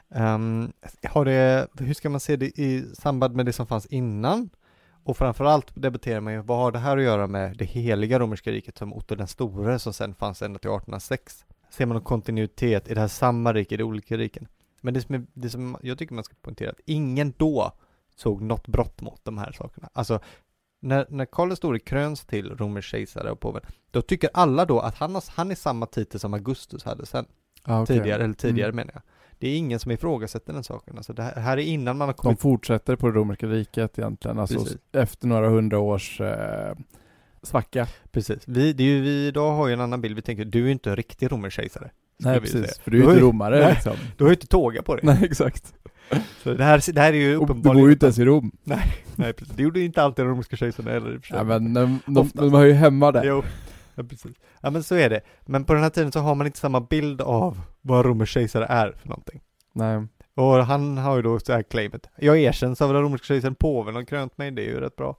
Um, 0.10 0.72
har 1.04 1.26
det, 1.26 1.68
hur 1.80 1.94
ska 1.94 2.10
man 2.10 2.20
se 2.20 2.36
det 2.36 2.46
i 2.60 2.86
samband 2.94 3.36
med 3.36 3.46
det 3.46 3.54
som 3.54 3.68
fanns 3.68 3.86
innan? 3.86 4.50
Och 5.08 5.18
framförallt 5.18 5.72
debatterar 5.76 6.20
man 6.20 6.34
ju, 6.34 6.42
vad 6.42 6.58
har 6.58 6.72
det 6.72 6.80
här 6.80 6.98
att 6.98 7.04
göra 7.04 7.28
med 7.28 7.58
det 7.58 7.66
heliga 7.66 8.20
romerska 8.20 8.52
riket 8.52 8.78
som 8.78 8.94
Otto 8.94 9.16
den 9.16 9.28
store 9.28 9.80
som 9.80 9.94
sen 9.94 10.16
fanns 10.16 10.42
ända 10.42 10.60
till 10.60 10.70
1806? 10.70 11.46
Ser 11.70 11.86
man 11.86 11.96
någon 11.96 12.04
kontinuitet 12.04 12.88
i 12.88 12.94
det 12.94 13.00
här 13.00 13.08
samma 13.08 13.54
rike, 13.54 13.76
i 13.76 13.78
de 13.78 13.84
olika 13.84 14.18
riken? 14.18 14.48
Men 14.82 14.94
det 14.94 15.02
som, 15.02 15.16
är, 15.16 15.26
det 15.34 15.50
som 15.50 15.78
jag 15.82 15.98
tycker 15.98 16.16
man 16.16 16.24
ska 16.24 16.36
poängtera, 16.42 16.70
att 16.70 16.80
ingen 16.86 17.34
då 17.38 17.72
såg 18.16 18.42
något 18.42 18.68
brott 18.68 19.02
mot 19.02 19.26
de 19.26 19.38
här 19.38 19.52
sakerna. 19.52 19.90
Alltså, 19.94 20.20
när, 20.80 21.06
när 21.10 21.26
Karl 21.26 21.48
den 21.48 21.58
store 21.58 21.80
kröns 21.80 22.26
till 22.26 22.58
romersk 22.58 22.88
kejsare 22.90 23.32
och 23.32 23.40
påven, 23.40 23.62
då 23.92 24.02
tycker 24.02 24.30
alla 24.34 24.66
då 24.66 24.80
att 24.80 24.96
han, 24.96 25.14
har, 25.16 25.24
han 25.30 25.52
är 25.52 25.56
samma 25.56 25.86
titel 25.86 26.20
som 26.20 26.34
Augustus 26.34 26.84
hade 26.84 27.06
sen, 27.06 27.26
Ah, 27.64 27.82
okej. 27.82 27.98
tidigare, 27.98 28.24
eller 28.24 28.34
tidigare 28.34 28.70
Mm. 28.70 28.76
menar 28.76 28.92
jag. 28.94 29.02
Det 29.40 29.48
är 29.48 29.58
ingen 29.58 29.80
som 29.80 29.92
ifrågasätter 29.92 30.54
den 30.54 30.64
saken. 30.64 30.98
Alltså 30.98 31.14
det 31.14 31.24
här, 31.24 31.36
här 31.36 31.58
är 31.58 31.62
innan 31.62 31.98
man 31.98 32.08
har 32.08 32.14
De 32.14 32.18
kommit... 32.18 32.42
fortsätter 32.42 32.96
på 32.96 33.08
det 33.08 33.14
romerska 33.20 33.48
riket 33.48 34.00
egentligen. 34.00 34.40
Alltså 34.40 34.60
Precis. 34.60 34.78
efter 34.94 35.28
några 35.28 35.50
hundra 35.50 35.80
års 35.80 36.22
eh, 36.22 36.76
svacka. 37.42 37.88
Precis. 38.12 38.44
Vi, 38.48 38.74
det 38.74 38.84
är 38.84 38.88
ju, 38.88 39.02
vi 39.02 39.28
idag 39.28 39.52
har 39.52 39.68
ju 39.68 39.74
en 39.74 39.82
annan 39.82 40.02
bild. 40.02 40.16
Vi 40.16 40.22
tänker, 40.22 40.46
du 40.46 40.66
är 40.68 40.72
inte 40.72 40.90
en 40.90 40.96
riktig 40.96 41.32
romersk 41.32 41.56
kejsare. 41.56 41.90
Nej 42.20 42.40
vi 42.40 42.48
säga. 42.48 42.64
precis, 42.64 42.80
för 42.80 42.92
du 42.92 42.98
är 42.98 43.04
ju 43.04 43.10
inte 43.10 43.22
romare 43.22 43.60
Nej. 43.60 43.74
liksom. 43.74 43.94
Du 44.18 44.24
har 44.24 44.30
ju 44.30 44.36
inte 44.36 44.48
tåga 44.48 44.82
på 44.82 44.96
dig. 44.96 45.06
Nej 45.06 45.20
exakt. 45.24 45.74
Så 46.44 46.54
det, 46.54 46.64
här, 46.64 46.94
det 46.94 47.02
här 47.02 47.14
är 47.14 47.18
ju 47.18 47.38
Och 47.38 47.48
du 47.48 47.52
uppenbarligen... 47.52 47.82
bor 47.82 47.88
ju 47.90 47.94
inte 47.94 48.06
ens 48.06 48.20
i 48.20 48.26
Rom. 48.26 48.52
Nej, 48.64 49.34
precis. 49.34 49.56
Det 49.56 49.64
gjorde 49.64 49.80
inte 49.80 50.04
alltid 50.04 50.26
de 50.26 50.30
romerska 50.32 50.56
kejsarna 50.56 50.92
heller 50.92 51.14
i 51.14 51.18
och 51.18 51.22
för 51.22 51.28
sig. 51.28 51.38
Ja, 51.38 51.44
men 51.44 51.74
de, 51.74 52.00
de, 52.06 52.18
Oftast. 52.18 52.36
de 52.36 52.54
har 52.54 52.64
ju 52.64 52.74
hemma 52.74 53.12
där. 53.12 53.24
Jo, 53.24 53.44
ja, 53.98 54.04
precis. 54.04 54.36
Ja 54.62 54.70
men 54.70 54.84
så 54.84 54.96
är 54.96 55.10
det. 55.10 55.22
Men 55.46 55.64
på 55.64 55.74
den 55.74 55.84
här 55.84 55.90
tiden 55.90 56.12
så 56.12 56.20
har 56.20 56.36
man 56.36 56.48
inte 56.48 56.60
samma 56.60 56.82
bild 56.82 57.22
av 57.22 57.62
vad 57.82 58.06
romersk 58.06 58.32
kejsare 58.32 58.66
är 58.66 58.92
för 58.92 59.10
någonting. 59.10 59.42
Nej. 59.74 60.08
Och 60.36 60.66
han 60.66 60.98
har 60.98 61.16
ju 61.16 61.22
då 61.22 61.40
så 61.40 61.54
här 61.54 61.64
claimet. 61.64 62.10
Jag 62.18 62.40
erkänns 62.40 62.82
av 62.82 62.94
den 62.94 63.02
romerska 63.02 63.26
kejsaren, 63.26 63.56
påven 63.56 63.96
har 63.96 64.04
krönt 64.04 64.38
mig, 64.38 64.52
det 64.52 64.62
är 64.62 64.70
ju 64.70 64.80
rätt 64.80 64.96
bra. 64.96 65.18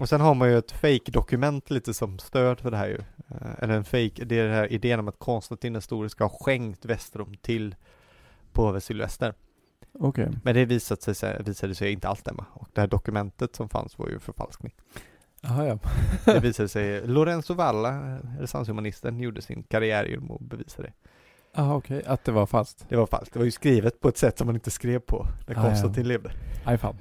Och 0.00 0.08
sen 0.08 0.20
har 0.20 0.34
man 0.34 0.50
ju 0.50 0.58
ett 0.58 0.72
fake-dokument 0.72 1.70
lite 1.70 1.94
som 1.94 2.18
stöd 2.18 2.60
för 2.60 2.70
det 2.70 2.76
här 2.76 2.88
ju. 2.88 2.98
Eh, 3.30 3.62
Eller 3.62 3.74
en 3.74 3.84
fake, 3.84 4.24
det 4.24 4.38
är 4.38 4.44
den 4.44 4.54
här 4.54 4.72
idén 4.72 5.00
om 5.00 5.08
att 5.08 5.18
Konstantin 5.18 5.72
den 5.72 5.82
store 5.82 6.08
ska 6.08 6.24
ha 6.24 6.38
skänkt 6.40 6.84
Västrom 6.84 7.34
till 7.42 7.74
påve 8.52 8.80
Sylvester. 8.80 9.34
Okej. 9.98 10.28
Men 10.42 10.54
det 10.54 10.64
visat 10.64 11.02
sig, 11.02 11.42
visade 11.42 11.74
sig 11.74 11.92
inte 11.92 12.08
alls 12.08 12.20
stämma. 12.20 12.44
Och 12.52 12.68
det 12.72 12.80
här 12.80 12.88
dokumentet 12.88 13.56
som 13.56 13.68
fanns 13.68 13.98
var 13.98 14.08
ju 14.08 14.18
förfalskning. 14.18 14.74
Jaha 15.48 15.66
ja. 15.66 15.78
Det 16.32 16.40
visade 16.40 16.68
sig, 16.68 17.06
Lorenzo 17.06 17.54
Valla, 17.54 18.18
renässanshumanisten, 18.18 19.20
gjorde 19.20 19.42
sin 19.42 19.62
karriär 19.62 20.04
genom 20.04 20.30
att 20.30 20.40
bevisa 20.40 20.82
det. 20.82 20.92
Jaha 21.54 21.74
okej, 21.76 22.02
att 22.06 22.24
det 22.24 22.32
var 22.32 22.46
fast. 22.46 22.86
Det 22.88 22.96
var 22.96 23.06
falskt, 23.06 23.32
det 23.32 23.38
var 23.38 23.44
ju 23.44 23.50
skrivet 23.50 24.00
på 24.00 24.08
ett 24.08 24.18
sätt 24.18 24.38
som 24.38 24.46
man 24.46 24.54
inte 24.56 24.70
skrev 24.70 24.98
på 24.98 25.26
när 25.46 25.58
Ah, 25.58 25.62
ja. 25.62 25.68
Konstantin 25.68 26.08
levde. 26.08 26.30
Nej 26.66 26.78
fan. 26.78 26.96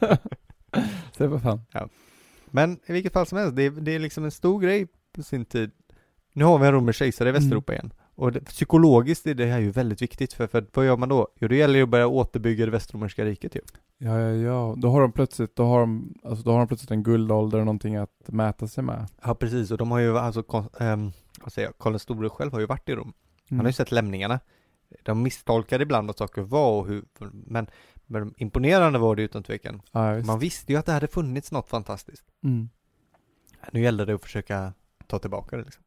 Se 1.16 1.26
vad 1.26 1.42
fan. 1.42 1.60
Men 2.46 2.78
i 2.86 2.92
vilket 2.92 3.12
fall 3.12 3.26
som 3.26 3.38
helst, 3.38 3.56
det 3.56 3.62
är, 3.62 3.70
det 3.70 3.94
är 3.94 3.98
liksom 3.98 4.24
en 4.24 4.30
stor 4.30 4.60
grej 4.60 4.86
på 5.14 5.22
sin 5.22 5.44
tid. 5.44 5.70
Nu 6.32 6.44
har 6.44 6.58
vi 6.58 6.66
en 6.66 6.72
romersk 6.72 6.98
kejsare 6.98 7.28
i 7.28 7.30
Mm. 7.30 7.42
Västeuropa 7.42 7.72
igen. 7.72 7.92
Och 8.14 8.32
det, 8.32 8.40
psykologiskt 8.40 9.26
är 9.26 9.34
det 9.34 9.46
här 9.46 9.58
ju 9.58 9.70
väldigt 9.70 10.02
viktigt, 10.02 10.32
för, 10.32 10.46
för 10.46 10.66
vad 10.74 10.86
gör 10.86 10.96
man 10.96 11.08
då? 11.08 11.28
Jo, 11.40 11.48
det 11.48 11.56
gäller 11.56 11.74
ju 11.74 11.82
att 11.82 11.88
börja 11.88 12.06
återbygga 12.06 12.64
det 12.64 12.70
västromerska 12.70 13.24
riket 13.24 13.54
ju. 13.54 13.60
Ja, 13.98 14.18
ja, 14.20 14.30
ja. 14.30 14.74
Då 14.78 14.90
har 14.90 15.00
de 15.00 15.12
plötsligt, 15.12 15.56
då 15.56 15.64
har 15.64 15.80
de, 15.80 16.14
alltså 16.24 16.44
då 16.44 16.50
har 16.52 16.58
de 16.58 16.68
plötsligt 16.68 16.90
en 16.90 17.02
guldålder 17.02 17.58
och 17.58 17.64
någonting 17.64 17.96
att 17.96 18.10
mäta 18.26 18.68
sig 18.68 18.84
med. 18.84 19.06
Ja, 19.22 19.34
precis, 19.34 19.70
och 19.70 19.78
de 19.78 19.90
har 19.90 19.98
ju 19.98 20.18
alltså, 20.18 20.42
kon- 20.42 20.68
ehm, 20.80 21.12
vad 21.40 21.52
säger 21.52 21.68
jag, 21.68 21.78
Karl 21.78 21.92
den 21.92 22.00
store 22.00 22.28
själv 22.28 22.52
har 22.52 22.60
ju 22.60 22.66
varit 22.66 22.88
i 22.88 22.94
Rom. 22.94 23.12
Han 23.50 23.58
har 23.58 23.66
ju 23.66 23.72
sett 23.72 23.92
lämningarna. 23.92 24.40
De 25.02 25.22
misstolkade 25.22 25.82
ibland 25.82 26.06
vad 26.06 26.16
saker 26.18 26.42
var 26.42 26.80
och 26.80 26.86
hur, 26.86 27.04
men, 27.32 27.66
men 28.06 28.34
imponerande 28.36 28.98
var 28.98 29.16
det 29.16 29.22
utan 29.22 29.42
tvekan. 29.42 29.82
Ja. 29.92 30.22
Man 30.22 30.38
visste 30.38 30.72
ju 30.72 30.78
att 30.78 30.86
det 30.86 30.92
hade 30.92 31.06
funnits 31.08 31.52
något 31.52 31.68
fantastiskt. 31.68 32.24
Mm. 32.44 32.68
Nu 33.72 33.80
gällde 33.80 34.04
det 34.04 34.14
att 34.14 34.22
försöka 34.22 34.72
ta 35.06 35.18
tillbaka 35.18 35.56
det 35.56 35.62
liksom. 35.62 35.82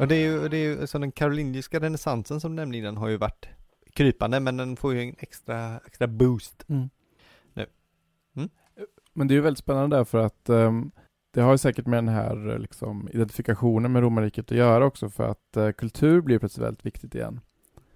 Och 0.00 0.08
det 0.08 0.14
är 0.14 0.30
ju, 0.30 0.48
det 0.48 0.56
är 0.56 0.80
ju 0.80 0.86
så 0.86 0.98
den 0.98 1.12
karolingiska 1.12 1.80
renässansen 1.80 2.40
som 2.40 2.56
du 2.56 2.56
nämnde 2.56 2.78
innan 2.78 2.96
har 2.96 3.08
ju 3.08 3.16
varit 3.16 3.48
krypande 3.92 4.40
men 4.40 4.56
den 4.56 4.76
får 4.76 4.94
ju 4.94 5.02
en 5.02 5.14
extra, 5.18 5.80
extra 5.86 6.06
boost. 6.06 6.64
Mm. 6.68 6.90
Nu. 7.54 7.66
Mm. 8.36 8.48
Men 9.12 9.28
det 9.28 9.34
är 9.34 9.36
ju 9.36 9.40
väldigt 9.40 9.58
spännande 9.58 9.96
därför 9.96 10.18
att 10.18 10.48
ehm, 10.48 10.90
det 11.30 11.40
har 11.40 11.52
ju 11.52 11.58
säkert 11.58 11.86
med 11.86 11.96
den 11.96 12.08
här 12.08 12.50
eh, 12.50 12.58
liksom, 12.58 13.08
identifikationen 13.12 13.92
med 13.92 14.02
romarriket 14.02 14.50
att 14.50 14.58
göra 14.58 14.86
också 14.86 15.10
för 15.10 15.28
att 15.28 15.56
eh, 15.56 15.70
kultur 15.70 16.20
blir 16.20 16.38
plötsligt 16.38 16.66
väldigt 16.66 16.86
viktigt 16.86 17.14
igen. 17.14 17.40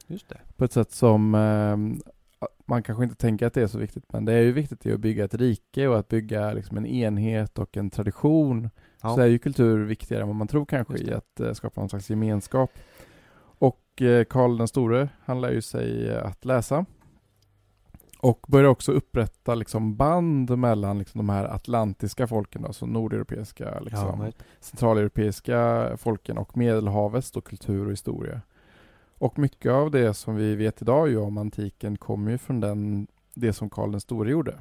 Just 0.06 0.28
det. 0.28 0.40
På 0.56 0.64
ett 0.64 0.72
sätt 0.72 0.92
som 0.92 1.34
ehm, 1.34 2.00
man 2.66 2.82
kanske 2.82 3.04
inte 3.04 3.16
tänker 3.16 3.46
att 3.46 3.54
det 3.54 3.62
är 3.62 3.66
så 3.66 3.78
viktigt 3.78 4.12
men 4.12 4.24
det 4.24 4.32
är 4.32 4.42
ju 4.42 4.52
viktigt 4.52 4.86
att 4.86 5.00
bygga 5.00 5.24
ett 5.24 5.34
rike 5.34 5.88
och 5.88 5.98
att 5.98 6.08
bygga 6.08 6.52
liksom, 6.52 6.76
en 6.76 6.86
enhet 6.86 7.58
och 7.58 7.76
en 7.76 7.90
tradition. 7.90 8.70
Ja. 9.04 9.14
Så 9.14 9.20
är 9.20 9.26
ju 9.26 9.38
kultur 9.38 9.84
viktigare 9.84 10.22
än 10.22 10.28
vad 10.28 10.36
man 10.36 10.48
tror 10.48 10.64
kanske 10.64 10.98
i 10.98 11.12
att 11.12 11.40
eh, 11.40 11.52
skapa 11.52 11.80
någon 11.80 11.88
slags 11.90 12.10
gemenskap. 12.10 12.70
Och 13.58 14.02
eh, 14.02 14.24
Karl 14.24 14.56
den 14.58 14.68
store, 14.68 15.08
han 15.24 15.40
lär 15.40 15.52
ju 15.52 15.62
sig 15.62 16.08
eh, 16.08 16.26
att 16.26 16.44
läsa. 16.44 16.86
Och 18.20 18.46
börjar 18.48 18.68
också 18.68 18.92
upprätta 18.92 19.54
liksom 19.54 19.96
band 19.96 20.58
mellan 20.58 20.98
liksom 20.98 21.18
de 21.18 21.28
här 21.28 21.44
atlantiska 21.44 22.26
folken, 22.26 22.64
alltså 22.64 22.86
nordeuropeiska, 22.86 23.80
liksom, 23.80 24.18
men- 24.18 24.32
centraleuropeiska 24.60 25.90
folken 25.96 26.38
och 26.38 26.56
medelhavets 26.56 27.30
då 27.30 27.40
kultur 27.40 27.86
och 27.86 27.92
historia. 27.92 28.40
Och 29.18 29.38
mycket 29.38 29.72
av 29.72 29.90
det 29.90 30.14
som 30.14 30.36
vi 30.36 30.54
vet 30.54 30.82
idag 30.82 31.08
ju 31.08 31.16
om 31.18 31.38
antiken 31.38 31.96
kommer 31.96 32.30
ju 32.30 32.38
från 32.38 32.60
den, 32.60 33.06
det 33.34 33.52
som 33.52 33.70
Karl 33.70 33.90
den 33.90 34.00
store 34.00 34.30
gjorde. 34.30 34.54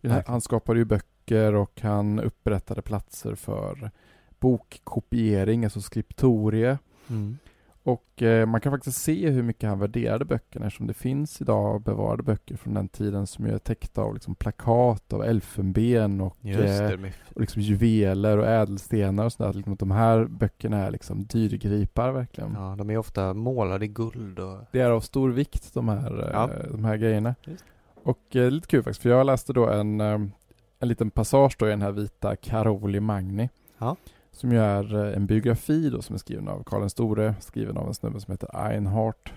ja, 0.00 0.22
Han 0.26 0.40
skapade 0.40 0.78
ju 0.78 0.84
böcker 0.84 1.06
och 1.36 1.80
han 1.80 2.20
upprättade 2.20 2.82
platser 2.82 3.34
för 3.34 3.90
bokkopiering, 4.38 5.64
alltså 5.64 5.80
skriptorie. 5.80 6.78
Mm. 7.10 7.38
Och 7.84 8.22
eh, 8.22 8.46
man 8.46 8.60
kan 8.60 8.72
faktiskt 8.72 9.02
se 9.02 9.30
hur 9.30 9.42
mycket 9.42 9.68
han 9.68 9.78
värderade 9.78 10.24
böckerna 10.24 10.66
eftersom 10.66 10.86
det 10.86 10.94
finns 10.94 11.40
idag 11.40 11.82
bevarade 11.82 12.22
böcker 12.22 12.56
från 12.56 12.74
den 12.74 12.88
tiden 12.88 13.26
som 13.26 13.46
är 13.46 13.58
täckta 13.58 14.02
av 14.02 14.14
liksom 14.14 14.34
plakat 14.34 15.12
av 15.12 15.24
elfenben 15.24 16.20
och, 16.20 16.36
eh, 16.42 16.58
det, 16.58 16.96
med 16.96 17.12
och 17.34 17.40
liksom 17.40 17.62
juveler 17.62 18.38
och 18.38 18.46
ädelstenar 18.46 19.24
och 19.24 19.32
sådär. 19.32 19.52
Liksom, 19.52 19.76
de 19.76 19.90
här 19.90 20.24
böckerna 20.24 20.78
är 20.78 20.90
liksom 20.90 21.24
dyrgripar 21.24 22.12
verkligen. 22.12 22.52
Ja, 22.54 22.74
de 22.78 22.90
är 22.90 22.96
ofta 22.96 23.34
målade 23.34 23.84
i 23.84 23.88
guld 23.88 24.38
och... 24.38 24.58
Det 24.72 24.80
är 24.80 24.90
av 24.90 25.00
stor 25.00 25.30
vikt 25.30 25.74
de 25.74 25.88
här, 25.88 26.30
Ja. 26.32 26.50
eh, 26.50 26.70
de 26.70 26.84
här 26.84 26.96
grejerna. 26.96 27.34
Just. 27.44 27.64
Och 28.02 28.36
eh, 28.36 28.50
lite 28.50 28.66
kul 28.66 28.82
faktiskt, 28.82 29.02
för 29.02 29.10
jag 29.10 29.26
läste 29.26 29.52
då 29.52 29.68
en, 29.68 30.00
eh, 30.00 30.18
en 30.82 30.88
liten 30.88 31.10
passage 31.10 31.56
då 31.58 31.66
i 31.66 31.70
den 31.70 31.82
här 31.82 31.92
vita 31.92 32.36
Caroli 32.36 33.00
Magni. 33.00 33.48
Ja. 33.78 33.96
Som 34.30 34.52
ju 34.52 34.58
är 34.58 35.06
eh, 35.06 35.16
en 35.16 35.26
biografi 35.26 35.90
då 35.90 36.02
som 36.02 36.14
är 36.14 36.18
skriven 36.18 36.48
av 36.48 36.62
Karl 36.62 36.80
den 36.80 36.90
store, 36.90 37.34
skriven 37.40 37.76
av 37.76 37.86
en 37.86 37.94
snubbe 37.94 38.20
som 38.20 38.32
heter 38.32 38.66
Einhard 38.66 39.30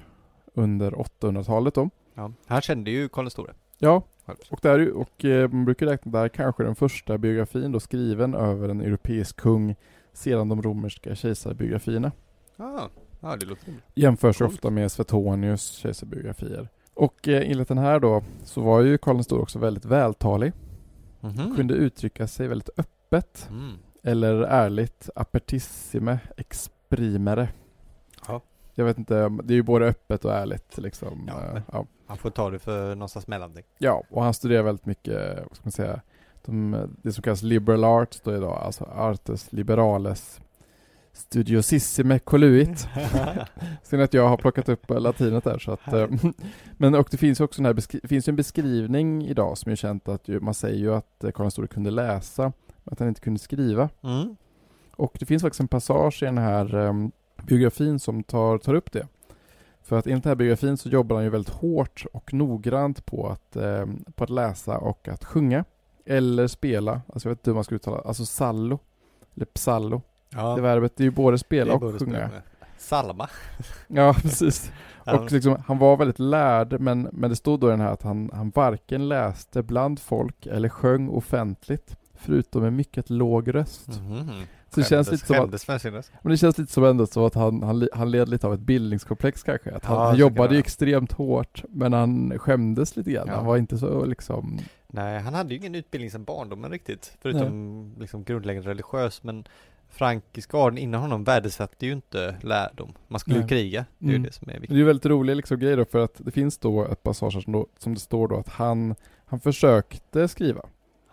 under 0.54 0.92
800-talet 0.92 1.74
då. 1.74 1.90
Ja. 2.14 2.32
Han 2.46 2.62
kände 2.62 2.92
ju 2.92 3.10
Karl 3.10 3.24
den 3.24 3.32
store. 3.32 3.54
Ja, 3.78 4.04
och, 4.50 4.60
där, 4.62 4.92
och 4.92 5.26
eh, 5.26 5.50
man 5.50 5.66
brukar 5.66 5.86
räkna 5.86 6.12
där 6.12 6.30
kanske 6.30 6.64
den 6.64 6.76
första 6.76 7.18
biografin 7.18 7.72
då 7.72 7.80
skriven 7.80 8.34
över 8.34 8.70
en 8.70 8.82
europeisk 8.82 9.36
kung 9.36 9.76
sedan 10.14 10.50
de 10.50 10.62
romerska 10.62 11.16
kejsarbiografierna. 11.16 12.12
Ja, 12.56 12.90
ja 13.20 13.36
det 13.36 13.46
låter. 13.46 13.74
Jämförs 13.96 14.38
Coolt. 14.38 14.54
ofta 14.54 14.70
med 14.70 14.92
Suetonius 14.92 15.72
kejsarbiografier. 15.72 16.70
Och 16.94 17.28
eh, 17.28 17.52
enligt 17.52 17.68
den 17.68 17.78
här 17.78 18.00
då 18.00 18.24
så 18.44 18.62
var 18.62 18.82
ju 18.82 18.98
Karl 18.98 19.16
den 19.16 19.24
store 19.24 19.42
också 19.42 19.60
väldigt 19.60 19.86
vältalig. 19.86 20.54
Mhm. 21.26 21.56
Kunde 21.56 21.74
uttrycka 21.74 22.28
sig 22.28 22.48
väldigt 22.48 22.70
öppet 22.78 23.48
Mm. 23.50 23.78
eller 24.04 24.34
ärligt 24.42 25.10
apertissime 25.16 26.20
exprimere. 26.38 27.50
Ja. 28.28 28.42
Jag 28.76 28.86
vet 28.86 28.98
inte, 28.98 29.30
det 29.44 29.54
är 29.54 29.56
ju 29.56 29.64
både 29.64 29.86
öppet 29.88 30.26
och 30.26 30.34
ärligt 30.34 30.78
liksom. 30.78 31.24
Ja, 31.28 31.56
Eh, 31.56 31.62
ja. 31.72 31.86
Han 32.08 32.18
får 32.18 32.30
ta 32.30 32.50
det 32.50 32.60
för 32.60 32.96
någonstans 32.96 33.28
mellanting. 33.28 33.64
ja, 33.78 34.04
och 34.10 34.24
han 34.24 34.34
studerar 34.34 34.64
väldigt 34.64 34.86
mycket, 34.86 35.38
vad 35.48 35.56
ska 35.56 35.62
man 35.66 35.72
säga, 35.72 36.02
de, 36.46 36.88
det 37.02 37.14
som 37.14 37.22
kallas 37.22 37.42
liberal 37.44 37.84
arts 37.84 38.22
då 38.22 38.36
idag, 38.36 38.62
alltså 38.64 38.84
artes 38.84 39.52
liberales 39.54 40.42
studiosissime 41.16 42.20
coluit. 42.20 42.88
Sen 43.84 44.00
att 44.02 44.14
jag 44.14 44.28
har 44.28 44.38
plockat 44.38 44.70
upp 44.70 44.90
latinet 44.90 45.44
där 45.44 45.60
så 45.60 45.72
att 45.72 45.94
eh, 45.94 46.08
Men 46.78 46.96
och 46.96 47.08
det 47.12 47.18
finns 47.18 47.40
också 47.40 47.62
den 47.62 47.66
här 47.66 48.08
finns 48.08 48.28
en 48.28 48.36
beskrivning 48.36 49.26
idag 49.26 49.58
som 49.58 49.72
är 49.72 49.76
känt 49.76 50.08
att 50.08 50.28
ju, 50.28 50.40
man 50.40 50.54
säger 50.54 50.78
ju 50.78 50.94
att 50.94 51.24
eh, 51.24 51.32
Karl 51.32 51.50
store 51.50 51.68
kunde 51.68 51.92
läsa 51.92 52.44
men 52.84 52.94
att 52.94 53.00
han 53.00 53.08
inte 53.08 53.22
kunde 53.22 53.40
skriva. 53.40 53.90
Mm. 54.04 54.36
Och 54.96 55.18
det 55.20 55.26
finns 55.26 55.42
faktiskt 55.42 55.60
en 55.60 55.68
passage 55.68 56.24
i 56.24 56.26
den 56.26 56.38
här 56.38 56.76
em, 56.76 57.12
biografin 57.44 58.00
som 58.00 58.24
tar, 58.24 58.58
tar 58.58 58.74
upp 58.74 58.92
det. 58.92 59.08
För 59.82 60.00
att 60.00 60.08
enligt 60.08 60.24
den 60.24 60.30
här 60.30 60.36
biografin 60.36 60.78
så 60.78 60.90
jobbar 60.90 61.16
han 61.16 61.24
ju 61.24 61.30
väldigt 61.30 61.54
hårt 61.54 62.06
och 62.14 62.34
noggrant 62.34 63.06
på 63.06 63.28
att, 63.28 63.56
em, 63.56 64.06
på 64.16 64.24
att 64.24 64.30
läsa 64.30 64.78
och 64.78 65.08
att 65.08 65.26
sjunga. 65.26 65.66
Eller 66.06 66.48
spela, 66.48 67.02
alltså 67.14 67.30
jag 67.30 67.32
vet 67.32 67.40
inte 67.40 67.50
hur 67.50 67.56
man 67.56 67.64
ska 67.64 67.76
uttala 67.76 67.98
alltså 67.98 68.26
sallo. 68.26 68.80
Eller 69.36 69.46
psallo. 69.46 70.02
Ja, 70.36 70.56
Det 70.56 70.62
verbet 70.62 70.98
det 70.98 71.04
är 71.04 71.06
ju 71.06 71.12
både 71.12 71.38
spela 71.38 71.74
och 71.74 71.80
både 71.80 72.00
sjunga. 72.00 72.28
spela. 72.28 72.42
Salma. 72.78 73.30
Ja, 73.88 74.14
precis. 74.22 74.72
Och 75.06 75.32
liksom, 75.32 75.64
han 75.68 75.78
var 75.78 75.98
väldigt 75.98 76.20
lärd, 76.20 76.80
men, 76.80 77.10
men 77.12 77.30
det 77.30 77.36
stod 77.36 77.60
då 77.60 77.68
i 77.68 77.72
den 77.72 77.80
här 77.82 77.92
att 77.92 78.02
han, 78.02 78.30
han 78.34 78.50
varken 78.50 79.08
läste 79.08 79.64
bland 79.64 80.00
folk 80.00 80.46
eller 80.46 80.70
sjöng 80.70 81.10
offentligt, 81.10 81.98
förutom 82.14 82.62
med 82.62 82.74
mycket 82.74 83.10
låg 83.10 83.56
röst. 83.56 83.88
Mhm. 83.88 84.30
Så 84.70 84.80
det 84.82 84.88
känns 84.88 85.12
lite 85.12 85.26
som 85.26 85.36
att, 85.36 85.68
men 86.22 86.32
det 86.32 86.38
känns 86.38 86.58
lite 86.58 86.72
som 86.72 86.84
ändå 86.84 87.06
så 87.06 87.26
att 87.26 87.36
han, 87.36 87.64
han, 87.64 87.88
han 87.94 88.12
led 88.12 88.30
lite 88.30 88.48
av 88.48 88.54
ett 88.54 88.60
bildningskomplex 88.60 89.44
kanske. 89.44 89.72
Att 89.72 89.86
han, 89.86 89.98
Ja, 89.98 90.06
han 90.06 90.16
jobbade 90.18 90.54
ju 90.54 90.60
extremt 90.60 91.12
hårt, 91.12 91.64
men 91.70 91.94
han 91.94 92.40
skämdes 92.40 92.96
lite 92.96 93.12
grann. 93.12 93.28
Ja. 93.28 93.36
Han 93.36 93.46
var 93.46 93.58
inte 93.58 93.78
så 93.78 94.06
liksom, 94.06 94.60
Nej, 94.88 95.20
han 95.20 95.34
hade 95.34 95.54
ju 95.54 95.60
ingen 95.60 95.76
utbildning 95.76 96.12
sedan 96.12 96.24
barndomen 96.24 96.72
riktigt. 96.72 97.18
Förutom 97.22 97.96
liksom 98.00 98.24
grundläggande 98.24 98.70
religiös. 98.70 99.24
Men 99.24 99.48
frankiska 99.96 100.58
adeln 100.58 100.78
innan 100.78 101.02
honom 101.02 101.24
värdesatte 101.24 101.86
ju 101.86 101.92
inte 101.92 102.36
lärdom. 102.42 102.94
Man 103.08 103.20
skulle 103.20 103.36
ju 103.36 103.42
Nej. 103.42 103.50
kriga. 103.50 103.86
Det 103.98 104.06
är 104.06 104.10
ju 104.10 104.16
Mm. 104.16 104.24
det 104.28 104.34
som 104.34 104.50
är 104.50 104.52
det 104.54 104.58
är 104.58 104.62
viktigt. 104.62 104.78
ju 104.78 104.84
väldigt 104.84 105.06
rolig 105.06 105.36
liksom 105.36 105.60
grej 105.60 105.76
då, 105.76 105.86
för 105.86 106.00
att 106.00 106.14
det 106.18 106.32
finns 106.32 106.58
då 106.58 106.86
ett 106.86 107.04
passage 107.04 107.44
som, 107.44 107.54
då, 107.54 107.68
som 107.80 107.94
det 107.94 108.00
står 108.00 108.28
då 108.28 108.38
att 108.38 108.50
han, 108.50 108.96
han 109.26 109.40
försökte 109.40 110.28
skriva. 110.28 110.62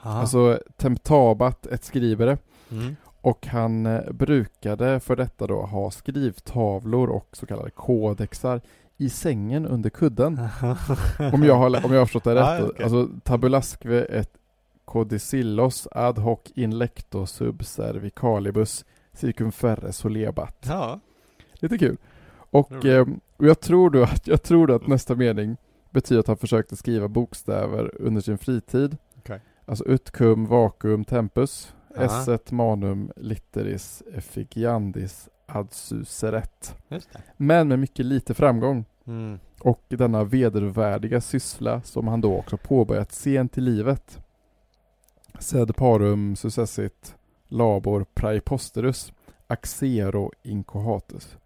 Aha. 0.03 0.21
Alltså 0.21 0.61
temptabat 0.77 1.67
ett 1.67 1.85
skrivere. 1.85 2.39
Mm. 2.71 2.97
Och 3.21 3.47
han 3.47 3.87
eh, 3.87 4.11
brukade 4.13 5.01
för 5.01 5.17
detta 5.17 5.47
då 5.47 5.63
ha 5.63 5.91
skrivtavlor 5.91 7.09
och 7.11 7.29
så 7.33 7.47
kallade 7.47 7.71
kodexar 7.71 8.61
i 8.97 9.09
sängen 9.09 9.67
under 9.67 9.91
kudden. 9.91 10.41
Om 11.33 11.45
jag 11.45 11.55
har, 11.57 11.67
om 11.87 11.93
jag 11.93 11.99
har 12.01 12.07
förstått 12.07 12.25
det 12.25 12.35
rätt. 12.35 12.61
då. 12.61 12.67
okej. 12.69 12.85
Alltså 12.85 13.09
tabulasque 13.25 14.05
et 14.05 14.31
codicillos 14.85 15.89
ad 15.93 16.19
hoc 16.19 16.41
in 16.55 16.79
lecto 16.79 17.27
sub 17.27 17.65
cervicalibus 17.65 18.85
circumferre 19.13 19.93
solebat. 19.93 20.65
Ja. 20.69 21.01
Lite 21.55 21.79
kul. 21.79 21.97
Och, 22.51 22.85
eh, 22.85 23.07
och 23.37 23.47
jag 23.47 23.61
tror 23.61 23.91
då 23.91 24.03
att, 24.03 24.27
jag 24.27 24.43
tror 24.43 24.67
då 24.67 24.75
att 24.75 24.87
nästa 24.87 25.15
mening 25.15 25.57
betyder 25.91 26.21
att 26.21 26.27
han 26.27 26.37
försökte 26.37 26.77
skriva 26.77 27.09
bokstäver 27.09 27.91
under 28.03 28.21
sin 28.21 28.39
fritid. 28.39 28.97
Okej. 29.19 29.41
Alltså 29.65 29.85
ut 29.85 30.11
cum 30.11 30.47
vacuum 30.47 31.05
tempus. 31.05 31.75
Aha. 31.97 32.05
Esset 32.05 32.53
manum 32.53 33.13
litteris 33.17 34.03
effigiandis 34.15 35.29
ad 35.47 35.69
suseret. 35.71 36.77
Men 37.37 37.69
med 37.69 37.79
mycket 37.79 38.07
lite 38.07 38.35
framgång. 38.35 38.85
Mm. 39.07 39.39
Och 39.61 39.83
denna 39.89 40.25
vedervärdiga 40.25 41.21
syssla 41.21 41.83
som 41.83 42.09
han 42.09 42.21
då 42.21 42.37
också 42.37 42.57
påbörjat 42.57 43.13
sent 43.13 43.59
i 43.59 43.61
livet. 43.61 44.19
Sed 45.39 45.77
parum 45.77 46.37
successit 46.37 47.17
labor 47.49 48.07
praeposterus 48.15 49.13
axero 49.47 50.31
incohatus. 50.43 51.37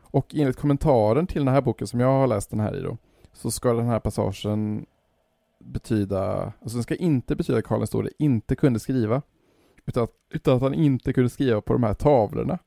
Och 0.00 0.34
enligt 0.34 0.56
kommentaren 0.56 1.26
till 1.26 1.44
den 1.44 1.54
här 1.54 1.60
boken 1.60 1.86
som 1.86 2.00
jag 2.00 2.08
har 2.08 2.26
läst 2.26 2.50
den 2.50 2.60
här 2.60 2.76
i 2.76 2.80
då, 2.80 2.96
så 3.32 3.50
ska 3.50 3.72
den 3.72 3.86
här 3.86 4.00
passagen 4.00 4.86
betyda, 5.58 6.52
alltså 6.62 6.76
den 6.76 6.82
ska 6.82 6.94
inte 6.94 7.36
betyda 7.36 7.58
att 7.58 7.64
Karl 7.64 7.78
den 7.78 7.86
store 7.86 8.08
inte 8.18 8.56
kunde 8.56 8.80
skriva, 8.80 9.22
utan 9.86 10.02
att, 10.02 10.10
utan 10.30 10.56
att 10.56 10.62
han 10.62 10.74
inte 10.74 11.12
kunde 11.12 11.30
skriva 11.30 11.60
på 11.60 11.72
de 11.72 11.82
här 11.82 11.94
tavlorna. 11.94 12.58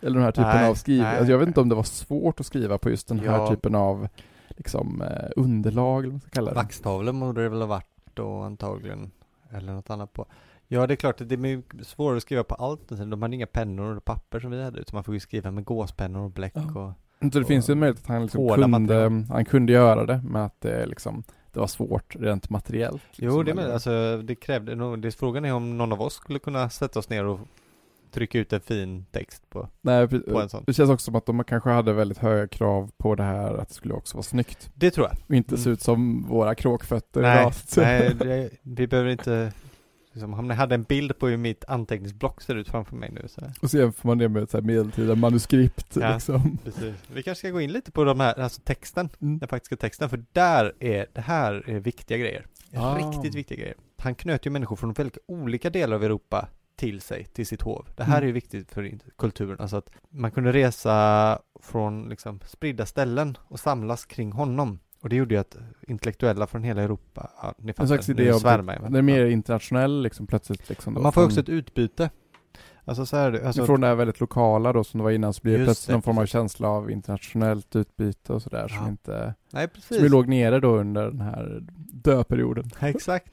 Eller 0.00 0.14
den 0.14 0.22
här 0.24 0.32
typen 0.32 0.50
Nej, 0.50 0.70
av 0.70 0.74
skriv... 0.74 1.04
Alltså 1.04 1.30
jag 1.30 1.38
vet 1.38 1.48
inte 1.48 1.60
om 1.60 1.68
det 1.68 1.74
var 1.74 1.82
svårt 1.82 2.40
att 2.40 2.46
skriva 2.46 2.78
på 2.78 2.90
just 2.90 3.08
den 3.08 3.18
här 3.18 3.26
Ja. 3.38 3.48
typen 3.48 3.74
av 3.74 4.08
liksom 4.48 5.02
eh, 5.02 5.30
underlag, 5.36 6.04
eller 6.04 6.10
vad 6.10 6.12
man 6.12 6.20
ska 6.20 6.30
kalla 6.30 6.50
det. 6.50 6.54
Vaxtavlor 6.54 7.12
borde 7.12 7.42
det 7.42 7.48
väl 7.48 7.60
ha 7.60 7.66
varit 7.66 7.86
då 8.14 8.40
antagligen. 8.40 9.10
Eller 9.52 9.72
något 9.72 9.90
annat 9.90 10.12
på. 10.12 10.26
Ja, 10.68 10.86
det 10.86 10.94
är 10.94 10.96
klart 10.96 11.18
det 11.18 11.34
är 11.34 11.84
svårare 11.84 12.16
att 12.16 12.22
skriva 12.22 12.44
på 12.44 12.54
allt. 12.54 12.88
De 12.88 13.22
hade 13.22 13.34
inga 13.34 13.46
pennor 13.46 13.96
och 13.96 14.04
papper 14.04 14.40
som 14.40 14.50
vi 14.50 14.62
hade, 14.64 14.80
utan 14.80 14.96
man 14.96 15.04
får 15.04 15.14
ju 15.14 15.20
skriva 15.20 15.50
med 15.50 15.64
gåspennor 15.64 16.20
och 16.24 16.30
bläck 16.30 16.52
Ja. 16.56 16.80
och... 16.80 16.92
Så 17.32 17.38
det 17.38 17.44
finns 17.44 17.70
ju 17.70 17.72
en 17.72 17.78
möjlighet 17.78 18.02
att 18.04 18.08
han 18.08 18.22
liksom 18.22 18.48
kunde, 18.48 18.66
material. 18.66 19.24
han 19.30 19.44
kunde 19.44 19.72
göra 19.72 20.06
det, 20.06 20.22
men 20.24 20.42
att 20.42 20.60
det 20.60 20.86
liksom, 20.86 21.22
det 21.52 21.60
var 21.60 21.66
svårt 21.66 22.16
rent 22.16 22.50
materiellt. 22.50 23.02
Jo, 23.16 23.24
liksom, 23.24 23.44
det 23.44 23.50
är 23.50 23.54
med, 23.54 23.64
eller- 23.64 23.74
alltså 23.74 24.22
det 24.22 24.34
krävde 24.34 24.74
nog, 24.74 24.98
det, 25.02 25.10
frågan 25.12 25.44
är 25.44 25.52
om 25.52 25.78
någon 25.78 25.92
av 25.92 26.02
oss 26.02 26.14
skulle 26.14 26.38
kunna 26.38 26.70
sätta 26.70 26.98
oss 26.98 27.08
ner 27.10 27.24
och 27.24 27.40
trycka 28.12 28.38
ut 28.38 28.52
en 28.52 28.60
fin 28.60 29.04
text 29.12 29.50
på, 29.50 29.68
Nej, 29.80 30.08
på 30.08 30.40
en 30.40 30.48
sån. 30.48 30.64
det 30.66 30.72
känns 30.72 30.90
också 30.90 31.04
som 31.04 31.14
att 31.16 31.26
de 31.26 31.44
kanske 31.44 31.70
hade 31.70 31.92
väldigt 31.92 32.18
höga 32.18 32.48
krav 32.48 32.90
på 32.98 33.14
det 33.14 33.22
här, 33.22 33.54
att 33.54 33.68
det 33.68 33.74
skulle 33.74 33.94
också 33.94 34.16
vara 34.16 34.22
snyggt. 34.22 34.70
Det 34.74 34.90
tror 34.90 35.06
jag. 35.06 35.16
Och 35.28 35.34
inte 35.34 35.54
Mm. 35.54 35.64
se 35.64 35.70
ut 35.70 35.80
som 35.82 36.22
våra 36.28 36.54
kråkfötter 36.54 37.22
Nej, 37.22 37.50
nej 37.76 38.14
det, 38.14 38.50
vi 38.62 38.86
behöver 38.86 39.10
inte 39.10 39.52
liksom, 40.12 40.34
om 40.34 40.50
jag 40.50 40.56
hade 40.56 40.74
en 40.74 40.82
bild 40.82 41.18
på 41.18 41.28
hur 41.28 41.36
mitt 41.36 41.64
anteckningsblock 41.68 42.40
ser 42.42 42.54
ut 42.54 42.68
framför 42.68 42.96
mig 42.96 43.10
nu 43.12 43.28
så 43.28 43.40
Och 43.62 43.70
så 43.70 43.78
jämför 43.78 44.08
man 44.08 44.18
det 44.18 44.28
med 44.28 44.42
ett 44.42 44.50
så 44.50 44.56
här 44.56 44.64
medeltida 44.64 45.14
manuskript 45.14 45.96
Ja. 46.00 46.12
liksom. 46.12 46.58
Precis. 46.64 46.94
Vi 47.14 47.22
kanske 47.22 47.38
ska 47.38 47.50
gå 47.50 47.60
in 47.60 47.72
lite 47.72 47.92
på 47.92 48.04
de 48.04 48.20
här, 48.20 48.40
alltså 48.40 48.60
texten, 48.64 49.08
Mm. 49.20 49.38
den 49.38 49.48
faktiska 49.48 49.76
texten, 49.76 50.08
för 50.08 50.24
där 50.32 50.72
är, 50.80 51.06
det 51.12 51.20
här 51.20 51.64
är 51.70 51.80
viktiga 51.80 52.18
grejer. 52.18 52.46
Ah. 52.76 52.96
Riktigt 52.96 53.34
viktiga 53.34 53.58
grejer. 53.58 53.74
Han 53.98 54.14
knöt 54.14 54.46
ju 54.46 54.50
människor 54.50 54.76
från 54.76 54.92
väldigt 54.92 55.18
olika 55.26 55.70
delar 55.70 55.96
av 55.96 56.04
Europa 56.04 56.48
till 56.76 57.00
sig, 57.00 57.24
till 57.24 57.46
sitt 57.46 57.62
hov. 57.62 57.86
Det 57.96 58.04
här 58.04 58.12
Mm. 58.12 58.22
är 58.22 58.26
ju 58.26 58.32
viktigt 58.32 58.72
för 58.72 58.98
kulturen, 59.18 59.56
alltså 59.60 59.76
att 59.76 59.90
man 60.10 60.30
kunde 60.30 60.52
resa 60.52 61.38
från 61.60 62.08
liksom 62.08 62.40
spridda 62.46 62.86
ställen 62.86 63.38
och 63.44 63.60
samlas 63.60 64.04
kring 64.04 64.32
honom. 64.32 64.78
Och 65.00 65.08
det 65.08 65.16
gjorde 65.16 65.34
ju 65.34 65.40
att 65.40 65.56
intellektuella 65.88 66.46
från 66.46 66.62
hela 66.62 66.82
Europa, 66.82 67.30
ja, 67.42 67.54
ni 67.58 67.68
En 67.70 67.74
fattar, 67.74 67.86
slags 67.86 68.08
nu 68.08 68.14
idé 68.14 68.30
av 68.30 68.38
svärmar 68.38 68.78
jag, 68.82 68.92
det 68.92 68.98
är 68.98 69.02
mer 69.02 69.24
internationell 69.26 70.02
liksom 70.02 70.26
plötsligt 70.26 70.68
liksom. 70.68 70.94
Då, 70.94 71.00
Man 71.00 71.12
får 71.12 71.24
också 71.24 71.40
ett 71.40 71.48
utbyte. 71.48 72.10
Alltså 72.84 73.06
så 73.06 73.16
här, 73.16 73.46
alltså, 73.46 73.66
från 73.66 73.80
det 73.80 73.86
här 73.86 73.94
väldigt 73.94 74.20
lokala 74.20 74.72
då 74.72 74.84
som 74.84 74.98
det 74.98 75.04
var 75.04 75.10
innan 75.10 75.34
så 75.34 75.40
blir 75.42 75.58
det 75.58 75.64
plötsligt 75.64 75.86
det, 75.86 75.92
någon 75.92 76.02
form 76.02 76.18
av 76.18 76.26
känsla 76.26 76.68
av 76.68 76.90
internationellt 76.90 77.76
utbyte 77.76 78.32
och 78.32 78.42
sådär 78.42 78.68
som 78.68 78.76
Ja. 78.84 78.88
inte, 78.88 79.34
nej 79.50 79.68
som 79.72 79.74
precis. 79.74 80.02
ju 80.02 80.08
låg 80.08 80.28
nere 80.28 80.60
då 80.60 80.76
under 80.76 81.06
den 81.10 81.20
här 81.20 81.58
döperioden. 81.92 82.70
Exakt. 82.80 83.32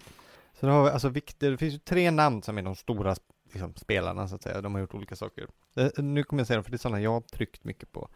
Så 0.60 0.66
då 0.66 0.72
har 0.72 0.84
vi, 0.84 0.89
alltså 0.89 1.10
viktigt, 1.10 1.39
det 1.39 1.57
finns 1.57 1.74
ju 1.74 1.78
tre 1.80 2.12
namn 2.12 2.41
som 2.43 2.57
är 2.57 2.62
de 2.62 2.76
stora 2.76 3.16
liksom, 3.51 3.76
spelarna 3.76 4.28
så 4.28 4.36
att 4.36 4.43
säga. 4.43 4.62
De 4.62 4.74
har 4.74 4.82
gjort 4.82 4.93
olika 4.93 5.16
saker. 5.16 5.47
Eh, 5.76 6.03
nu 6.03 6.24
kommer 6.24 6.39
jag 6.39 6.47
säga 6.47 6.57
dem 6.57 6.64
för 6.64 6.72
det 6.72 6.76
är 6.76 6.78
sådana 6.80 7.01
jag 7.01 7.12
har 7.12 7.22
tryckt 7.22 7.64
mycket 7.64 7.91
på. 7.91 8.10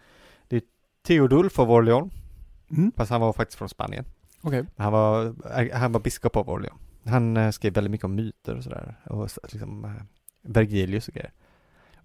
Det 0.48 0.56
är 0.56 0.62
Theodulf 1.08 1.60
av 1.60 1.72
Orleans, 1.72 2.14
Mm. 2.70 2.91
fast 2.96 3.12
han 3.12 3.22
var 3.22 3.34
faktiskt 3.34 3.58
från 3.58 3.70
Spanien. 3.70 4.06
Okej. 4.41 4.66
Han 4.78 4.91
var, 4.91 5.26
eh, 5.60 5.78
han 5.78 5.91
var 5.91 6.00
biskop 6.00 6.36
av 6.36 6.50
Orleans. 6.50 6.80
Han 7.06 7.38
eh, 7.38 7.52
skrev 7.52 7.74
väldigt 7.74 7.91
mycket 7.91 8.06
om 8.06 8.16
myter 8.16 8.56
och 8.58 8.64
sådär. 8.64 8.96
Och 9.06 9.30
liksom 9.44 10.00
Vergilius 10.41 11.08
och 11.08 11.14
grejer. 11.14 11.32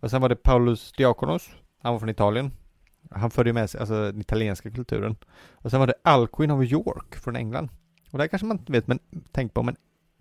Och 0.01 0.11
sen 0.11 0.23
var 0.23 0.29
det 0.29 0.37
Paulus 0.37 0.93
Diakonos. 0.93 1.51
Han 1.83 1.93
var 1.93 1.99
från 1.99 2.09
Italien. 2.09 2.53
Han 3.11 3.31
förde 3.31 3.53
med 3.53 3.71
sig 3.71 3.81
alltså, 3.81 3.95
den 3.95 4.21
italienska 4.21 4.71
kulturen. 4.71 5.17
Och 5.53 5.71
sen 5.71 5.81
var 5.81 5.87
det 5.87 5.95
Alcuin 6.03 6.51
av 6.51 6.65
York 6.65 7.17
från 7.17 7.37
England. 7.37 7.69
Och 8.11 8.19
det 8.19 8.23
här 8.23 8.29
kanske 8.29 8.47
man 8.47 8.59
inte 8.59 8.73
vet, 8.73 8.87
men 8.87 8.99
tänk 9.33 9.55
på, 9.55 9.63
men 9.63 9.77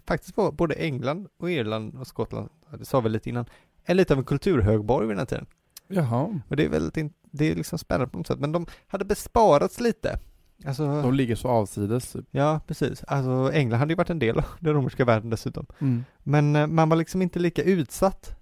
faktiskt 0.08 0.38
var 0.38 0.52
både 0.52 0.76
England 0.76 1.28
och 1.38 1.52
Irland 1.52 1.96
och 1.96 2.08
Skottland, 2.08 2.50
det 2.80 2.86
sa 2.86 3.00
vi 3.00 3.10
lite 3.10 3.30
innan, 3.30 3.46
är 3.86 3.96
lite 3.96 4.14
av 4.14 4.20
en 4.20 4.26
kulturhögborg 4.26 5.08
vid 5.08 5.12
den 5.12 5.20
här 5.20 5.26
tiden. 5.26 5.46
Jaha. 5.88 6.42
Och 6.48 6.56
det 6.56 6.66
är 6.66 6.70
väldigt, 6.70 7.14
det 7.32 7.52
är 7.52 7.56
liksom 7.56 7.80
spännande 7.80 8.12
på 8.12 8.18
något 8.18 8.28
sätt, 8.28 8.40
men 8.40 8.52
de 8.52 8.66
hade 8.88 9.06
besparats 9.06 9.80
lite. 9.80 10.20
Alltså, 10.66 11.02
De 11.02 11.14
ligger 11.14 11.36
så 11.36 11.48
avsides. 11.48 12.12
Typ. 12.12 12.26
ja 12.32 12.60
precis. 12.68 13.04
Alltså 13.04 13.52
England 13.54 13.80
hade 13.80 13.92
ju 13.92 13.96
varit 13.98 14.10
en 14.10 14.20
del 14.20 14.38
av 14.38 14.46
den 14.60 14.74
romerska 14.74 15.06
världen 15.06 15.30
dessutom. 15.30 15.66
Mm. 15.80 16.04
Men 16.24 16.56
eh, 16.56 16.68
man 16.68 16.90
var 16.90 16.98
liksom 16.98 17.22
inte 17.22 17.40
lika 17.40 17.64
utsatt 17.64 18.36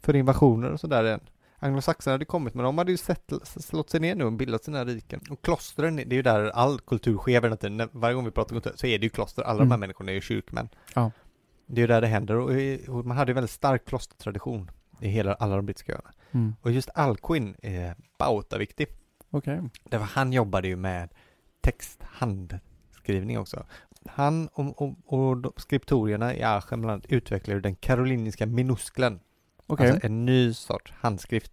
för 0.00 0.16
invasioner 0.16 0.70
och 0.70 0.80
sådär 0.80 1.04
än. 1.04 1.20
Anglosaxarna 1.58 2.14
hade 2.14 2.24
kommit, 2.24 2.54
men 2.54 2.64
de 2.64 2.78
hade 2.78 2.90
ju 2.90 2.96
sett, 2.96 3.32
slått 3.44 3.90
sig 3.90 4.00
ner 4.00 4.14
nu 4.14 4.24
och 4.24 4.32
bildat 4.32 4.64
sina 4.64 4.84
riken. 4.84 5.20
Och 5.30 5.42
klostren, 5.42 5.96
det 5.96 6.02
är 6.02 6.16
ju 6.16 6.22
där 6.22 6.44
all 6.50 6.80
kultur 6.80 7.16
sker 7.16 7.42
hela 7.42 7.56
tiden. 7.56 7.88
Varje 7.92 8.14
gång 8.14 8.24
vi 8.24 8.30
pratar 8.30 8.54
kultur 8.56 8.72
så 8.76 8.86
är 8.86 8.98
det 8.98 9.06
ju 9.06 9.10
kloster. 9.10 9.42
Alla 9.42 9.58
de 9.58 9.62
här 9.62 9.66
Mm. 9.66 9.80
människorna 9.80 10.10
är 10.10 10.14
ju 10.14 10.20
kyrkmän. 10.20 10.68
Ja. 10.94 11.10
Det 11.66 11.80
är 11.80 11.82
ju 11.82 11.86
där 11.86 12.00
det 12.00 12.06
händer 12.06 12.36
och, 12.36 12.50
och 12.98 13.06
man 13.06 13.16
hade 13.16 13.30
ju 13.30 13.34
väldigt 13.34 13.50
stark 13.50 13.84
klostertradition 13.84 14.70
i 15.00 15.08
hela, 15.08 15.34
alla 15.34 15.56
de 15.56 15.66
brittiska 15.66 15.92
öarna. 15.92 16.12
Mm. 16.32 16.54
Och 16.62 16.70
just 16.70 16.90
Alcuin 16.94 17.56
är 17.62 17.96
bautaviktig. 18.18 18.86
Okej. 19.30 19.60
Därför 19.84 20.06
han 20.06 20.32
jobbade 20.32 20.68
ju 20.68 20.76
med 20.76 21.08
text, 21.60 22.02
handskrivning 22.02 23.38
också. 23.38 23.66
Han 24.06 24.48
och, 24.48 24.82
och, 24.82 24.94
och 25.06 25.60
skriptorierna 25.60 26.34
i 26.34 26.42
annat 26.42 27.06
utvecklade 27.06 27.60
den 27.60 27.74
karoliniska 27.74 28.46
minusklen. 28.46 29.20
Okej. 29.68 29.90
Alltså 29.90 30.06
en 30.06 30.24
ny 30.26 30.54
sorts 30.54 30.92
handskrift. 31.00 31.52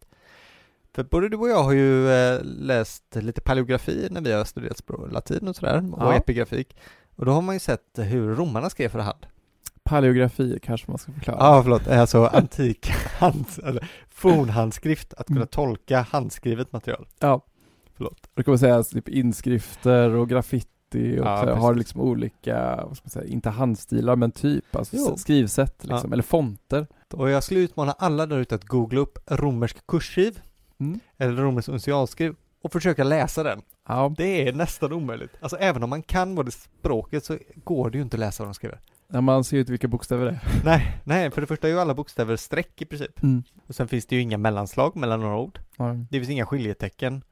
För 0.95 1.03
både 1.03 1.29
du 1.29 1.37
och 1.37 1.49
jag 1.49 1.63
har 1.63 1.71
ju 1.71 2.09
eh, 2.11 2.39
läst 2.43 3.15
lite 3.15 3.41
paleografi 3.41 4.07
när 4.11 4.21
vi 4.21 4.31
har 4.31 4.43
studerat 4.45 4.77
språk, 4.77 5.11
latin 5.11 5.47
och 5.47 5.55
sådär, 5.55 5.93
och 5.93 5.99
Ja. 6.03 6.13
epigrafik. 6.13 6.77
Och 7.15 7.25
då 7.25 7.31
har 7.31 7.41
man 7.41 7.55
ju 7.55 7.59
sett 7.59 7.81
hur 7.97 8.35
romarna 8.35 8.69
skrev 8.69 8.89
för 8.89 8.99
hand. 8.99 9.25
Paleografi 9.83 10.59
kanske 10.63 10.91
man 10.91 10.97
ska 10.97 11.11
förklara. 11.11 11.37
Ja, 11.39 11.63
förlåt, 11.63 11.87
alltså 11.87 12.25
antik 12.25 12.89
hands, 13.19 13.59
eller 13.59 13.89
fornhandskrift, 14.09 15.13
att 15.13 15.27
kunna 15.27 15.37
Mm. 15.39 15.47
tolka 15.47 16.01
handskrivet 16.01 16.71
material. 16.71 17.07
Ja. 17.19 17.41
Förlåt. 17.97 18.29
Det 18.33 18.43
kan 18.43 18.51
man 18.51 18.59
säga 18.59 18.83
typ 18.83 19.09
inskrifter 19.09 20.09
och 20.09 20.29
graffiti 20.29 21.19
och 21.19 21.25
Ja, 21.25 21.55
har 21.55 21.75
liksom 21.75 22.01
olika, 22.01 22.75
vad 22.87 22.97
ska 22.97 23.05
man 23.05 23.09
säga, 23.09 23.25
inte 23.25 23.49
handstilar 23.49 24.15
men 24.15 24.31
typ, 24.31 24.75
alltså 24.75 24.95
Jo. 24.99 25.17
skrivsätt 25.17 25.75
liksom, 25.83 26.09
Ja. 26.09 26.13
eller 26.13 26.23
fonter. 26.23 26.87
Och 27.15 27.29
jag 27.29 27.43
skulle 27.43 27.59
utmana 27.59 27.91
alla 27.91 28.25
där 28.25 28.37
ute 28.37 28.55
att 28.55 28.65
googla 28.65 28.99
upp 28.99 29.17
romersk 29.27 29.87
kursskiv 29.87 30.39
Mm. 30.79 30.99
eller 31.17 31.33
romersk 31.41 31.69
unicialskriv 31.69 32.35
och 32.61 32.71
försöka 32.71 33.03
läsa 33.03 33.43
den. 33.43 33.61
Ja, 33.87 34.13
Det 34.17 34.47
är 34.47 34.53
nästan 34.53 34.93
omöjligt. 34.93 35.31
Alltså 35.39 35.57
även 35.57 35.83
om 35.83 35.89
man 35.89 36.01
kan 36.03 36.35
både 36.35 36.51
språket 36.51 37.25
så 37.25 37.37
går 37.55 37.89
det 37.89 37.97
ju 37.97 38.01
inte 38.03 38.15
att 38.15 38.19
läsa 38.19 38.43
vad 38.43 38.49
de 38.49 38.53
skriver. 38.53 38.79
när 39.07 39.21
man 39.21 39.43
ser 39.43 39.57
ut 39.57 39.69
vilka 39.69 39.87
bokstäver 39.87 40.25
det 40.25 40.31
är. 40.31 40.39
Nej, 40.65 40.97
nej, 41.03 41.31
för 41.31 41.41
det 41.41 41.47
första 41.47 41.67
är 41.67 41.71
ju 41.71 41.79
alla 41.79 41.93
bokstäver 41.93 42.35
streck 42.35 42.81
i 42.81 42.85
princip. 42.85 43.23
Mm. 43.23 43.43
Och 43.67 43.75
sen 43.75 43.87
finns 43.87 44.05
det 44.05 44.15
ju 44.15 44.21
inga 44.21 44.37
mellanslag 44.37 44.95
mellan 44.95 45.19
några 45.21 45.37
ord. 45.37 45.59
Ja. 45.77 45.93
Det 46.09 46.17
finns 46.19 46.29
inga 46.29 46.45
skiljetecken 46.45 47.23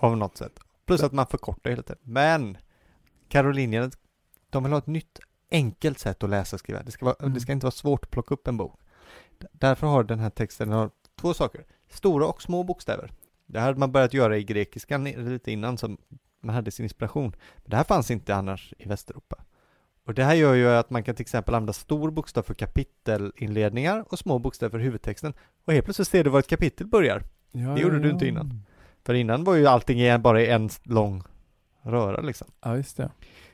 av 0.00 0.16
något 0.16 0.36
sätt. 0.36 0.60
Plus 0.86 1.02
att 1.02 1.12
man 1.12 1.26
förkortar 1.26 1.70
hela 1.70 1.82
tiden. 1.82 1.98
Men 2.02 2.58
karolinierna, 3.28 3.90
de 4.50 4.62
vill 4.62 4.72
ha 4.72 4.78
ett 4.78 4.86
nytt 4.86 5.18
enkelt 5.50 5.98
sätt 5.98 6.22
att 6.22 6.30
läsa 6.30 6.56
och 6.56 6.60
skriva. 6.60 6.82
Det 6.82 6.90
ska, 6.90 7.04
vara, 7.04 7.16
Mm. 7.20 7.34
det 7.34 7.40
ska 7.40 7.52
inte 7.52 7.66
vara 7.66 7.70
svårt 7.72 8.04
att 8.04 8.10
plocka 8.10 8.34
upp 8.34 8.48
en 8.48 8.56
bok. 8.56 8.80
Därför 9.52 9.86
har 9.86 10.04
den 10.04 10.18
här 10.18 10.30
texten 10.30 10.72
har 10.72 10.90
två 11.20 11.34
saker. 11.34 11.64
Stora 11.88 12.26
och 12.26 12.42
små 12.42 12.62
bokstäver. 12.64 13.12
Det 13.46 13.58
här 13.58 13.66
hade 13.66 13.78
man 13.78 13.92
börjat 13.92 14.14
göra 14.14 14.38
i 14.38 14.44
grekiskan 14.44 15.04
lite 15.04 15.52
innan 15.52 15.78
som 15.78 15.98
man 16.40 16.54
hade 16.54 16.70
sin 16.70 16.84
inspiration. 16.84 17.32
Men 17.56 17.70
det 17.70 17.76
här 17.76 17.84
fanns 17.84 18.10
inte 18.10 18.34
annars 18.34 18.74
i 18.78 18.88
Västeuropa. 18.88 19.36
Och 20.04 20.14
det 20.14 20.24
här 20.24 20.34
gör 20.34 20.54
ju 20.54 20.68
att 20.68 20.90
man 20.90 21.02
kan 21.02 21.14
till 21.14 21.22
exempel 21.22 21.54
använda 21.54 21.72
stor 21.72 22.10
bokstav 22.10 22.42
för 22.42 22.54
kapitelinledningar 22.54 24.04
och 24.08 24.18
små 24.18 24.38
bokstäver 24.38 24.70
för 24.70 24.78
huvudtexten. 24.78 25.34
Och 25.64 25.72
helt 25.72 25.84
plötsligt 25.84 26.08
ser 26.08 26.24
du 26.24 26.30
var 26.30 26.38
ett 26.38 26.48
kapitel 26.48 26.86
börjar. 26.86 27.22
Ja, 27.52 27.68
Det 27.68 27.80
gjorde 27.80 27.96
ja, 27.96 28.02
du 28.02 28.08
ja. 28.08 28.12
inte 28.12 28.26
innan. 28.26 28.62
För 29.04 29.14
innan 29.14 29.44
var 29.44 29.54
ju 29.54 29.66
allting 29.66 30.22
bara 30.22 30.42
en 30.42 30.70
lång 30.82 31.22
röra 31.82 32.20
liksom. 32.20 32.48
Ja, 32.60 32.76
just 32.76 32.96
det. 32.96 33.10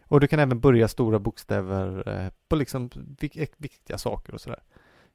Och 0.08 0.20
du 0.20 0.26
kan 0.26 0.38
även 0.38 0.60
börja 0.60 0.88
stora 0.88 1.18
bokstäver 1.18 2.08
eh, 2.08 2.32
på 2.48 2.56
liksom 2.56 2.90
vik- 3.20 3.52
viktiga 3.56 3.98
saker 3.98 4.34
och 4.34 4.40
sådär. 4.40 4.62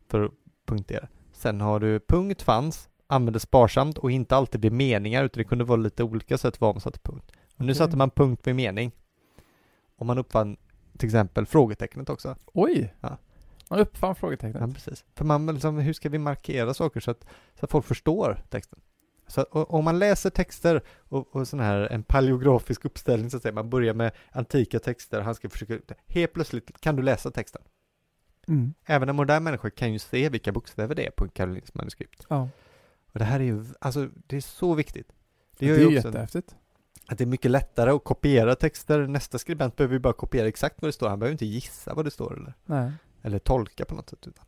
För 0.08 0.32
punktera. 0.70 1.08
Sen 1.32 1.62
har 1.62 1.80
du 1.80 2.00
punkt 2.00 2.42
fanns, 2.42 2.90
användes 3.08 3.44
sparsamt 3.44 3.98
och 3.98 4.12
inte 4.12 4.36
alltid 4.36 4.62
vid 4.62 4.72
meningar 4.72 5.24
utan 5.24 5.38
det 5.38 5.44
kunde 5.44 5.64
vara 5.64 5.78
lite 5.78 6.04
olika 6.04 6.38
sätt 6.38 6.62
var 6.62 6.74
man 6.74 6.82
satte 6.82 7.00
punkt. 7.00 7.32
Och 7.56 7.66
nu 7.66 7.66
Okej. 7.66 7.76
satte 7.76 7.98
man 7.98 8.10
punkt 8.10 8.48
vid 8.48 8.56
mening. 8.56 8.92
Och 9.98 10.06
man 10.06 10.18
uppfann 10.18 10.58
till 10.98 11.08
exempel 11.08 11.46
frågetecknet 11.46 12.10
också. 12.10 12.36
Oj! 12.54 12.94
Ja. 13.02 13.18
Man 13.70 13.80
uppfann 13.80 14.16
frågetecknet. 14.16 14.62
Ja, 14.62 14.74
precis. 14.74 15.06
För 15.16 15.26
man 15.26 15.46
liksom, 15.46 15.78
hur 15.78 15.94
ska 15.94 16.10
vi 16.10 16.18
markera 16.18 16.74
saker 16.74 17.00
så 17.00 17.12
att, 17.12 17.26
så 17.60 17.66
att 17.66 17.72
folk 17.72 17.86
förstår 17.86 18.44
texten? 18.50 18.80
Så 19.28 19.44
om 19.44 19.86
man 19.86 20.00
läser 20.00 20.30
texter 20.30 20.82
och, 21.10 21.36
och 21.36 21.48
sån 21.48 21.60
här, 21.60 21.80
en 21.80 22.04
paleografisk 22.04 22.86
uppställning 22.86 23.30
så 23.30 23.38
att 23.38 23.44
säga, 23.44 23.54
man 23.54 23.70
börjar 23.70 23.94
med 23.94 24.12
antika 24.32 24.80
texter, 24.80 25.22
han 25.22 25.36
ska 25.36 25.50
försöka, 25.50 25.96
helt 26.08 26.34
plötsligt 26.34 26.82
kan 26.82 26.96
du 26.96 27.04
läsa 27.04 27.32
texten. 27.32 27.62
Mm. 28.50 28.74
Även 28.86 29.10
en 29.10 29.16
modern 29.16 29.44
människa 29.44 29.70
kan 29.70 29.94
ju 29.94 30.00
se 30.00 30.30
vilka 30.30 30.52
bokstäver 30.52 30.96
det 30.96 31.06
är 31.06 31.12
på 31.12 31.24
en 31.24 31.30
karolinskt 31.30 31.76
manuskript. 31.76 32.26
Ja. 32.30 32.50
Och 33.12 33.20
det 33.20 33.26
här 33.26 33.40
är 33.40 33.44
ju, 33.44 33.66
alltså 33.82 34.10
det 34.28 34.38
är 34.38 34.42
så 34.42 34.74
viktigt. 34.74 35.12
Det, 35.58 35.66
gör 35.66 35.76
är 35.76 35.80
ju 35.80 35.94
jättehäftigt. 35.94 36.56
att 37.08 37.18
det 37.18 37.24
är 37.24 37.26
mycket 37.26 37.52
lättare 37.52 37.92
att 37.92 38.04
kopiera 38.04 38.56
texter. 38.56 39.08
Nästa 39.08 39.38
skribent 39.40 39.76
behöver 39.76 39.96
ju 39.96 40.00
bara 40.00 40.14
kopiera 40.14 40.48
exakt 40.48 40.82
vad 40.82 40.90
det 40.90 40.94
står, 40.94 41.10
han 41.10 41.20
behöver 41.20 41.32
inte 41.32 41.46
gissa 41.46 41.94
vad 41.94 42.06
det 42.06 42.12
står 42.12 42.38
eller 42.38 42.54
Nej. 42.66 42.92
eller 43.22 43.40
tolka 43.40 43.86
på 43.86 43.96
något 43.96 44.10
sätt 44.10 44.28
utan 44.28 44.46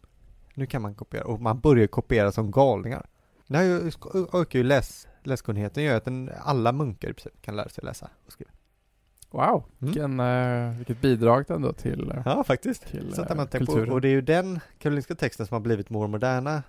nu 0.53 0.65
kan 0.65 0.81
man 0.81 0.95
kopiera 0.95 1.25
och 1.25 1.41
man 1.41 1.59
börjar 1.59 1.87
kopiera 1.87 2.31
som 2.31 2.51
galningar. 2.51 3.05
Det 3.47 3.57
här 3.57 4.35
ökar 4.41 4.59
ju 4.59 4.63
läs, 4.63 5.07
läskunnigheten 5.23 5.83
gör 5.83 5.97
att 5.97 6.05
den, 6.05 6.31
alla 6.39 6.71
munkar 6.71 7.09
i 7.09 7.13
princip 7.13 7.41
kan 7.41 7.55
lära 7.55 7.69
sig 7.69 7.83
läsa 7.83 8.09
och 8.25 8.31
skriva. 8.31 8.51
Wow, 9.31 9.49
Mm. 9.53 9.65
vilken, 9.79 10.19
eh, 10.19 10.77
vilket 10.77 11.01
bidrag 11.01 11.45
ändå 11.51 11.73
till, 11.73 12.11
eh, 12.11 12.21
Ja, 12.25 12.43
faktiskt. 12.43 12.87
till 12.87 13.13
Så 13.13 13.21
att 13.21 13.37
man 13.37 13.47
tänker 13.47 13.85
på, 13.85 13.93
och 13.93 14.01
det 14.01 14.07
är 14.07 14.11
ju 14.11 14.21
den 14.21 14.59
karolinska 14.79 15.15
texten 15.15 15.45
som 15.47 15.55
har 15.55 15.59
blivit 15.61 15.85
vår 15.89 16.07
moderna 16.07 16.63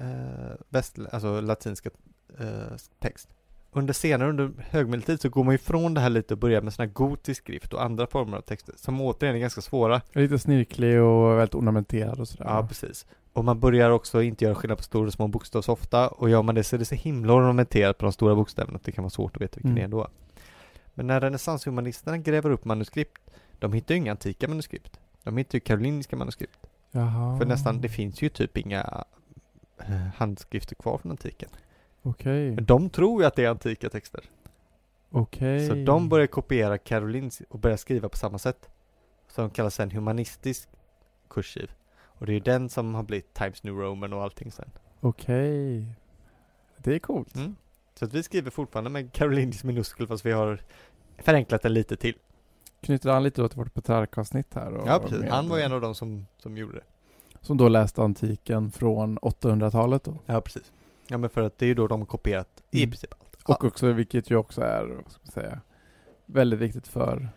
eh, 0.00 0.54
väst, 0.68 0.98
alltså 1.12 1.40
latinska 1.40 1.90
eh, 2.38 2.76
text. 3.00 3.28
Under 3.74 3.92
senare, 3.94 4.28
under 4.28 4.50
högmedeltid 4.70 5.20
så 5.20 5.28
går 5.28 5.44
man 5.44 5.54
ifrån 5.54 5.94
det 5.94 6.00
här 6.00 6.10
lite 6.10 6.34
och 6.34 6.38
börjar 6.38 6.62
med 6.62 6.72
sån 6.72 6.86
här 6.86 6.92
gotisk 6.92 7.42
skrift 7.42 7.72
och 7.72 7.82
andra 7.84 8.06
former 8.06 8.36
av 8.36 8.40
texter 8.40 8.74
som 8.76 9.00
återigen 9.00 9.36
är 9.36 9.40
ganska 9.40 9.60
svåra. 9.60 10.00
Lite 10.12 10.38
snirklig 10.38 11.00
och 11.02 11.38
väldigt 11.38 11.54
ornamenterad 11.54 12.20
och 12.20 12.28
sådär. 12.28 12.44
Ja, 12.50 12.66
precis. 12.68 13.06
Och 13.32 13.44
man 13.44 13.60
börjar 13.60 13.90
också 13.90 14.22
inte 14.22 14.44
göra 14.44 14.54
skillnad 14.54 14.78
på 14.78 14.84
stora 14.84 15.06
och 15.06 15.12
små 15.12 15.28
bokstäver 15.28 15.62
så 15.62 15.72
ofta 15.72 16.08
och 16.08 16.30
gör 16.30 16.42
man 16.42 16.54
det 16.54 16.64
så 16.64 16.76
är 16.76 16.78
det 16.78 16.84
så 16.84 16.94
himla 16.94 17.32
ornamenterat 17.34 17.98
på 17.98 18.04
de 18.06 18.12
stora 18.12 18.34
bokstäverna 18.34 18.76
att 18.76 18.84
det 18.84 18.92
kan 18.92 19.04
vara 19.04 19.10
svårt 19.10 19.36
att 19.36 19.42
veta 19.42 19.54
vilken 19.56 19.70
Mm. 19.70 19.90
det 19.90 19.96
är 19.96 20.00
då. 20.00 20.08
Men 20.94 21.06
när 21.06 21.20
renässanshumanisterna 21.20 22.18
gräver 22.18 22.50
upp 22.50 22.64
manuskript, 22.64 23.22
de 23.58 23.72
hittar 23.72 23.94
ju 23.94 23.98
inga 23.98 24.10
antika 24.10 24.48
manuskript. 24.48 25.00
De 25.22 25.36
hittar 25.36 25.56
ju 25.56 25.60
karolinska 25.60 26.16
manuskript. 26.16 26.58
Jaha. 26.90 27.38
För 27.38 27.46
nästan, 27.46 27.80
det 27.80 27.88
finns 27.88 28.22
ju 28.22 28.28
typ 28.28 28.56
inga 28.56 29.04
eh, 29.78 30.06
handskrifter 30.16 30.74
kvar 30.74 30.98
från 30.98 31.10
antiken. 31.10 31.48
Okej. 32.02 32.50
Men 32.50 32.64
de 32.64 32.90
tror 32.90 33.22
ju 33.22 33.26
att 33.26 33.36
det 33.36 33.44
är 33.44 33.50
antika 33.50 33.88
texter. 33.88 34.24
Okej. 35.10 35.68
Så 35.68 35.74
de 35.74 36.08
börjar 36.08 36.26
kopiera 36.26 36.78
Karolins 36.78 37.42
och 37.48 37.58
börjar 37.58 37.76
skriva 37.76 38.08
på 38.08 38.16
samma 38.16 38.38
sätt. 38.38 38.68
Som 39.28 39.50
kallas 39.50 39.74
sen 39.74 39.90
humanistisk 39.90 40.68
kursiv. 41.30 41.70
Och 42.04 42.26
det 42.26 42.32
är 42.32 42.34
ju 42.34 42.40
den 42.40 42.68
som 42.68 42.94
har 42.94 43.02
blivit 43.02 43.34
Times 43.34 43.62
New 43.62 43.74
Roman 43.74 44.12
och 44.12 44.22
allting 44.22 44.52
sen. 44.52 44.70
Okej. 45.00 45.86
Det 46.76 46.94
är 46.94 46.98
coolt. 46.98 47.34
Mm. 47.34 47.56
Så 48.02 48.06
att 48.06 48.14
vi 48.14 48.22
skriver 48.22 48.50
fortfarande 48.50 48.90
med 48.90 49.12
karolinisk 49.12 49.64
minuskel 49.64 50.06
fast 50.06 50.26
vi 50.26 50.32
har 50.32 50.60
förenklat 51.18 51.62
den 51.62 51.72
lite 51.74 51.96
till. 51.96 52.14
Knyter 52.80 53.10
an 53.10 53.22
lite 53.22 53.42
då 53.42 53.48
till 53.48 53.58
vårt 53.58 53.74
Petrarch-avsnitt 53.74 54.54
här. 54.54 54.72
Och 54.74 54.88
Ja 54.88 54.98
precis, 54.98 55.30
han 55.30 55.48
var 55.48 55.56
ju 55.56 55.62
en 55.62 55.72
av 55.72 55.80
de 55.80 55.94
som, 55.94 56.26
som 56.38 56.56
gjorde 56.56 56.74
det. 56.74 56.84
Som 57.40 57.56
då 57.56 57.68
läste 57.68 58.02
antiken 58.02 58.70
från 58.72 59.18
800-talet 59.18 60.04
då. 60.04 60.18
Ja 60.26 60.40
precis. 60.40 60.72
Ja 61.08 61.18
men 61.18 61.30
för 61.30 61.42
att 61.42 61.58
det 61.58 61.64
är 61.64 61.68
ju 61.68 61.74
då 61.74 61.86
de 61.86 62.00
har 62.00 62.06
kopierat 62.06 62.62
i 62.70 62.78
Mm. 62.82 62.90
princip 62.90 63.14
allt. 63.20 63.42
Och 63.60 63.64
också, 63.64 63.92
vilket 63.92 64.30
ju 64.30 64.36
också 64.36 64.60
är, 64.60 64.86
vad 64.86 65.12
ska 65.12 65.20
man 65.22 65.32
säga, 65.32 65.60
väldigt 66.26 66.58
viktigt 66.60 66.88
för, 66.88 67.28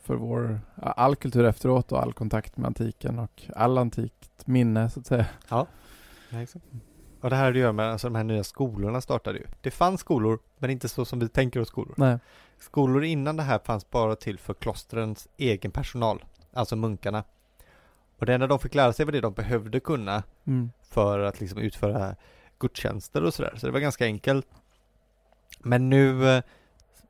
för 0.00 0.14
vår, 0.14 0.60
all 0.76 1.16
kultur 1.16 1.44
efteråt 1.44 1.92
och 1.92 2.02
all 2.02 2.12
kontakt 2.12 2.56
med 2.56 2.66
antiken 2.66 3.18
och 3.18 3.42
all 3.56 3.78
antikt 3.78 4.46
minne 4.46 4.90
så 4.90 5.00
att 5.00 5.06
säga. 5.06 5.26
Ja, 5.48 5.66
exakt. 6.30 6.64
Och 7.22 7.30
det 7.30 7.36
här 7.36 7.44
hade 7.44 7.58
att 7.58 7.60
göra 7.60 7.72
med, 7.72 7.90
alltså 7.92 8.06
de 8.08 8.14
här 8.14 8.24
nya 8.24 8.44
skolorna 8.44 9.00
startade 9.00 9.38
ju. 9.38 9.44
Det 9.60 9.70
fanns 9.70 10.00
skolor, 10.00 10.38
men 10.58 10.70
inte 10.70 10.88
så 10.88 11.04
som 11.04 11.18
vi 11.18 11.28
tänker 11.28 11.60
oss 11.60 11.68
skolor. 11.68 11.94
Nej. 11.96 12.18
Skolor 12.58 13.04
innan 13.04 13.36
det 13.36 13.42
här 13.42 13.58
fanns 13.64 13.90
bara 13.90 14.16
till 14.16 14.38
för 14.38 14.54
klostrens 14.54 15.28
egen 15.36 15.70
personal, 15.70 16.24
alltså 16.52 16.76
munkarna. 16.76 17.24
Och 18.18 18.26
det 18.26 18.34
enda 18.34 18.46
de 18.46 18.58
fick 18.58 18.74
lära 18.74 18.92
sig 18.92 19.04
var 19.04 19.12
det 19.12 19.20
de 19.20 19.32
behövde 19.32 19.80
kunna 19.80 20.22
Mm. 20.46 20.70
för 20.90 21.18
att 21.18 21.40
liksom 21.40 21.58
utföra 21.58 22.16
gudstjänster 22.58 23.24
och 23.24 23.34
sådär. 23.34 23.54
Så 23.56 23.66
det 23.66 23.72
var 23.72 23.80
ganska 23.80 24.04
enkelt. 24.04 24.46
Men 25.60 25.90
nu 25.90 26.28
eh, 26.36 26.42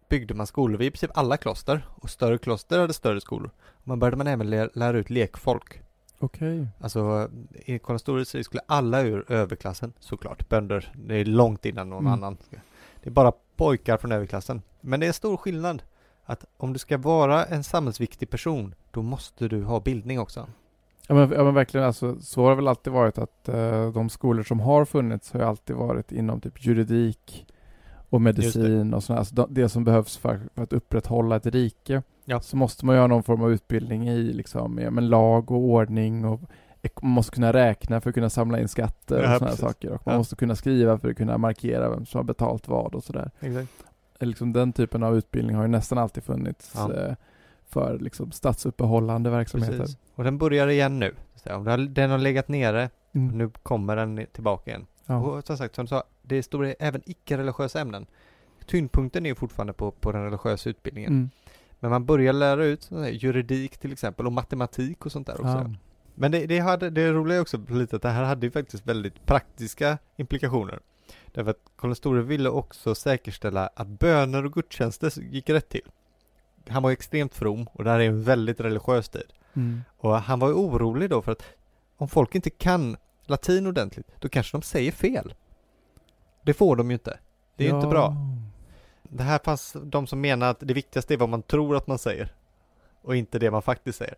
byggde 0.08 0.34
man 0.34 0.46
skolor 0.46 0.78
vid 0.78 0.86
i 0.88 0.90
princip 0.90 1.10
alla 1.18 1.36
kloster 1.36 1.86
och 1.90 2.10
större 2.10 2.38
kloster 2.38 2.78
hade 2.78 2.92
större 2.92 3.20
skolor. 3.20 3.50
Och 3.70 3.88
man 3.88 3.98
började 3.98 4.16
man 4.16 4.26
även 4.26 4.50
lä- 4.50 4.70
lära 4.74 4.98
ut 4.98 5.10
lekfolk. 5.10 5.80
Okej. 6.22 6.66
Alltså 6.80 7.30
i 7.52 7.78
Karl 7.78 7.98
tid 8.24 8.44
skulle 8.44 8.62
alla 8.66 9.00
ur 9.02 9.32
överklassen 9.32 9.92
såklart, 10.00 10.48
bönder, 10.48 10.92
det 11.06 11.14
är 11.16 11.24
långt 11.24 11.66
innan 11.66 11.90
någon 11.90 12.06
Mm. 12.06 12.12
annan. 12.12 12.36
Det 13.02 13.08
är 13.08 13.10
bara 13.10 13.32
pojkar 13.56 13.96
från 13.96 14.12
överklassen. 14.12 14.62
Men 14.80 15.00
det 15.00 15.06
är 15.06 15.12
stor 15.12 15.36
skillnad. 15.36 15.82
Att 16.24 16.44
om 16.56 16.72
du 16.72 16.78
ska 16.78 16.98
vara 16.98 17.44
en 17.44 17.64
samhällsviktig 17.64 18.30
person, 18.30 18.74
då 18.90 19.02
måste 19.02 19.48
du 19.48 19.62
ha 19.64 19.80
bildning 19.80 20.20
också. 20.20 20.46
Ja 21.08 21.14
men, 21.14 21.30
ja 21.32 21.44
men 21.44 21.54
verkligen, 21.54 21.86
alltså, 21.86 22.20
så 22.20 22.42
har 22.42 22.50
det 22.50 22.56
väl 22.56 22.68
alltid 22.68 22.92
varit 22.92 23.18
att 23.18 23.48
eh, 23.48 23.92
de 23.92 24.10
skolor 24.10 24.42
som 24.42 24.60
har 24.60 24.84
funnits 24.84 25.32
har 25.32 25.40
alltid 25.40 25.76
varit 25.76 26.12
inom 26.12 26.40
typ 26.40 26.66
juridik 26.66 27.46
och 28.12 28.20
medicin 28.22 28.94
och 28.94 29.02
sådär. 29.04 29.18
Alltså, 29.18 29.34
de- 29.34 29.54
det 29.54 29.68
som 29.68 29.84
behövs 29.84 30.16
för, 30.16 30.40
för 30.54 30.62
att 30.62 30.72
upprätthålla 30.72 31.36
ett 31.36 31.46
rike. 31.46 32.02
Ja. 32.24 32.40
Så 32.40 32.56
måste 32.56 32.86
man 32.86 32.96
göra 32.96 33.06
någon 33.06 33.22
form 33.22 33.42
av 33.42 33.52
utbildning 33.52 34.08
i 34.08 34.22
liksom, 34.32 34.78
ja, 34.78 34.90
men 34.90 35.08
lag 35.08 35.50
och 35.50 35.58
ordning 35.58 36.24
och 36.24 36.40
man 37.02 37.10
måste 37.10 37.34
kunna 37.34 37.52
räkna 37.52 38.00
för 38.00 38.10
att 38.10 38.14
kunna 38.14 38.30
samla 38.30 38.60
in 38.60 38.68
skatter 38.68 39.18
och 39.18 39.24
Ja, 39.24 39.38
sådana 39.38 39.56
saker. 39.56 39.90
Och 39.92 40.02
man 40.06 40.12
Ja. 40.12 40.18
måste 40.18 40.36
kunna 40.36 40.56
skriva 40.56 40.98
för 40.98 41.10
att 41.10 41.16
kunna 41.16 41.38
markera 41.38 41.90
vem 41.90 42.06
som 42.06 42.18
har 42.18 42.24
betalt 42.24 42.68
vad 42.68 42.94
och 42.94 43.04
sådär. 43.04 43.30
Exakt. 43.40 43.68
Liksom 44.20 44.52
den 44.52 44.72
typen 44.72 45.02
av 45.02 45.16
utbildning 45.16 45.56
har 45.56 45.62
ju 45.62 45.68
nästan 45.68 45.98
alltid 45.98 46.24
funnits 46.24 46.72
Ja. 46.74 46.94
eh, 46.94 47.14
för 47.68 47.98
liksom, 47.98 48.30
statsuppehållande 48.32 49.30
verksamheter. 49.30 49.78
Precis. 49.78 49.96
Och 50.14 50.24
den 50.24 50.38
börjar 50.38 50.68
igen 50.68 50.98
nu. 50.98 51.14
Den 51.88 52.10
har 52.10 52.18
legat 52.18 52.48
nere, 52.48 52.90
Mm. 53.14 53.38
nu 53.38 53.50
kommer 53.62 53.96
den 53.96 54.26
tillbaka 54.32 54.70
igen. 54.70 54.86
Ja. 55.06 55.16
Och 55.16 55.46
som 55.46 55.56
sagt, 55.56 55.74
som 55.74 55.84
du 55.84 55.88
sa, 55.88 56.04
det 56.22 56.42
står 56.42 56.74
även 56.78 57.02
icke-religiösa 57.06 57.80
ämnen. 57.80 58.06
Tyngdpunkten 58.66 59.26
är 59.26 59.30
ju 59.30 59.34
fortfarande 59.34 59.72
på, 59.72 59.90
på 59.90 60.12
den 60.12 60.24
religiösa 60.24 60.70
utbildningen. 60.70 61.12
Mm. 61.12 61.30
Men 61.80 61.90
man 61.90 62.06
börjar 62.06 62.32
lära 62.32 62.64
ut 62.64 62.90
juridik 63.10 63.78
till 63.78 63.92
exempel 63.92 64.26
och 64.26 64.32
matematik 64.32 65.06
och 65.06 65.12
sånt 65.12 65.26
där 65.26 65.34
också. 65.34 65.46
Ja. 65.46 65.70
Men 66.14 66.32
det, 66.32 66.46
det, 66.46 66.58
hade, 66.58 66.90
det 66.90 67.12
roliga 67.12 67.36
är 67.36 67.40
också 67.40 67.60
lite 67.68 67.96
att 67.96 68.02
det 68.02 68.08
här 68.08 68.24
hade 68.24 68.46
ju 68.46 68.50
faktiskt 68.50 68.86
väldigt 68.86 69.26
praktiska 69.26 69.98
implikationer. 70.16 70.80
Därför 71.32 71.50
att 71.50 71.60
Karl 71.76 71.94
store 71.94 72.22
ville 72.22 72.48
också 72.48 72.94
säkerställa 72.94 73.70
att 73.74 73.88
böner 73.88 74.44
och 74.44 74.52
gudstjänster 74.52 75.12
gick 75.20 75.50
rätt 75.50 75.68
till. 75.68 75.88
Han 76.68 76.82
var 76.82 76.90
extremt 76.90 77.34
from 77.34 77.66
och 77.72 77.84
det 77.84 77.90
här 77.90 78.00
är 78.00 78.08
en 78.08 78.22
väldigt 78.22 78.60
religiös 78.60 79.08
tid. 79.08 79.32
Mm. 79.54 79.82
Och 79.96 80.16
han 80.16 80.38
var 80.38 80.48
ju 80.48 80.54
orolig 80.54 81.10
då 81.10 81.22
för 81.22 81.32
att 81.32 81.42
om 81.96 82.08
folk 82.08 82.34
inte 82.34 82.50
kan 82.50 82.96
latin 83.26 83.66
ordentligt, 83.66 84.06
då 84.18 84.28
kanske 84.28 84.56
de 84.56 84.62
säger 84.62 84.92
fel. 84.92 85.34
Det 86.42 86.54
får 86.54 86.76
de 86.76 86.90
ju 86.90 86.94
inte. 86.94 87.18
Det 87.56 87.64
är 87.64 87.68
ju 87.68 87.74
inte 87.76 87.88
bra. 87.88 88.16
Det 89.02 89.22
här 89.22 89.40
fanns 89.44 89.76
de 89.82 90.06
som 90.06 90.20
menar 90.20 90.50
att 90.50 90.60
det 90.60 90.74
viktigaste 90.74 91.14
är 91.14 91.18
vad 91.18 91.28
man 91.28 91.42
tror 91.42 91.76
att 91.76 91.86
man 91.86 91.98
säger 91.98 92.34
och 93.02 93.16
inte 93.16 93.38
det 93.38 93.50
man 93.50 93.62
faktiskt 93.62 93.98
säger. 93.98 94.14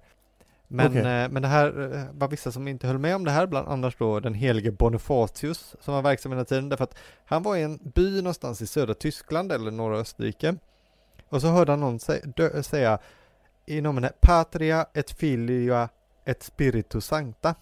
Men, 0.69 0.87
Okej. 0.87 1.01
eh, 1.01 1.29
men 1.31 1.43
det 1.43 1.49
här 1.49 1.95
eh, 1.95 2.05
var 2.13 2.29
vissa 2.29 2.53
som 2.53 2.69
inte 2.69 2.87
höll 2.87 2.99
med 2.99 3.17
om 3.17 3.25
det 3.25 3.31
här, 3.31 3.47
bland 3.47 3.69
annars 3.69 3.97
då 3.97 4.21
den 4.21 4.35
helige 4.35 4.73
Bonifatius 4.73 5.77
som 5.81 5.95
var 5.95 6.03
verksam 6.03 6.33
i 6.33 6.35
den 6.35 6.39
här 6.39 6.45
tiden, 6.45 6.69
därför 6.69 6.85
att 6.85 6.97
han 7.25 7.43
var 7.43 7.57
i 7.57 7.63
en 7.63 7.79
by 7.95 8.17
någonstans 8.17 8.63
i 8.63 8.67
södra 8.67 8.95
Tyskland 8.95 9.53
eller 9.53 9.71
norra 9.71 9.99
Österrike. 9.99 10.57
Och 11.29 11.41
så 11.41 11.49
hörde 11.49 11.73
han 11.73 11.81
någon 11.81 11.99
sä- 11.99 12.33
dö- 12.37 12.63
säga 12.63 12.99
i 13.67 13.81
nomine 13.81 14.11
Patria 14.21 14.87
et 14.95 15.11
Filia 15.11 15.89
et 16.25 16.43
Spiritus 16.43 17.07
Sancta. 17.07 17.55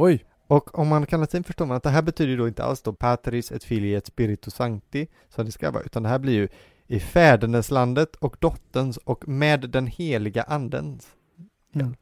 Oj! 0.00 0.24
Och 0.46 0.78
om 0.78 0.88
man 0.88 1.06
kan 1.06 1.20
latin 1.20 1.44
förstår 1.44 1.66
man 1.66 1.76
att 1.76 1.82
det 1.82 1.90
här 1.90 2.02
betyder 2.02 2.30
ju 2.30 2.36
då 2.36 2.48
inte 2.48 2.64
alls 2.64 2.82
då 2.82 2.92
Patris 2.92 3.52
et 3.52 3.64
Filii 3.64 3.94
et 3.94 4.06
Spiritus 4.06 4.54
Sancti 4.54 5.06
som 5.28 5.44
det 5.44 5.52
ska 5.52 5.70
vara, 5.70 5.82
utan 5.82 6.02
det 6.02 6.08
här 6.08 6.18
blir 6.18 6.32
ju 6.32 6.48
i 6.86 7.00
fäderneslandet 7.00 8.16
och 8.16 8.36
dotterns 8.38 8.96
och 8.96 9.28
med 9.28 9.70
den 9.70 9.86
heliga 9.86 10.42
andens. 10.42 11.08
Mm. 11.74 11.96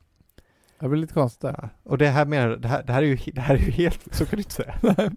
Det 0.79 0.89
blir 0.89 1.01
lite 1.01 1.15
konstigt 1.15 1.41
där. 1.41 1.57
Ja. 1.63 1.69
Och 1.83 1.99
det 1.99 2.09
här 2.09 2.27
menar 2.27 2.57
det 2.57 2.69
här, 2.69 2.83
det 2.83 2.93
här 2.93 3.03
är 3.03 3.07
ju, 3.07 3.19
det 3.33 3.41
här 3.41 3.55
är 3.55 3.59
ju 3.59 3.71
helt, 3.71 4.15
så 4.15 4.27
kan 4.27 4.37
du 4.37 4.43
inte 4.43 4.55
säga. 4.55 4.75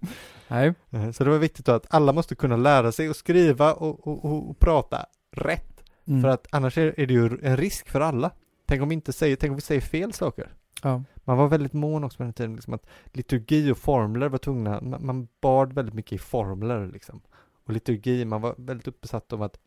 Nej. 0.47 0.73
Eh, 0.89 1.11
Så 1.11 1.23
det 1.23 1.29
var 1.29 1.37
viktigt 1.37 1.65
då 1.65 1.71
att 1.71 1.85
alla 1.89 2.13
måste 2.13 2.35
kunna 2.35 2.57
lära 2.57 2.91
sig 2.91 3.09
att 3.09 3.17
skriva 3.17 3.73
och, 3.73 4.07
och, 4.07 4.25
och, 4.25 4.49
och 4.49 4.59
prata 4.59 5.05
rätt. 5.31 5.83
Mm. 6.07 6.21
För 6.21 6.29
att 6.29 6.47
annars 6.51 6.77
är, 6.77 6.99
är 6.99 7.07
det 7.07 7.13
ju 7.13 7.39
en 7.43 7.57
risk 7.57 7.89
för 7.89 8.01
alla. 8.01 8.31
Tänk 8.67 8.81
om 8.81 8.89
vi 8.89 8.95
inte 8.95 9.13
säger, 9.13 9.35
tänk 9.35 9.49
om 9.49 9.55
vi 9.55 9.61
säger 9.61 9.81
fel 9.81 10.13
saker. 10.13 10.49
Ja. 10.83 11.03
Man 11.15 11.37
var 11.37 11.47
väldigt 11.47 11.73
mån 11.73 12.03
också 12.03 12.17
på 12.17 12.23
den 12.23 12.33
tiden, 12.33 12.55
liksom 12.55 12.73
att 12.73 12.85
liturgi 13.05 13.71
och 13.71 13.77
formler 13.77 14.29
var 14.29 14.37
tvungna, 14.37 14.81
man, 14.81 15.05
man 15.05 15.27
bad 15.41 15.73
väldigt 15.73 15.95
mycket 15.95 16.11
i 16.11 16.17
formler 16.17 16.87
liksom. 16.93 17.21
Och 17.65 17.73
liturgi, 17.73 18.25
man 18.25 18.41
var 18.41 18.55
väldigt 18.57 18.87
uppsatt 18.87 19.33
om 19.33 19.41
att 19.41 19.59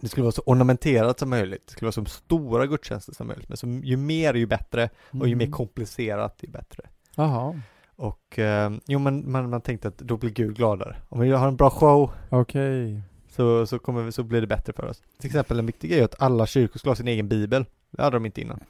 det 0.00 0.08
skulle 0.08 0.24
vara 0.24 0.32
så 0.32 0.42
ornamenterat 0.46 1.18
som 1.18 1.30
möjligt, 1.30 1.66
det 1.66 1.72
skulle 1.72 1.86
vara 1.86 1.92
så 1.92 2.04
stora 2.04 2.66
gudstjänster 2.66 3.14
som 3.14 3.26
möjligt, 3.26 3.48
men 3.48 3.56
så, 3.56 3.66
ju 3.66 3.96
mer 3.96 4.34
ju 4.34 4.46
bättre 4.46 4.90
och 5.10 5.28
ju 5.28 5.34
mer 5.36 5.44
Mm. 5.44 5.52
komplicerat 5.52 6.38
ju 6.42 6.48
bättre. 6.48 6.82
Jaha. 7.16 7.60
Och 7.96 8.38
eh, 8.38 8.72
jo 8.86 8.98
men 8.98 9.32
man, 9.32 9.50
man 9.50 9.60
tänkte 9.60 9.88
att 9.88 9.98
då 9.98 10.16
blir 10.16 10.30
Gud 10.30 10.56
gladare. 10.56 10.96
Om 11.08 11.20
vi 11.20 11.30
har 11.30 11.48
en 11.48 11.56
bra 11.56 11.70
show 11.70 12.10
Okej. 12.30 13.00
så, 13.30 13.66
så, 13.66 13.78
kommer 13.78 14.02
vi, 14.02 14.12
så 14.12 14.22
blir 14.22 14.40
det 14.40 14.46
bättre 14.46 14.72
för 14.72 14.84
oss. 14.86 15.02
Till 15.18 15.26
exempel 15.26 15.58
en 15.58 15.66
viktig 15.66 15.90
grej 15.90 16.00
är 16.00 16.04
att 16.04 16.22
alla 16.22 16.46
kyrkor 16.46 16.78
skulle 16.78 16.90
ha 16.90 16.96
sin 16.96 17.08
egen 17.08 17.28
bibel. 17.28 17.66
Det 17.90 18.02
hade 18.02 18.16
de 18.16 18.26
inte 18.26 18.40
innan. 18.40 18.60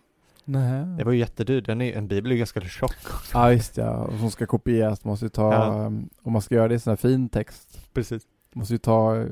Nej. 0.45 0.84
Det 0.99 1.05
var 1.05 1.12
ju 1.12 1.18
jättedyrt, 1.18 1.66
Den 1.66 1.80
är, 1.80 1.92
en 1.92 2.09
bibel 2.09 2.30
är 2.30 2.34
ju 2.34 2.38
ganska 2.38 2.61
tjock. 2.61 2.95
Ja 3.34 3.53
just 3.53 3.76
ja, 3.76 3.90
och 3.97 4.18
som 4.18 4.30
ska 4.30 4.47
kopieras 4.47 5.05
måste 5.05 5.24
ju 5.24 5.28
ta, 5.28 5.53
Ja. 5.53 5.86
um, 5.86 6.09
om 6.22 6.32
man 6.32 6.42
ska 6.42 6.55
göra 6.55 6.68
det 6.68 6.74
i 6.74 6.78
sån 6.78 6.90
här 6.90 6.97
fin 6.97 7.28
text, 7.28 7.80
Precis. 7.92 8.22
måste 8.55 8.74
ju 8.74 8.78
ta 8.78 9.16
eh, 9.16 9.26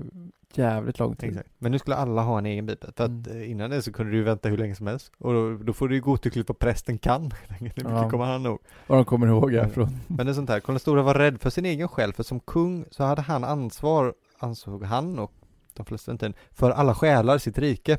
jävligt 0.54 0.98
lång 0.98 1.16
tid. 1.16 1.30
Exakt. 1.30 1.48
Men 1.58 1.72
nu 1.72 1.78
skulle 1.78 1.96
alla 1.96 2.22
ha 2.22 2.38
en 2.38 2.46
egen 2.46 2.66
bibel. 2.66 2.90
För 2.96 3.04
att 3.04 3.10
Mm. 3.10 3.40
eh, 3.40 3.50
innan 3.50 3.70
det 3.70 3.82
så 3.82 3.92
kunde 3.92 4.12
du 4.12 4.16
ju 4.18 4.22
vänta 4.24 4.48
hur 4.48 4.56
länge 4.58 4.74
som 4.74 4.86
helst. 4.86 5.12
Och 5.18 5.32
då, 5.32 5.56
då 5.56 5.72
får 5.72 5.88
du 5.88 5.94
ju 5.94 6.00
godtyckligt 6.00 6.48
vad 6.48 6.58
prästen 6.58 6.98
kan. 6.98 7.22
Hur 7.48 7.64
mycket 7.64 7.82
Ja. 7.84 8.10
kommer 8.10 8.24
han 8.24 8.42
nog. 8.42 8.58
Och 8.86 8.96
de 8.96 9.04
kommer 9.04 9.26
ihåg 9.26 9.52
Ja. 9.52 9.62
härifrån. 9.62 9.98
Men 10.06 10.26
det 10.26 10.32
är 10.32 10.34
sånt 10.34 10.48
här, 10.50 10.60
Karl 10.60 10.72
den 10.74 10.80
stora 10.80 11.02
var 11.02 11.14
rädd 11.14 11.40
för 11.40 11.50
sin 11.50 11.64
egen 11.66 11.88
själ. 11.88 12.12
För 12.12 12.22
som 12.22 12.40
kung 12.40 12.84
så 12.90 13.04
hade 13.04 13.22
han 13.22 13.44
ansvar, 13.44 14.14
ansåg 14.38 14.84
han 14.84 15.18
och 15.18 15.32
de 15.74 15.86
flesta 15.86 16.12
inte, 16.12 16.32
för 16.52 16.70
alla 16.70 16.94
själar 16.94 17.36
i 17.36 17.40
sitt 17.40 17.58
rike. 17.58 17.98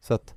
Så 0.00 0.14
att, 0.14 0.34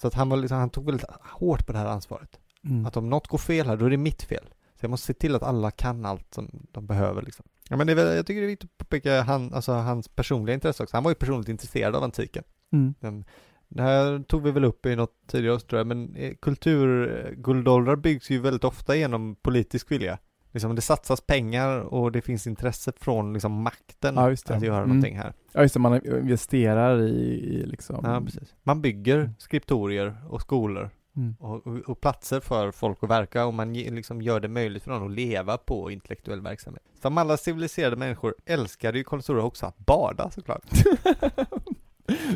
så 0.00 0.08
att 0.08 0.14
han 0.14 0.28
var 0.28 0.36
liksom, 0.36 0.58
han 0.58 0.70
tog 0.70 0.86
väldigt 0.86 1.06
hårt 1.20 1.66
på 1.66 1.72
det 1.72 1.78
här 1.78 1.86
ansvaret. 1.86 2.38
Mm. 2.64 2.86
Att 2.86 2.96
om 2.96 3.10
något 3.10 3.28
går 3.28 3.38
fel 3.38 3.66
här, 3.66 3.76
då 3.76 3.86
är 3.86 3.90
det 3.90 3.96
mitt 3.96 4.22
fel. 4.22 4.44
Så 4.74 4.84
jag 4.84 4.90
måste 4.90 5.06
se 5.06 5.14
till 5.14 5.34
att 5.34 5.42
alla 5.42 5.70
kan 5.70 6.04
allt 6.04 6.34
som 6.34 6.66
de 6.72 6.86
behöver 6.86 7.22
liksom. 7.22 7.44
Ja 7.68 7.76
men 7.76 7.86
det 7.86 7.92
är 7.92 7.94
väl, 7.94 8.16
jag 8.16 8.26
tycker 8.26 8.40
det 8.40 8.46
är 8.46 8.48
viktigt 8.48 8.70
att 8.70 8.78
påpeka 8.78 9.22
han, 9.22 9.54
alltså 9.54 9.72
hans 9.72 10.08
personliga 10.08 10.54
intresse 10.54 10.82
också. 10.82 10.96
Han 10.96 11.04
var 11.04 11.10
ju 11.10 11.14
personligt 11.14 11.48
intresserad 11.48 11.96
av 11.96 12.02
antiken. 12.02 12.44
Mm. 12.72 12.94
Men 13.00 13.24
det 13.68 13.82
här 13.82 14.22
tog 14.22 14.42
vi 14.42 14.50
väl 14.50 14.64
upp 14.64 14.86
i 14.86 14.96
något 14.96 15.14
tidigare 15.26 15.60
tror 15.60 15.78
jag, 15.78 15.86
men 15.86 16.16
eh, 16.16 16.34
kulturguldåldrar 16.42 17.96
byggs 17.96 18.30
ju 18.30 18.38
väldigt 18.38 18.64
ofta 18.64 18.96
genom 18.96 19.36
politisk 19.36 19.90
vilja. 19.90 20.18
Liksom 20.52 20.74
det 20.74 20.80
satsas 20.82 21.20
pengar 21.20 21.80
och 21.80 22.12
det 22.12 22.20
finns 22.20 22.46
intresse 22.46 22.92
från 23.00 23.32
liksom 23.32 23.62
makten 23.62 24.14
Ja, 24.14 24.30
att 24.32 24.62
göra 24.62 24.76
Mm. 24.76 24.88
någonting 24.88 25.16
här. 25.16 25.32
Ja 25.52 25.62
just 25.62 25.74
det, 25.74 25.80
man 25.80 26.06
investerar 26.06 27.00
i, 27.02 27.10
i 27.10 27.66
liksom... 27.66 28.00
Ja, 28.02 28.20
precis. 28.24 28.54
Man 28.62 28.82
bygger 28.82 29.16
Mm. 29.18 29.34
skriptorier 29.38 30.16
och 30.28 30.40
skolor 30.40 30.90
Mm. 31.16 31.34
och, 31.40 31.66
och, 31.66 32.00
platser 32.00 32.40
för 32.40 32.70
folk 32.70 32.98
att 33.02 33.10
verka 33.10 33.46
och 33.46 33.54
man 33.54 33.72
liksom 33.74 34.22
gör 34.22 34.40
det 34.40 34.48
möjligt 34.48 34.82
för 34.82 34.90
dem 34.90 35.06
att 35.06 35.10
leva 35.12 35.56
på 35.56 35.90
intellektuell 35.90 36.40
verksamhet. 36.40 36.82
Som 37.02 37.18
alla 37.18 37.36
civiliserade 37.36 37.96
människor 37.96 38.34
älskade 38.46 38.98
ju 38.98 39.04
Karl 39.04 39.16
den 39.18 39.22
store 39.22 39.42
också 39.42 39.66
att 39.66 39.78
bada 39.78 40.30
såklart. 40.30 40.62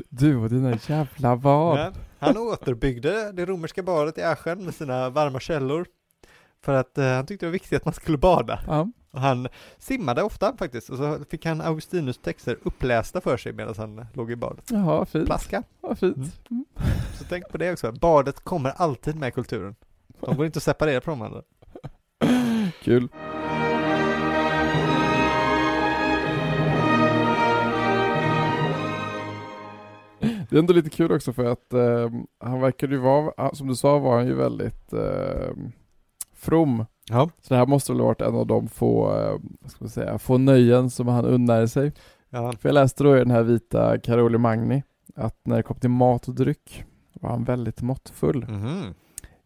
Du 0.08 0.36
och 0.36 0.48
dina 0.50 0.78
jävla 0.88 1.34
vad. 1.34 1.78
Ja, 1.78 1.92
han 2.18 2.36
återbyggde 2.36 3.32
det 3.32 3.46
romerska 3.46 3.82
badet 3.82 4.18
i 4.18 4.22
Aschen 4.22 4.64
med 4.64 4.74
sina 4.74 5.10
varma 5.10 5.40
källor. 5.40 5.86
För 6.64 6.72
att 6.72 6.98
eh, 6.98 7.04
han 7.04 7.26
tyckte 7.26 7.46
det 7.46 7.50
var 7.50 7.52
viktigt 7.52 7.76
att 7.76 7.84
man 7.84 7.94
skulle 7.94 8.18
bada. 8.18 8.60
Ja. 8.66 8.88
Och 9.10 9.20
han 9.20 9.48
simmade 9.78 10.22
ofta 10.22 10.56
faktiskt 10.56 10.90
och 10.90 10.96
så 10.96 11.18
fick 11.30 11.46
han 11.46 11.60
Augustinus 11.60 12.18
texter 12.18 12.58
upplästa 12.62 13.20
för 13.20 13.36
sig 13.36 13.52
medan 13.52 13.74
han 13.76 14.06
låg 14.12 14.30
i 14.30 14.36
badet. 14.36 14.64
Jaha, 14.70 15.04
fint. 15.04 15.26
Plaska. 15.26 15.62
Vad 15.80 15.98
fint. 15.98 16.16
Mm. 16.16 16.30
Mm. 16.50 16.64
Så 17.18 17.24
tänk 17.28 17.48
på 17.48 17.58
det 17.58 17.72
också. 17.72 17.92
Badet 17.92 18.40
kommer 18.40 18.70
alltid 18.70 19.16
med 19.16 19.34
kulturen. 19.34 19.74
De 20.20 20.36
går 20.36 20.46
inte 20.46 20.56
att 20.56 20.62
separera 20.62 21.00
från 21.00 21.18
varandra. 21.18 21.42
Kul. 22.82 23.08
Det 30.50 30.56
är 30.56 30.58
ändå 30.58 30.72
lite 30.72 30.90
kul 30.90 31.12
också 31.12 31.32
för 31.32 31.44
att 31.44 31.72
eh, 31.72 32.10
han 32.40 32.60
verkade 32.60 32.94
ju 32.94 33.00
vara, 33.00 33.54
som 33.54 33.68
du 33.68 33.74
sa 33.74 33.98
var 33.98 34.16
han 34.16 34.26
ju 34.26 34.34
väldigt 34.34 34.92
eh, 34.92 35.50
from 36.42 36.84
Ja. 37.08 37.30
Så 37.40 37.54
det 37.54 37.58
här 37.58 37.66
måste 37.66 37.92
väl 37.92 38.00
ha 38.00 38.06
varit 38.06 38.20
en 38.20 38.34
av 38.34 38.46
de 38.46 38.68
få, 38.68 39.18
eh, 39.18 39.38
ska 39.68 39.84
man 39.84 39.90
säga, 39.90 40.18
få 40.18 40.38
nöjen 40.38 40.90
som 40.90 41.08
han 41.08 41.24
unnade 41.24 41.68
sig. 41.68 41.92
Ja. 42.30 42.52
För 42.52 42.68
jag 42.68 42.74
läste 42.74 43.04
då 43.04 43.16
i 43.16 43.18
den 43.18 43.30
här 43.30 43.42
vita 43.42 43.98
Caroli 43.98 44.38
Magni 44.38 44.82
att 45.16 45.40
när 45.44 45.56
det 45.56 45.62
kom 45.62 45.76
till 45.76 45.90
mat 45.90 46.28
och 46.28 46.34
dryck 46.34 46.84
var 47.12 47.30
han 47.30 47.44
väldigt 47.44 47.82
måttfull. 47.82 48.46
Mhm. 48.48 48.94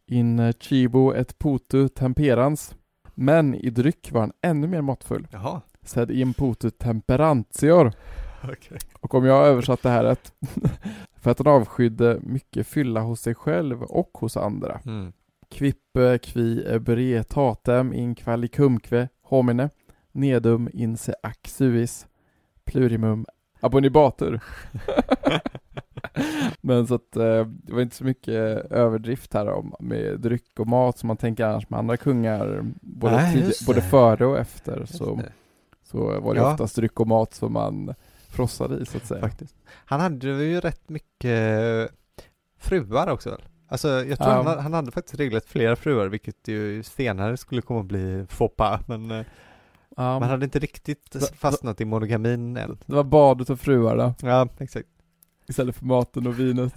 In 0.06 0.38
eh, 0.38 0.54
cibo 0.60 1.12
et 1.14 1.38
putu 1.38 1.88
temperans. 1.88 2.74
Men 3.14 3.54
i 3.54 3.70
dryck 3.70 4.12
var 4.12 4.20
han 4.20 4.32
ännu 4.42 4.66
mer 4.66 4.80
måttfull. 4.80 5.28
Jaha. 5.30 5.60
Sed 5.82 6.10
in 6.10 6.34
putu 6.34 6.70
temperantior. 6.70 7.92
Okej. 8.44 8.78
Och 9.00 9.14
om 9.14 9.24
jag 9.24 9.34
har 9.34 9.46
översatt 9.46 9.82
det 9.82 9.88
här 9.88 10.04
rätt, 10.04 10.32
för 11.16 11.30
att 11.30 11.38
han 11.38 11.46
avskydde 11.46 12.18
mycket 12.22 12.66
fylla 12.66 13.00
hos 13.00 13.20
sig 13.20 13.34
själv 13.34 13.82
och 13.82 14.10
hos 14.14 14.36
andra. 14.36 14.80
Mm. 14.86 15.12
Quippe 15.48 16.18
qui 16.18 16.64
ebrietatem 16.66 17.92
in 17.92 18.14
qualicumque 18.14 19.08
homine, 19.22 19.70
nedum 20.12 20.68
in 20.72 20.96
se 20.96 21.12
ac 21.22 21.48
suis, 21.48 22.06
plurimum 22.64 23.26
abonibatur. 23.60 24.40
Men 26.60 26.86
så 26.86 26.94
att 26.94 27.16
eh, 27.16 27.46
det 27.46 27.72
var 27.72 27.80
inte 27.80 27.96
så 27.96 28.04
mycket 28.04 28.34
överdrift 28.72 29.34
här 29.34 29.48
om, 29.48 29.74
med 29.80 30.20
dryck 30.20 30.58
och 30.58 30.66
mat 30.66 30.98
som 30.98 31.06
man 31.06 31.16
tänker 31.16 31.44
annars 31.44 31.70
med 31.70 31.78
andra 31.78 31.96
kungar, 31.96 32.64
både, 32.80 33.16
Nej, 33.16 33.34
tid, 33.34 33.52
både 33.66 33.82
före 33.82 34.26
och 34.26 34.38
efter 34.38 34.80
Just 34.80 34.96
så, 34.96 35.14
det, 35.14 35.32
så 35.82 36.20
var 36.20 36.34
det 36.34 36.40
Ja. 36.40 36.52
oftast 36.52 36.76
dryck 36.76 37.00
och 37.00 37.06
mat 37.06 37.34
som 37.34 37.52
man 37.52 37.94
frossade 38.28 38.78
i 38.78 38.86
så 38.86 38.96
att 38.96 39.06
säga. 39.06 39.20
Faktiskt. 39.20 39.56
Han 39.68 40.00
hade 40.00 40.26
ju 40.28 40.60
rätt 40.60 40.88
mycket 40.88 41.90
fruar 42.58 43.10
också 43.10 43.30
väl? 43.30 43.42
Alltså 43.68 43.88
jag 43.88 44.18
tror 44.18 44.30
Ja. 44.30 44.42
han, 44.42 44.58
han 44.58 44.72
hade 44.74 44.90
faktiskt 44.90 45.20
regelrätt 45.20 45.46
flera 45.48 45.76
fruar 45.76 46.06
vilket 46.06 46.48
ju 46.48 46.82
senare 46.82 47.36
skulle 47.36 47.62
komma 47.62 47.80
att 47.80 47.86
bli 47.86 48.26
foppa 48.28 48.80
men 48.86 49.24
Ja, 49.98 50.20
man 50.20 50.28
hade 50.28 50.44
inte 50.44 50.58
riktigt 50.58 51.16
fastnat 51.38 51.80
i 51.80 51.84
monogamin 51.84 52.56
än. 52.56 52.78
Det 52.86 52.94
var 52.94 53.04
badet 53.04 53.50
och 53.50 53.60
fruarna 53.60 54.14
Ja, 54.22 54.48
exakt. 54.58 54.88
istället 55.48 55.76
för 55.76 55.84
maten 55.86 56.26
och 56.26 56.40
vinet. 56.40 56.74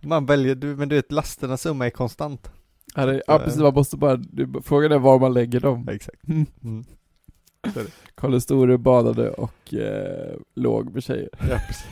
Man 0.00 0.26
väljer, 0.26 0.54
du, 0.54 0.76
men 0.76 0.88
du 0.88 0.96
vet 0.96 1.12
lasternas 1.12 1.62
summa 1.62 1.86
är 1.86 1.90
konstant. 1.90 2.50
Ja, 2.94 3.06
det, 3.06 3.22
ja 3.26 3.38
precis, 3.38 3.60
man 3.60 3.74
måste 3.74 3.96
bara, 3.96 4.18
frågan 4.64 4.92
är 4.92 4.98
var 4.98 5.18
man 5.18 5.32
lägger 5.32 5.60
dem. 5.60 5.88
Exakt. 5.88 6.28
Mm. 6.28 6.46
Mm. 6.62 6.84
Karl 8.14 8.30
den 8.30 8.40
store 8.40 8.78
badade 8.78 9.30
och 9.30 9.74
eh, 9.74 10.36
låg 10.54 10.94
med 10.94 11.02
tjejer. 11.04 11.28
Ja, 11.50 11.58
precis. 11.66 11.86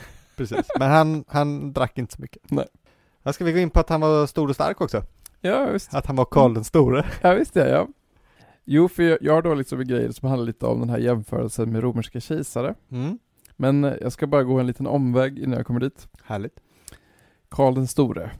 Precis. 0.49 0.66
Men 0.78 0.90
han, 0.90 1.24
han 1.28 1.72
drack 1.72 1.99
inte 1.99 2.14
så 2.14 2.22
mycket. 2.22 2.51
Nej. 2.51 2.66
Ja, 3.22 3.32
ska 3.32 3.45
vi 3.45 3.53
gå 3.53 3.59
in 3.59 3.70
på 3.70 3.80
att 3.80 3.88
han 3.88 4.01
var 4.01 4.26
stor 4.26 4.49
och 4.49 4.55
stark 4.55 4.80
också? 4.80 5.03
Ja 5.40 5.66
visst, 5.72 5.95
Att 5.95 6.07
han 6.07 6.16
var 6.16 6.24
Karl 6.24 6.55
den 6.55 6.64
store? 6.64 7.05
ja 7.22 7.34
visst 7.34 7.57
ja, 7.57 7.66
ja. 7.66 7.88
Jo 8.64 8.88
för 8.88 9.03
jag, 9.03 9.18
jag 9.20 9.32
har 9.32 9.43
då 9.43 9.55
liksom 9.55 9.80
en 9.80 9.88
grej 9.88 10.12
som 10.12 10.28
handlar 10.28 10.47
lite 10.47 10.66
om 10.66 10.80
den 10.80 10.90
här 10.90 10.99
jämförelsen 10.99 11.72
med 11.72 11.82
romerska 11.82 12.20
kejsare. 12.20 12.74
Mm. 12.90 13.18
Men 13.57 13.84
eh, 13.84 13.93
jag 14.01 14.12
ska 14.12 14.26
bara 14.26 14.43
gå 14.43 14.59
en 14.61 14.66
liten 14.66 14.86
omväg 14.86 15.38
innan 15.38 15.57
jag 15.57 15.66
kommer 15.66 15.80
dit. 15.80 16.09
Härligt. 16.24 16.61
Karl 17.49 17.74
den 17.74 17.86
store. 17.86 18.30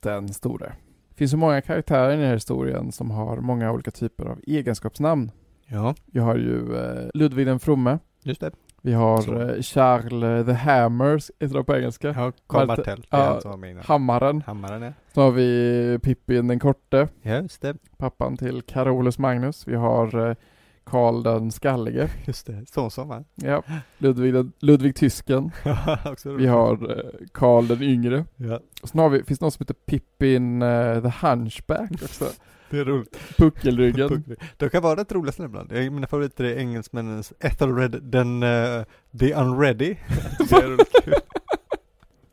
Den 0.00 0.28
store. 0.28 0.72
Det 1.08 1.14
finns 1.18 1.30
så 1.30 1.36
många 1.36 1.60
karaktärer 1.60 2.12
i 2.12 2.16
den 2.16 2.26
här 2.26 2.34
historien 2.34 2.92
som 2.92 3.10
har 3.10 3.36
många 3.36 3.72
olika 3.72 3.90
typer 3.90 4.24
av 4.24 4.40
egenskapsnamn. 4.46 5.30
Ja, 5.66 5.94
Vi 6.06 6.20
har 6.20 6.36
ju 6.36 6.76
eh, 6.76 7.10
Ludvig 7.14 7.46
den 7.46 7.60
fromme. 7.60 7.98
just 8.22 8.40
det. 8.40 8.50
Vi 8.84 8.92
har 8.92 9.20
Så. 9.20 9.40
eh, 9.40 9.60
Charles 9.62 10.46
the 10.46 10.52
Hammers, 10.52 11.30
heter 11.40 11.54
det 11.58 11.64
på 11.64 11.76
engelska. 11.76 12.08
Ja, 12.08 12.32
Karl 12.46 12.84
ja. 13.10 13.40
Hammaren. 13.84 14.42
Hammaren 14.46 14.82
ja. 14.82 14.92
Så 15.14 15.20
har 15.20 15.30
vi 15.30 15.98
Pippin 16.02 16.48
den 16.48 16.58
korte, 16.58 17.08
just 17.22 17.62
det. 17.62 17.76
pappan 17.96 18.36
till 18.36 18.62
Carolus 18.62 19.18
Magnus. 19.18 19.68
Vi 19.68 19.74
har 19.74 20.28
eh, 20.30 20.36
Karl 20.84 21.22
den 21.22 21.50
skallige. 21.52 22.08
Just 22.26 22.46
det. 22.46 22.64
Så 22.70 22.90
som 22.90 23.08
va? 23.08 23.24
Ja. 23.34 23.62
Ludvig, 23.98 24.34
den, 24.34 24.52
Ludvig 24.60 24.96
tysken. 24.96 25.50
Vi 26.38 26.46
har 26.46 26.90
eh, 26.90 27.26
Karl 27.34 27.66
den 27.66 27.82
yngre. 27.82 28.24
Ja, 28.36 28.60
Och 28.82 28.88
sen 28.88 29.00
har 29.00 29.08
vi, 29.08 29.22
finns 29.24 29.38
det 29.38 29.44
någon 29.44 29.50
som 29.52 29.62
heter 29.62 29.74
Pippin 29.74 30.62
eh, 30.62 31.02
the 31.02 31.26
Hunchback 31.26 31.90
också. 31.92 32.24
det 32.74 32.80
är 32.80 32.84
roligt. 32.84 33.16
Puckelryggen. 33.36 34.24
De 34.56 34.68
kan 34.70 34.82
vara 34.82 35.00
rätt 35.00 35.12
roliga 35.12 35.44
ibland. 35.44 35.72
Mina 35.72 36.06
favoriter 36.06 36.44
är 36.44 36.56
engelsmännens 36.58 37.32
Ethelred 37.40 38.02
den, 38.02 38.42
uh, 38.42 38.82
the 39.18 39.34
unready. 39.34 39.96
det 40.50 40.54
är 40.56 40.68
roligt 40.68 40.92
kul. 41.04 41.14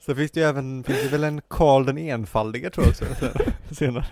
Så 0.05 0.15
finns 0.15 0.31
det 0.31 0.39
ju 0.39 0.45
även, 0.45 0.83
finns 0.83 1.03
det 1.03 1.09
väl 1.09 1.23
en 1.23 1.41
Karl 1.47 1.85
den 1.85 1.97
enfaldige 1.97 2.69
tror 2.69 2.85
jag 2.85 2.89
också. 2.91 3.05
sen- 3.19 3.53
Senare. 3.75 4.05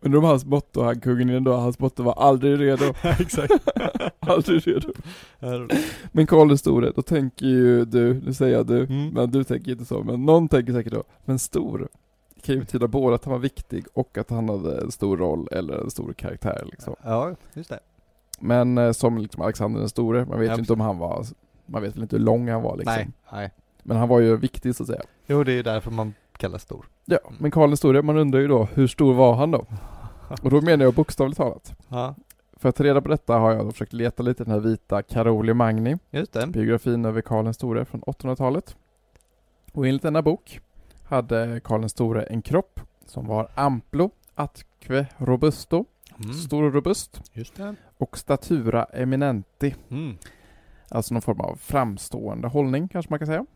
Undrar 0.00 0.18
om 0.18 0.24
hans 0.24 0.44
motto, 0.44 0.82
han 0.82 1.00
kungen 1.00 1.30
i 1.30 1.32
den 1.32 1.44
dag, 1.44 1.58
hans 1.58 1.78
motto 1.78 2.02
var 2.02 2.12
aldrig 2.12 2.60
redo. 2.60 2.94
Exakt. 3.02 3.52
aldrig 4.20 4.66
redo. 4.68 4.92
Men 6.12 6.26
Karl 6.26 6.48
den 6.48 6.58
store, 6.58 6.92
då 6.96 7.02
tänker 7.02 7.46
ju 7.46 7.84
du, 7.84 8.14
nu 8.14 8.32
säger 8.34 8.56
jag 8.56 8.66
du, 8.66 8.78
Mm. 8.84 9.08
men 9.08 9.30
du 9.30 9.44
tänker 9.44 9.70
inte 9.72 9.84
så, 9.84 10.02
men 10.02 10.24
någon 10.24 10.48
tänker 10.48 10.72
säkert 10.72 10.92
då, 10.92 11.04
men 11.24 11.38
stor 11.38 11.88
kan 12.42 12.54
ju 12.54 12.60
betyda 12.60 12.88
både 12.88 13.14
att 13.14 13.24
han 13.24 13.32
var 13.32 13.38
viktig 13.38 13.84
och 13.94 14.18
att 14.18 14.30
han 14.30 14.48
hade 14.48 14.80
en 14.80 14.90
stor 14.90 15.16
roll 15.16 15.48
eller 15.52 15.74
en 15.74 15.90
stor 15.90 16.12
karaktär 16.12 16.62
liksom. 16.70 16.94
Ja, 17.02 17.34
just 17.54 17.70
det. 17.70 17.80
Men 18.40 18.78
eh, 18.78 18.92
som 18.92 19.18
liksom 19.18 19.42
Alexander 19.42 19.80
den 19.80 19.88
store, 19.88 20.24
man 20.26 20.38
vet 20.40 20.48
Ja, 20.48 20.54
ju 20.54 20.60
inte 20.60 20.72
om 20.72 20.80
han 20.80 20.98
var, 20.98 21.24
man 21.66 21.82
vet 21.82 21.96
väl 21.96 22.02
inte 22.02 22.16
hur 22.16 22.24
lång 22.24 22.48
han 22.48 22.62
var 22.62 22.76
liksom. 22.76 22.94
Nej, 22.94 23.08
nej. 23.32 23.50
Men 23.82 23.96
han 23.96 24.08
var 24.08 24.20
ju 24.20 24.36
viktig 24.36 24.74
så 24.74 24.82
att 24.82 24.86
säga. 24.86 25.02
Jo, 25.26 25.44
det 25.44 25.52
är 25.52 25.56
ju 25.56 25.62
därför 25.62 25.90
man 25.90 26.14
kallas 26.36 26.62
stor. 26.62 26.86
Ja, 27.04 27.18
men 27.38 27.50
Karl 27.50 27.68
den 27.68 27.76
store, 27.76 28.02
man 28.02 28.16
undrar 28.16 28.40
ju 28.40 28.48
då, 28.48 28.68
hur 28.74 28.86
stor 28.86 29.14
var 29.14 29.34
han 29.34 29.50
då? 29.50 29.64
Och 30.42 30.50
då 30.50 30.60
menar 30.60 30.84
jag 30.84 30.94
bokstavligt 30.94 31.36
talat. 31.36 31.72
Ja, 31.88 32.14
För 32.56 32.68
att 32.68 32.76
ta 32.76 32.84
reda 32.84 33.00
på 33.00 33.08
detta 33.08 33.38
har 33.38 33.52
jag 33.52 33.66
då 33.66 33.72
försökt 33.72 33.92
leta 33.92 34.22
lite 34.22 34.42
i 34.42 34.44
den 34.44 34.54
här 34.54 34.60
vita 34.60 35.02
Caroli 35.02 35.54
Magni, 35.54 35.98
just 36.10 36.32
det. 36.32 36.46
biografin 36.46 37.04
över 37.04 37.20
Karl 37.20 37.44
den 37.44 37.54
store 37.54 37.84
från 37.84 38.00
800-talet. 38.00 38.76
Och 39.72 39.86
enligt 39.86 40.02
denna 40.02 40.22
bok 40.22 40.60
hade 41.16 41.60
Karl 41.64 41.80
den 41.80 41.88
store 41.88 42.22
en 42.22 42.42
kropp 42.42 42.80
som 43.06 43.26
var 43.26 43.48
amplo, 43.54 44.10
atque 44.34 45.06
robusto, 45.18 45.84
Mm. 46.18 46.32
stor 46.34 46.62
och 46.62 46.74
robust, 46.74 47.22
och 47.98 48.18
statura 48.18 48.84
eminenti, 48.84 49.74
Mm. 49.90 50.16
alltså 50.88 51.14
någon 51.14 51.22
form 51.22 51.40
av 51.40 51.56
framstående 51.56 52.48
hållning 52.48 52.88
kanske 52.88 53.10
man 53.12 53.18
kan 53.18 53.26
säga. 53.26 53.46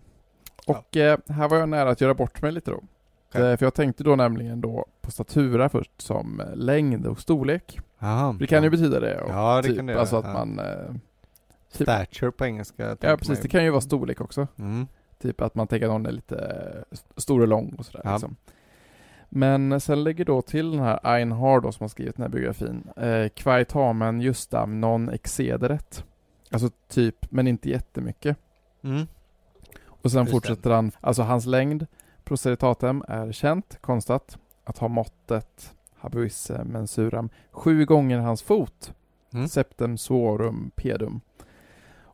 Och 0.67 0.97
eh, 0.97 1.19
här 1.29 1.49
var 1.49 1.57
jag 1.57 1.69
nära 1.69 1.91
att 1.91 2.01
göra 2.01 2.15
bort 2.15 2.43
mig 2.43 2.53
lite 2.53 2.71
då. 2.71 2.81
Okej. 3.29 3.51
Eh, 3.51 3.57
för 3.57 3.67
jag 3.67 3.75
tänkte 3.75 4.05
då 4.05 4.17
nämligen 4.17 4.61
då 4.61 4.87
på 5.01 5.11
statura 5.11 5.69
först 5.69 6.01
som 6.03 6.43
längd 6.55 7.07
och 7.07 7.21
storlek. 7.21 7.79
Aha. 8.01 8.33
Det 8.39 8.47
kan 8.47 8.63
ju 8.63 8.71
betyda 8.71 9.01
det. 9.01 9.21
Och 9.21 9.31
Ja, 9.31 9.57
det 9.63 9.69
typ, 9.69 9.77
kan 9.77 9.87
det 9.87 10.01
Alltså 10.01 10.17
att 10.17 10.25
ja. 10.25 10.33
man... 10.33 10.59
Eh, 10.59 10.93
typ- 11.73 11.89
Stature 11.89 12.31
på 12.33 12.45
engelska. 12.47 12.97
ja 13.01 13.17
precis, 13.17 13.41
det 13.41 13.49
kan 13.49 13.65
ju 13.65 13.71
vara 13.71 13.81
storlek 13.81 14.21
också. 14.21 14.47
Mm. 14.59 14.87
Typ 15.23 15.41
att 15.41 15.55
man 15.55 15.67
tänker 15.67 15.87
att 15.87 15.93
någon 15.93 16.07
är 16.07 16.12
lite 16.12 16.85
stor 17.17 17.41
och 17.41 17.49
lång 17.49 17.75
och 17.79 17.87
sådär 17.87 18.01
Ja. 18.05 18.12
liksom. 18.12 18.37
Men 19.29 19.81
sen 19.81 20.05
lägger 20.05 20.25
då 20.25 20.43
till 20.43 20.71
den 20.71 20.81
här 20.81 21.01
Einhard 21.03 21.62
då 21.62 21.73
som 21.73 21.85
har 21.85 21.89
skrivit 21.89 22.17
den 22.17 22.23
här 22.23 22.29
biografin. 22.31 22.83
Eh, 22.97 23.29
Quae 23.29 23.64
tamen 23.64 24.21
justam 24.21 24.81
non 24.81 25.09
excederet. 25.09 26.05
Alltså 26.51 26.71
typ, 26.89 27.33
men 27.33 27.47
inte 27.49 27.71
jättemycket. 27.71 28.37
Mm. 28.83 29.07
Och 29.87 30.11
sen 30.12 30.21
Just 30.21 30.33
fortsätter 30.33 30.71
han, 30.71 30.93
alltså 31.01 31.23
hans 31.23 31.47
längd, 31.47 31.87
proceritatem, 32.25 33.05
är 33.09 33.33
känt, 33.33 33.79
konstat, 33.81 34.39
att 34.64 34.79
ha 34.79 34.89
måttet 34.89 35.75
habuisse 35.97 36.64
mensuram 36.64 37.29
sju 37.51 37.85
gånger 37.85 38.19
hans 38.19 38.43
fot, 38.43 38.93
Mm. 39.33 39.49
septem 39.49 39.99
suorum 39.99 40.71
pedum. 40.77 41.21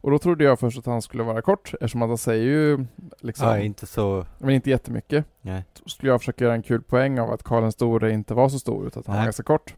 Och 0.03 0.11
då 0.11 0.18
trodde 0.18 0.44
jag 0.44 0.59
först 0.61 0.78
att 0.78 0.86
han 0.86 1.03
skulle 1.03 1.22
vara 1.22 1.42
kort, 1.42 1.74
eftersom 1.74 2.03
att 2.03 2.09
han 2.09 2.18
säger 2.18 2.44
ju 2.44 2.84
liksom, 3.20 3.48
Ja, 3.48 3.59
inte 3.59 3.86
så... 3.86 4.26
men 4.38 4.50
inte 4.50 4.70
jättemycket. 4.70 5.24
Nej. 5.40 5.64
Då 5.82 5.88
skulle 5.88 6.12
jag 6.12 6.20
försöka 6.20 6.44
göra 6.44 6.55
en 6.55 6.62
kul 6.62 6.82
poäng 6.82 7.18
av 7.20 7.30
att 7.30 7.42
Karl 7.42 7.62
den 7.62 7.72
store 7.72 8.12
inte 8.12 8.34
var 8.34 8.48
så 8.48 8.59
stor, 8.59 8.86
utan 8.86 9.00
att 9.00 9.07
han 9.07 9.12
var 9.14 9.20
Nej. 9.20 9.26
ganska 9.26 9.42
kort. 9.42 9.74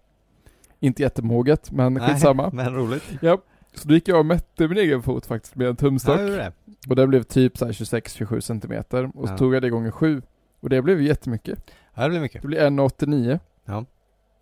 Inte 0.81 1.03
jättemoget, 1.03 1.72
men 1.72 1.95
Nej, 1.95 2.09
skitsamma. 2.09 2.51
Men 2.53 2.75
roligt. 2.75 3.05
Ja. 3.22 3.39
Så 3.75 3.89
då 3.89 3.95
gick 3.95 4.09
jag 4.09 4.18
och 4.18 4.27
mätte 4.27 4.68
min 4.68 4.79
egen 4.79 5.03
fot 5.03 5.27
faktiskt 5.27 5.57
med 5.57 5.66
en 5.68 5.77
tumstock. 5.77 6.20
Ja, 6.20 6.22
det. 6.25 6.53
Och 6.89 6.97
den 6.97 7.09
blev 7.09 7.22
typ 7.22 7.59
så 7.59 7.64
här 7.64 7.72
26-27 7.72 8.41
centimeter 8.41 9.11
och 9.14 9.29
så 9.29 9.33
Ja. 9.35 9.39
tog 9.39 9.55
jag 9.55 9.62
det 9.62 9.70
gånger 9.70 9.91
7 9.91 10.22
och 10.61 10.68
det 10.68 10.83
blev 10.83 11.01
ju 11.01 11.07
jättemycket. 11.09 11.70
Ja, 11.95 12.03
det 12.03 12.09
blir 12.09 12.20
mycket. 12.20 12.43
Det 12.43 12.49
blev 12.49 12.61
1,89 12.62 13.39
Ja. 13.64 13.85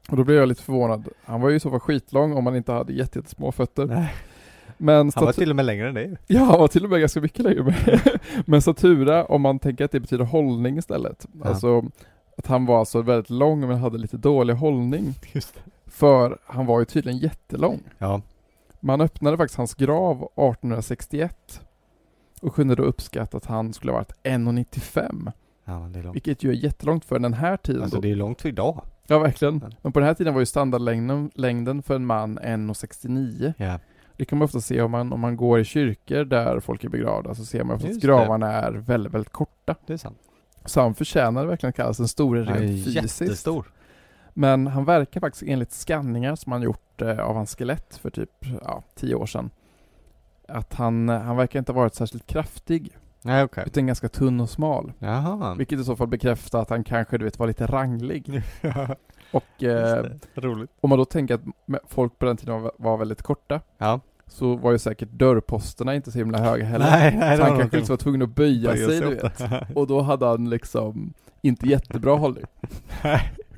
och 0.09 0.16
då 0.16 0.24
blev 0.24 0.39
jag 0.39 0.49
lite 0.49 0.62
förvånad. 0.62 1.09
Han 1.24 1.41
var 1.41 1.51
ju 1.51 1.61
så 1.61 1.70
fall 1.70 1.80
skitlång 1.80 2.33
om 2.37 2.45
man 2.45 2.57
inte 2.57 2.72
hade 2.72 2.93
jätte- 2.93 3.18
jättesmå 3.18 3.53
fötter. 3.53 3.87
Nej. 3.87 4.14
Men 4.83 5.12
Han 5.14 5.24
var 5.24 5.33
till 5.33 5.51
och 5.51 5.57
med 5.57 5.64
längre 5.64 5.89
än 5.89 5.97
ju. 5.97 6.16
Ja, 6.26 6.41
han 6.45 6.61
var 6.61 6.68
till 6.68 6.85
och 6.85 6.91
med 6.91 7.01
ganska 7.01 7.20
mycket 7.20 7.39
längre 7.39 7.62
med. 7.62 8.01
Men 8.47 8.62
statura, 8.62 9.24
om 9.24 9.43
man 9.43 9.59
tänker 9.59 9.85
att 9.85 9.91
det 9.91 10.01
betyder 10.01 10.24
hållning 10.24 10.78
istället. 10.78 11.26
Ja. 11.43 11.49
Alltså 11.49 11.85
att 12.37 12.47
han 12.47 12.66
var 12.66 12.78
alltså 12.78 13.03
väldigt 13.03 13.30
lång 13.30 13.61
men 13.61 13.78
hade 13.78 13.99
lite 13.99 14.16
dålig 14.16 14.55
hållning. 14.55 15.14
För 15.87 16.39
han 16.45 16.66
var 16.66 16.78
ju 16.78 16.85
tydligen 16.85 17.18
jättelång. 17.18 17.80
Ja. 17.99 18.20
Man 18.80 19.01
öppnade 19.01 19.37
faktiskt 19.37 19.57
hans 19.59 19.74
grav 19.74 20.16
1861 20.16 21.61
och 22.41 22.55
kunde 22.55 22.74
då 22.74 22.83
uppskatta 22.83 23.37
att 23.37 23.47
han 23.47 23.72
skulle 23.72 23.93
ha 23.93 23.99
varit 23.99 24.12
1,95. 24.22 25.33
Ja, 25.64 25.80
men 25.80 25.93
det 25.93 25.99
är 25.99 26.03
långt. 26.03 26.16
Vilket 26.16 26.43
ju 26.45 26.51
är 26.51 26.55
jättelångt 26.55 27.05
för 27.05 27.18
den 27.18 27.35
här 27.35 27.57
tiden. 27.57 27.83
Alltså 27.83 27.97
då. 27.97 28.03
det 28.03 28.11
är 28.11 28.16
långt 28.16 28.43
för 28.43 28.49
idag. 28.49 28.80
Ja, 29.07 29.18
verkligen. 29.18 29.64
Men 29.83 29.93
på 29.93 29.99
den 30.01 30.07
här 30.07 30.14
tiden 30.14 30.35
var 30.35 30.41
ju 30.41 30.47
standardlängden 30.47 31.30
längden 31.35 31.83
för 31.83 31.95
en 31.95 32.07
man 32.07 32.39
1,69. 32.39 33.55
Ja. 33.57 33.78
Det 34.16 34.24
kan 34.24 34.38
man 34.38 34.44
ofta 34.44 34.60
se 34.60 34.82
om 34.82 34.90
man, 34.90 35.12
om 35.12 35.20
man 35.20 35.36
går 35.36 35.60
i 35.60 35.64
kyrkor 35.64 36.24
där 36.24 36.60
folk 36.60 36.84
är 36.84 36.88
begravda, 36.88 37.34
så 37.34 37.44
ser 37.44 37.64
man 37.64 37.76
ofta 37.76 37.88
att 37.88 38.00
gravarna 38.00 38.52
är 38.52 38.72
väldigt, 38.72 39.14
väldigt 39.14 39.32
korta. 39.32 39.74
Det 39.86 39.92
är 39.92 39.96
sant. 39.96 40.18
Så 40.64 40.80
han 40.80 40.94
förtjänar 40.94 41.46
verkligen 41.46 41.68
att 41.68 41.76
kallas 41.76 41.96
den 41.96 42.08
store 42.08 42.42
rent 42.42 42.58
fysiskt. 42.58 43.20
jättestor. 43.20 43.72
Men 44.34 44.66
han 44.66 44.84
verkar 44.84 45.20
faktiskt 45.20 45.42
enligt 45.46 45.72
skanningar 45.72 46.36
som 46.36 46.52
han 46.52 46.62
gjort 46.62 47.02
eh, 47.02 47.18
av 47.18 47.34
hans 47.36 47.56
skelett 47.56 47.96
för 47.96 48.10
typ 48.10 48.30
ja, 48.64 48.82
tio 48.94 49.14
år 49.14 49.26
sedan. 49.26 49.50
Att 50.48 50.74
han, 50.74 51.08
han 51.08 51.36
verkar 51.36 51.58
inte 51.58 51.72
ha 51.72 51.80
varit 51.80 51.94
särskilt 51.94 52.26
kraftig, 52.26 52.96
Nej, 53.22 53.44
okej. 53.44 53.64
utan 53.66 53.86
ganska 53.86 54.08
tunn 54.08 54.40
och 54.40 54.50
smal. 54.50 54.92
Jaha. 54.98 55.54
Vilket 55.54 55.80
i 55.80 55.84
så 55.84 55.96
fall 55.96 56.08
bekräftar 56.08 56.62
att 56.62 56.70
han 56.70 56.84
kanske 56.84 57.18
du 57.18 57.24
vet 57.24 57.38
var 57.38 57.46
lite 57.46 57.66
ranglig. 57.66 58.42
Och 59.33 59.62
eh, 59.62 60.07
om 60.80 60.91
man 60.91 60.99
då 60.99 61.05
tänker 61.05 61.35
att 61.35 61.41
folk 61.89 62.18
på 62.18 62.26
den 62.26 62.37
tiden 62.37 62.70
var, 62.78 62.97
väldigt 62.97 63.22
korta, 63.22 63.61
Ja. 63.78 64.01
så 64.26 64.57
var 64.57 64.72
ju 64.72 64.78
säkert 64.78 65.09
dörrposterna 65.11 65.95
inte 65.95 66.12
så 66.12 66.18
himla 66.18 66.39
höga 66.39 66.64
heller. 66.64 66.91
Nej, 66.91 67.16
nej, 67.18 67.37
så 67.37 67.43
han 67.43 67.59
kanske 67.59 67.78
inte 67.78 67.91
var 67.93 67.97
tvungen 67.97 68.22
att 68.22 68.35
böja, 68.35 68.72
Böja 68.72 68.87
sig, 68.89 68.99
sig 68.99 69.09
du 69.09 69.14
vet. 69.14 69.43
Och 69.76 69.87
då 69.87 70.01
hade 70.01 70.26
han 70.26 70.51
liksom 70.51 71.12
inte 71.43 71.66
jättebra 71.68 72.14
hållning. 72.16 72.45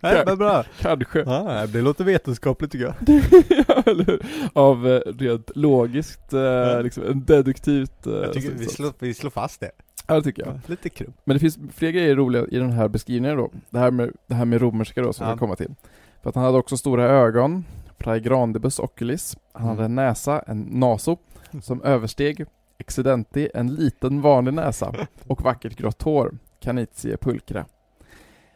Nej, 0.01 0.22
men 0.27 0.39
bra. 0.39 0.64
Kanske. 0.81 1.18
Ja, 1.18 1.66
det 1.66 1.81
låter 1.83 2.05
vetenskapligt 2.05 2.72
tycker 2.72 2.85
jag. 2.85 2.95
Ja, 3.68 3.83
eller 3.87 4.05
hur? 4.05 4.22
Av 4.53 4.89
eh, 4.89 5.01
rent 5.18 5.51
logiskt, 5.55 6.33
eh, 6.33 6.83
liksom 6.83 7.03
en 7.07 7.25
deduktivt 7.25 8.07
eh, 8.07 8.12
Jag 8.12 8.33
tycker 8.33 8.51
vi 8.51 8.66
slår, 8.66 8.93
vi 8.99 9.14
slår 9.14 9.31
fast 9.31 9.61
det. 9.61 9.70
Ja 10.07 10.14
det 10.14 10.22
tycker 10.22 10.46
jag. 10.46 10.55
Ja, 10.55 10.61
lite 10.66 10.88
krum. 10.88 11.12
Men 11.24 11.34
det 11.34 11.40
finns 11.40 11.59
fler 11.72 11.90
grejer 11.90 12.16
roliga 12.16 12.46
i 12.50 12.59
den 12.59 12.70
här 12.72 12.88
beskrivningen 12.88 13.36
då. 13.36 13.50
Det 13.70 13.78
här 13.78 13.90
med, 13.90 14.12
det 14.26 14.34
här 14.34 14.44
med 14.44 14.61
romerska 14.61 15.02
då 15.02 15.12
som 15.12 15.24
Ja. 15.26 15.30
jag 15.32 15.38
komma 15.38 15.57
till. 15.57 15.74
För 16.22 16.28
att 16.28 16.34
han 16.34 16.44
hade 16.44 16.59
också 16.59 16.76
stora 16.76 17.05
ögon, 17.05 17.64
praegrandibus 17.98 18.78
oculis. 18.78 19.36
Han 19.52 19.62
Mm. 19.62 19.76
hade 19.76 19.84
en 19.84 19.94
näsa, 19.94 20.40
en 20.46 20.61
naso, 20.61 21.16
som 21.62 21.82
översteg 21.82 22.44
excedenti, 22.78 23.48
en 23.55 23.74
liten 23.74 24.20
vanlig 24.20 24.55
näsa 24.55 24.94
och 25.26 25.42
vackert 25.42 25.76
grått 25.76 26.02
hår, 26.02 26.38
canitie 26.61 27.16
pulchra. 27.16 27.64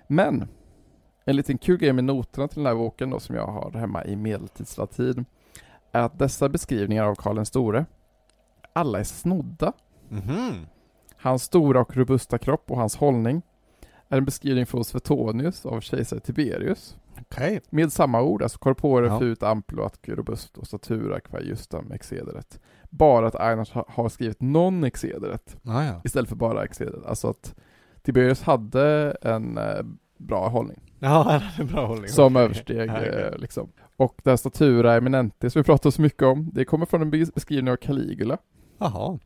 Men, 0.07 0.49
en 1.25 1.37
liten 1.37 1.59
kul 1.59 1.79
grej 1.79 1.93
med 1.93 2.05
noterna 2.05 2.49
till 2.49 2.57
den 2.59 2.67
här 2.67 2.75
boken 2.75 3.11
då 3.11 3.21
som 3.21 3.35
jag 3.37 3.47
har 3.47 3.71
hemma 3.71 4.05
i 4.05 4.17
medeltidslatin, 4.17 5.25
är 5.93 6.01
att 6.03 6.19
dessa 6.19 6.49
beskrivningar 6.49 7.05
av 7.05 7.15
Karl 7.15 7.37
den 7.37 7.47
store, 7.47 7.87
alla 8.73 8.99
är 9.01 9.05
snodda. 9.05 9.73
Mhm. 10.09 10.67
Hans 11.21 11.43
stora 11.43 11.81
och 11.81 11.97
robusta 11.97 12.39
kropp 12.39 12.71
och 12.71 12.77
hans 12.77 12.97
hållning 12.97 13.43
är 14.09 14.19
en 14.19 14.25
beskrivning 14.25 14.67
från 14.67 14.85
Suetonius 14.85 15.67
av 15.67 15.81
kejsare 15.81 16.21
Tiberius. 16.21 16.97
Okej. 17.21 17.61
Med 17.71 17.93
samma 17.93 18.23
ord, 18.23 18.43
alltså 18.43 18.59
corpore 18.59 19.07
Ja. 19.07 19.19
fut 19.19 19.43
amplo 19.43 19.83
at 19.85 19.99
robust 20.09 20.59
och 20.59 20.67
statura 20.67 21.21
qua 21.21 21.41
justam 21.41 21.93
excederet. 21.93 22.61
Bara 22.91 23.27
att 23.27 23.35
Einars 23.41 23.71
ha- 23.73 23.85
har 23.89 24.09
skrivit 24.09 24.41
non 24.41 24.85
excederet 24.85 25.57
Ja, 25.63 25.85
ja. 25.85 26.01
istället 26.05 26.29
för 26.29 26.37
bara 26.37 26.65
excederet. 26.65 27.07
Alltså 27.07 27.29
att 27.29 27.55
Tiberius 28.03 28.43
hade 28.43 29.17
en 29.23 29.59
eh, 29.59 29.83
bra 30.19 30.49
hållning 30.49 30.81
Ja, 30.99 31.09
han 31.09 31.27
hade 31.41 31.63
en 31.63 31.67
bra 31.67 31.87
hållning. 31.87 32.09
som 32.09 32.37
Okej. 32.37 32.45
översteg 32.45 32.91
okej. 32.91 33.09
eh, 33.09 33.39
liksom. 33.39 33.73
Och 33.97 34.21
här 34.25 34.37
statura 34.37 34.95
eminenti 34.97 35.51
som 35.51 35.61
vi 35.61 35.65
pratar 35.65 35.91
så 35.91 36.03
mycket 36.03 36.23
om, 36.23 36.51
det 36.53 36.65
kommer 36.65 36.87
från 36.87 37.03
en 37.03 37.13
bes- 37.15 37.35
beskrivning 37.35 37.73
av 37.73 37.77
Caligula. 37.77 38.39
Jaha. 38.79 39.19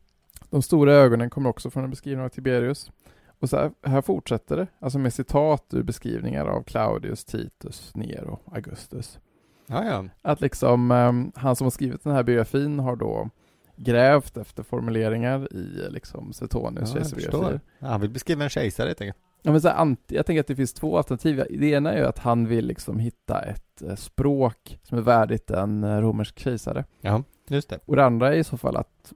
De 0.53 0.61
stora 0.61 0.93
ögonen 0.93 1.29
kommer 1.29 1.49
också 1.49 1.69
från 1.69 1.83
en 1.83 1.89
beskrivning 1.89 2.25
av 2.25 2.29
Tiberius. 2.29 2.91
Och 3.39 3.49
så 3.49 3.57
här, 3.57 3.71
här 3.81 4.01
fortsätter 4.01 4.57
det, 4.57 4.67
alltså 4.79 4.99
med 4.99 5.13
citat 5.13 5.73
ur 5.73 5.83
beskrivningar 5.83 6.45
av 6.45 6.63
Claudius, 6.63 7.25
Titus, 7.25 7.91
Nero, 7.95 8.39
Augustus. 8.51 9.19
Ja, 9.67 9.85
ja. 9.85 10.05
Att 10.21 10.41
liksom, 10.41 10.91
ehm, 10.91 11.31
han 11.35 11.55
som 11.55 11.65
har 11.65 11.71
skrivit 11.71 12.03
den 12.03 12.13
här 12.13 12.23
biografin 12.23 12.79
har 12.79 12.95
då 12.95 13.29
grävt 13.75 14.37
efter 14.37 14.63
formuleringar 14.63 15.53
i 15.53 15.89
liksom 15.89 16.33
Suetonius 16.33 16.89
Ja, 16.89 16.95
kejsarbiografier. 16.95 17.59
Ja, 17.79 17.87
Han 17.87 18.01
vill 18.01 18.09
beskriva 18.09 18.43
en 18.43 18.49
kejsare 18.49 18.87
helt 18.87 19.01
enkelt. 19.01 19.17
Ja, 19.41 19.51
men 19.51 19.61
så 19.61 19.67
här, 19.67 19.95
jag 20.07 20.25
tänker 20.25 20.39
att 20.39 20.47
det 20.47 20.55
finns 20.55 20.73
två 20.73 20.97
alternativ. 20.97 21.43
Det 21.49 21.67
ena 21.67 21.93
är 21.93 21.97
ju 21.97 22.05
att 22.05 22.19
han 22.19 22.47
vill 22.47 22.65
liksom 22.65 22.99
hitta 22.99 23.41
ett 23.41 23.81
eh, 23.81 23.95
språk 23.95 24.79
som 24.83 24.97
är 24.97 25.01
värdigt 25.01 25.51
en 25.51 25.83
eh, 25.83 25.97
romersk 25.97 26.39
kejsare. 26.39 26.85
Ja, 27.01 27.23
just 27.47 27.69
det. 27.69 27.79
Och 27.85 27.95
det 27.95 28.05
andra 28.05 28.33
är 28.33 28.37
i 28.37 28.43
så 28.43 28.57
fall 28.57 28.75
att 28.75 29.13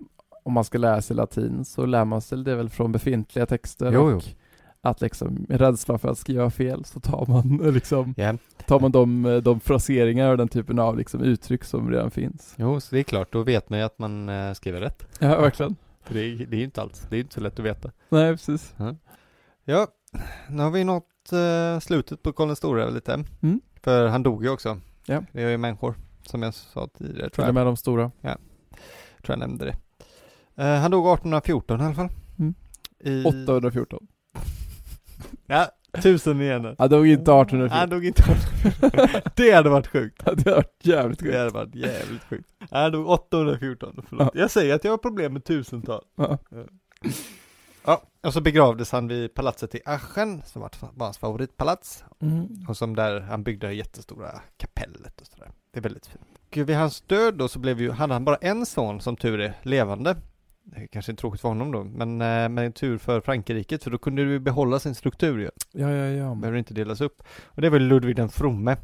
om 0.48 0.54
man 0.54 0.64
ska 0.64 0.78
lära 0.78 1.02
sig 1.02 1.16
latin 1.16 1.66
så 1.66 1.86
lär 1.86 2.06
man 2.06 2.22
sig 2.22 2.38
det 2.44 2.56
väl 2.56 2.70
från 2.70 2.92
befintliga 2.92 3.46
texter 3.46 3.92
Jo, 3.94 4.02
och 4.02 4.12
jo. 4.12 4.20
att 4.82 5.02
liksom 5.02 5.46
rädsla 5.50 5.98
för 5.98 6.10
att 6.10 6.18
skriva 6.18 6.50
fel 6.50 6.86
så 6.86 7.00
tar 7.00 7.26
man 7.28 7.58
liksom 7.74 8.14
Ja. 8.18 8.34
tar 8.68 8.80
man 8.80 8.92
de, 8.92 9.42
de 9.44 9.60
fraseringar 9.60 10.32
och 10.32 10.38
den 10.38 10.48
typen 10.48 10.80
av 10.80 10.98
liksom 10.98 11.22
uttryck 11.22 11.64
som 11.64 11.92
redan 11.92 12.12
finns. 12.12 12.54
Jo, 12.58 12.80
så 12.80 12.96
det 12.96 13.02
är 13.02 13.04
klart. 13.04 13.32
Då 13.32 13.44
vet 13.44 13.70
man 13.70 13.80
ju 13.80 13.86
att 13.86 14.00
man 14.00 14.30
eh, 14.30 14.54
skriver 14.54 14.80
rätt. 14.82 15.08
Ja, 15.20 15.42
verkligen. 15.42 15.76
Det 16.08 16.20
är, 16.20 16.46
det 16.46 16.56
är 16.56 16.60
ju 16.60 16.64
inte 16.64 16.82
alls, 16.82 17.06
det 17.10 17.16
är 17.16 17.20
inte 17.20 17.34
så 17.34 17.42
lätt 17.42 17.60
att 17.60 17.66
veta. 17.66 17.92
Nej, 18.10 18.32
precis. 18.34 18.76
Ja, 19.66 19.88
nu 20.50 20.64
har 20.64 20.72
vi 20.72 20.84
nått 20.84 21.32
eh, 21.32 21.80
slutet 21.80 22.24
på 22.24 22.32
Karl 22.34 22.48
den 22.48 22.56
store 22.56 22.92
lite. 22.92 23.24
Mm. 23.42 23.62
För 23.84 24.08
han 24.08 24.24
dog 24.24 24.44
ju 24.44 24.50
också. 24.50 24.80
Ja. 25.06 25.24
Det 25.32 25.44
är 25.44 25.50
ju 25.50 25.58
människor, 25.58 25.96
som 26.22 26.44
jag 26.44 26.54
sa 26.54 26.88
tidigare 26.98 27.30
Till 27.30 27.44
och 27.44 27.54
med 27.54 27.66
de 27.66 27.78
stora. 27.78 28.12
tror 28.22 28.38
jag 29.28 29.40
nämnde 29.40 29.66
det. 29.66 29.76
Eh, 30.58 30.66
han 30.80 30.92
dog 30.92 31.06
1814 31.06 31.82
i 31.82 31.84
alla 31.84 31.94
fall. 31.96 32.10
Mm. 32.40 32.56
I... 33.00 33.24
814. 33.26 34.08
Ja, 35.50 35.68
tusen 36.02 36.42
igen. 36.42 36.76
Han 36.78 36.90
dog 36.90 37.08
inte 37.08 37.32
Han 37.32 37.42
1814. 37.42 37.90
dog 37.90 38.06
inte 38.06 38.24
1814. 38.24 39.32
Det 39.36 39.52
hade 39.52 39.70
varit 39.70 39.88
sjukt. 39.88 40.26
Det 40.26 40.30
hade 40.30 40.52
varit 40.52 40.76
jävligt 40.86 41.20
Det 41.20 41.26
sjukt. 41.26 41.38
hade 41.38 41.50
varit 41.50 41.76
jävligt 41.76 42.24
sjukt. 42.24 42.50
Han 42.72 42.92
dog 42.92 43.08
814, 43.10 44.06
förlåt. 44.10 44.30
Jag 44.34 44.52
säger 44.52 44.76
att 44.76 44.84
jag 44.84 44.92
har 44.92 44.98
problem 44.98 45.34
med 45.34 45.44
tusental. 45.44 46.02
Ja. 46.16 46.38
Ja, 47.86 48.02
och 48.24 48.34
så 48.34 48.42
begravdes 48.42 48.92
han 48.92 49.08
vid 49.08 49.34
palatset 49.34 49.76
i 49.76 49.82
Aachen, 49.86 50.42
som 50.46 50.62
var 50.62 50.72
var 50.96 51.06
hans 51.06 51.18
favoritpalats. 51.18 52.04
Mm. 52.22 52.48
Och 52.68 52.78
som 52.78 52.96
där 52.96 53.20
han 53.22 53.44
byggde 53.44 53.68
det 53.68 53.74
jättestora 53.74 54.42
kapellet 54.58 55.22
och 55.22 55.28
sådär. 55.28 55.52
Det 55.74 55.80
är 55.80 55.84
väldigt 55.84 56.06
fint. 56.08 56.24
Och 56.52 56.70
vid 56.70 56.76
hans 56.76 57.02
död 57.02 57.34
då 57.38 57.48
så 57.48 57.60
blev 57.60 57.82
ju, 57.82 57.92
hade 57.92 58.14
han 58.14 58.26
bara 58.26 58.36
en 58.36 58.66
son 58.66 59.02
som 59.02 59.16
tur 59.18 59.40
är 59.40 59.54
levande. 59.64 60.16
Det 60.72 60.88
kanske 60.88 61.12
är 61.12 61.16
tråkigt 61.16 61.42
för 61.42 61.48
honom 61.50 61.72
då, 61.72 61.84
men, 61.84 62.22
eh, 62.22 62.50
men 62.50 62.58
en 62.58 62.74
tur 62.74 62.98
för 62.98 63.22
Frankrike, 63.22 63.78
för 63.78 63.92
då 63.92 63.98
kunde 63.98 64.26
du 64.26 64.40
behålla 64.40 64.80
sin 64.80 64.96
struktur 64.96 65.40
ju. 65.40 65.50
Ja, 65.72 65.90
ja, 65.92 66.06
ja. 66.06 66.36
Behöver 66.36 66.58
inte 66.58 66.74
delas 66.74 67.02
upp. 67.02 67.24
Och 67.46 67.62
det 67.62 67.70
var 67.70 67.80
Ludvig 67.80 68.16
den 68.16 68.30
fromme. 68.30 68.78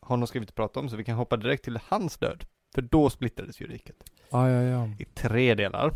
Honom 0.00 0.26
ska 0.26 0.38
vi 0.38 0.42
inte 0.42 0.52
prata 0.52 0.80
om, 0.80 0.88
så 0.88 0.96
vi 0.96 1.04
kan 1.04 1.16
hoppa 1.16 1.36
direkt 1.36 1.64
till 1.64 1.78
hans 1.88 2.16
död. 2.18 2.44
För 2.74 2.82
då 2.82 3.10
splittrades 3.10 3.60
ju 3.60 3.66
riket 3.66 3.96
Ja, 4.30 4.50
ja, 4.50 4.62
ja. 4.62 4.88
i 4.98 5.04
tre 5.04 5.54
delar. 5.54 5.94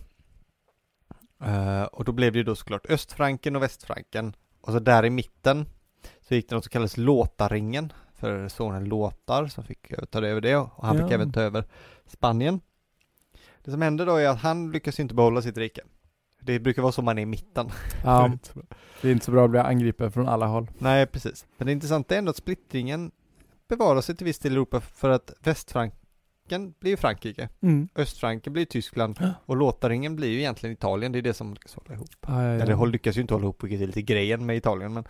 Eh, 1.45 1.83
och 1.83 2.05
då 2.05 2.13
blev 2.13 2.33
det 2.33 2.39
ju 2.39 2.45
då 2.45 2.55
såklart 2.55 2.87
Östfranken 2.91 3.57
och 3.57 3.63
Västfranken. 3.63 4.37
Och 4.61 4.73
så 4.73 4.79
där 4.79 5.05
i 5.05 5.11
mitten 5.11 5.67
så 6.21 6.35
gick 6.35 6.49
det 6.49 6.55
något 6.55 6.65
som 6.65 6.71
kallades 6.71 6.97
Låtaringen 6.97 7.93
för 8.15 8.49
sonen 8.49 8.85
Låtar 8.85 9.47
som 9.47 9.65
fick 9.65 9.93
ta 10.11 10.27
över 10.27 10.41
det 10.41 10.57
och 10.57 10.87
han 10.87 10.97
fick 10.99 11.11
Ja. 11.11 11.15
även 11.15 11.33
ta 11.33 11.41
över 11.41 11.65
Spanien. 12.07 12.61
Det 13.65 13.71
som 13.71 13.83
hände 13.83 14.05
då 14.05 14.17
är 14.17 14.29
att 14.29 14.41
han 14.41 14.71
lyckas 14.73 15.01
inte 15.01 15.15
behålla 15.15 15.43
sitt 15.43 15.57
rike. 15.57 15.81
Det 16.41 16.61
brukar 16.61 16.83
vara 16.83 16.93
så 16.93 17.03
man 17.03 17.19
är 17.19 17.23
i 17.23 17.27
mitten. 17.27 17.71
ja. 18.05 18.33
Det 19.03 19.09
är 19.09 19.13
inte 19.13 19.25
så 19.25 19.31
bra 19.31 19.45
att 19.45 19.51
bli 19.51 19.61
angripen 19.61 20.13
från 20.13 20.29
alla 20.29 20.47
håll. 20.47 20.71
Nej, 20.79 21.07
precis. 21.07 21.47
Men 21.57 21.67
det 21.67 21.73
intressanta 21.73 22.15
är 22.15 22.19
ändå 22.19 22.31
att 22.31 22.37
splittringen 22.37 23.11
bevarar 23.69 24.01
sig 24.01 24.17
till 24.17 24.25
viss 24.25 24.39
del 24.39 24.53
i 24.53 24.55
Europa 24.55 24.81
för 24.81 25.11
att 25.11 25.33
Västfranken 25.41 26.75
blir 26.81 26.97
Frankrike, 26.97 27.49
Mm. 27.63 27.89
Östfranken 27.95 28.53
blir 28.53 28.65
Tyskland 28.65 29.33
och 29.47 29.57
Låtaringen 29.57 30.17
blir 30.17 30.29
ju 30.29 30.39
egentligen 30.39 30.73
Italien. 30.73 31.13
Det 31.13 31.19
är 31.19 31.23
det 31.23 31.35
som 31.35 31.55
lyckas 31.55 31.75
hålla 31.75 31.95
ihop. 31.95 32.09
Ja, 32.21 32.43
ja, 32.43 32.55
ja. 32.55 32.63
Eller 32.63 32.87
lyckas 32.87 33.17
ju 33.17 33.21
inte 33.21 33.35
hålla 33.35 33.45
ihop, 33.45 33.65
vilket 33.65 33.81
är 33.81 33.87
lite 33.87 34.03
grejen 34.03 34.47
med 34.47 34.57
Italien, 34.57 34.93
men 34.93 35.05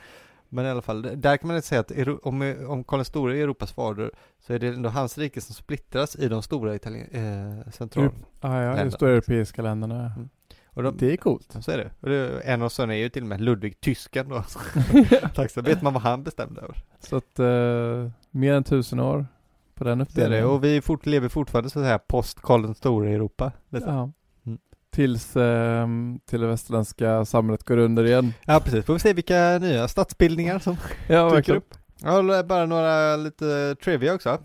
men 0.53 0.65
i 0.67 0.69
alla 0.69 0.83
fall, 0.83 1.03
där 1.03 1.37
kan 1.37 1.47
man 1.49 1.57
inte 1.57 1.69
säga 1.69 1.81
att 1.81 1.93
om, 2.23 2.55
om 2.69 2.85
Karl 2.85 2.99
den 2.99 3.05
store 3.05 3.37
är 3.39 3.43
Europas 3.43 3.73
fader 3.73 4.11
så 4.47 4.53
är 4.53 4.59
det 4.59 4.69
ändå 4.69 4.89
hans 4.89 5.19
rike 5.19 5.41
som 5.41 5.55
splittras 5.55 6.17
i 6.17 6.29
de 6.29 6.43
stora 6.43 6.75
Italien, 6.75 7.09
eh, 7.13 7.71
central... 7.71 8.09
Ja, 8.41 8.61
ja, 8.63 8.69
Länder. 8.69 8.85
just 8.85 8.99
de 8.99 9.07
europeiska 9.09 9.63
länderna. 9.63 10.13
Mm. 10.17 10.29
Och 10.75 10.83
de, 10.83 10.97
Det 10.97 11.13
är 11.13 11.17
coolt. 11.17 11.57
så 11.61 11.71
är 11.71 11.77
det. 11.79 11.91
Och 12.01 12.09
det, 12.09 12.41
en 12.41 12.63
av 12.63 12.69
sönerna 12.69 12.95
är 12.95 12.99
ju 12.99 13.09
till 13.09 13.23
och 13.23 13.29
med 13.29 13.41
Ludvig 13.41 13.81
tysken 13.81 14.29
då. 14.29 14.45
Tack 15.35 15.51
så 15.51 15.63
vet 15.63 15.83
man 15.83 15.93
vad 15.93 16.03
han 16.03 16.23
bestämde 16.23 16.61
över. 16.61 16.77
Så 16.99 17.17
att, 17.17 17.39
eh, 17.39 18.11
mer 18.31 18.55
än 18.55 18.65
tusen 18.65 19.01
år 19.01 19.27
på 19.75 19.85
den 19.85 19.99
Det 19.99 20.03
är 20.03 20.07
uppdelningen. 20.07 20.45
det. 20.45 20.51
Och 20.51 20.65
vi 20.65 20.81
fort, 20.81 21.07
lever 21.07 21.29
fortfarande 21.29 21.71
så 21.71 21.81
här 21.83 21.99
post 21.99 22.43
Karl 22.43 22.63
den 22.63 22.75
store 22.75 23.11
i 23.11 23.15
Europa. 23.15 23.53
Lite. 23.69 23.87
Ja. 23.87 24.11
Ja. 24.93 24.97
Tills, 24.97 25.37
ehm, 25.37 26.21
till 26.27 26.41
det 26.41 26.47
västerländska 26.47 27.25
samhället 27.25 27.65
går 27.65 27.77
under 27.77 28.05
igen. 28.05 28.35
precis. 28.47 28.85
Får 28.85 28.93
vi 28.93 28.99
se 29.01 29.13
vilka 29.13 29.59
nya 29.59 29.89
statsbildningar 29.89 30.59
som 30.59 30.77
Ja, 31.09 31.25
dyker 31.25 31.35
verkligen. 31.35 31.59
upp. 31.59 31.75
Ja, 32.03 32.43
bara 32.43 32.67
några 32.67 33.17
lite 33.17 33.75
trivia 33.85 34.15
också. 34.15 34.39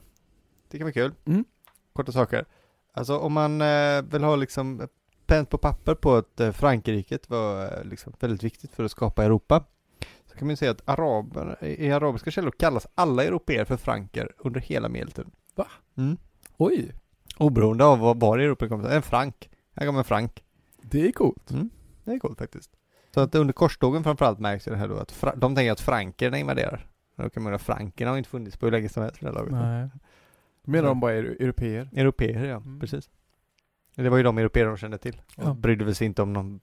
Det 0.71 0.77
kan 0.77 0.85
vara 0.85 0.93
kul. 0.93 1.13
Mm. 1.25 1.45
Korta 1.93 2.11
saker. 2.11 2.45
Alltså 2.93 3.17
om 3.17 3.33
man 3.33 3.61
eh, 3.61 4.01
vill 4.01 4.23
ha 4.23 4.35
liksom 4.35 4.87
pen 5.25 5.45
på 5.45 5.57
papper 5.57 5.95
på 5.95 6.15
att 6.15 6.39
eh, 6.39 6.51
Frankrike 6.51 7.19
var 7.27 7.63
eh, 7.65 7.83
liksom 7.83 8.13
väldigt 8.19 8.43
viktigt 8.43 8.71
för 8.75 8.83
att 8.83 8.91
skapa 8.91 9.23
Europa. 9.25 9.63
Så 10.31 10.37
kan 10.37 10.47
man 10.47 10.49
ju 10.51 10.55
säga 10.57 10.71
att 10.71 10.89
araber, 10.89 11.63
i 11.65 11.91
arabiska 11.91 12.31
källor 12.31 12.51
kallas 12.51 12.87
alla 12.95 13.23
europeer 13.23 13.65
för 13.65 13.77
franker 13.77 14.31
under 14.37 14.59
hela 14.59 14.89
medeltiden. 14.89 15.31
Va? 15.55 15.67
Mm. 15.97 16.17
Oj, 16.57 16.91
Oberoende 17.37 17.85
av 17.85 17.99
var, 17.99 18.15
var 18.15 18.39
i 18.39 18.43
Europa 18.43 18.67
kommer. 18.67 18.89
En 18.89 19.01
frank. 19.01 19.49
Här 19.77 19.87
kommer 19.87 20.03
frank. 20.03 20.43
det 20.81 21.07
är 21.07 21.11
coolt. 21.11 21.51
Mm. 21.51 21.69
Det 22.03 22.11
är 22.11 22.19
coolt 22.19 22.37
faktiskt. 22.39 22.71
Så 23.13 23.19
att 23.21 23.35
under 23.35 23.53
korstågen 23.53 24.03
framförallt 24.03 24.39
märks 24.39 24.65
det 24.65 24.75
här 24.77 24.87
då 24.87 24.97
att 24.97 25.11
fra- 25.11 25.35
de 25.35 25.55
tänker 25.55 25.71
att 25.71 25.79
frankerna 25.81 26.37
invaderar. 26.37 26.87
Då 27.15 27.29
kan 27.29 27.43
man 27.43 27.51
säga 27.51 27.59
frankerna 27.59 28.11
har 28.11 28.17
inte 28.17 28.29
funnits 28.29 28.57
på 28.57 28.65
hur 28.65 28.71
länge 28.71 28.89
som 28.89 29.03
helst 29.03 29.17
för 29.17 29.25
det 29.25 29.31
här 29.31 29.35
laget. 29.39 29.51
Nej. 29.53 29.89
Menar 30.63 30.87
de 30.87 30.99
bara 30.99 31.13
är 31.13 31.23
europeer? 31.23 31.89
Europeer, 31.95 32.45
ja. 32.45 32.55
Mm. 32.57 32.79
Precis. 32.79 33.09
Det 33.95 34.09
var 34.09 34.17
ju 34.17 34.23
de 34.23 34.37
europeer 34.37 34.65
de 34.65 34.77
kände 34.77 34.97
till. 34.97 35.21
Och 35.37 35.43
Ja. 35.43 35.53
brydde 35.53 35.85
väl 35.85 35.95
sig 35.95 36.07
inte 36.07 36.21
om 36.21 36.33
någon 36.33 36.59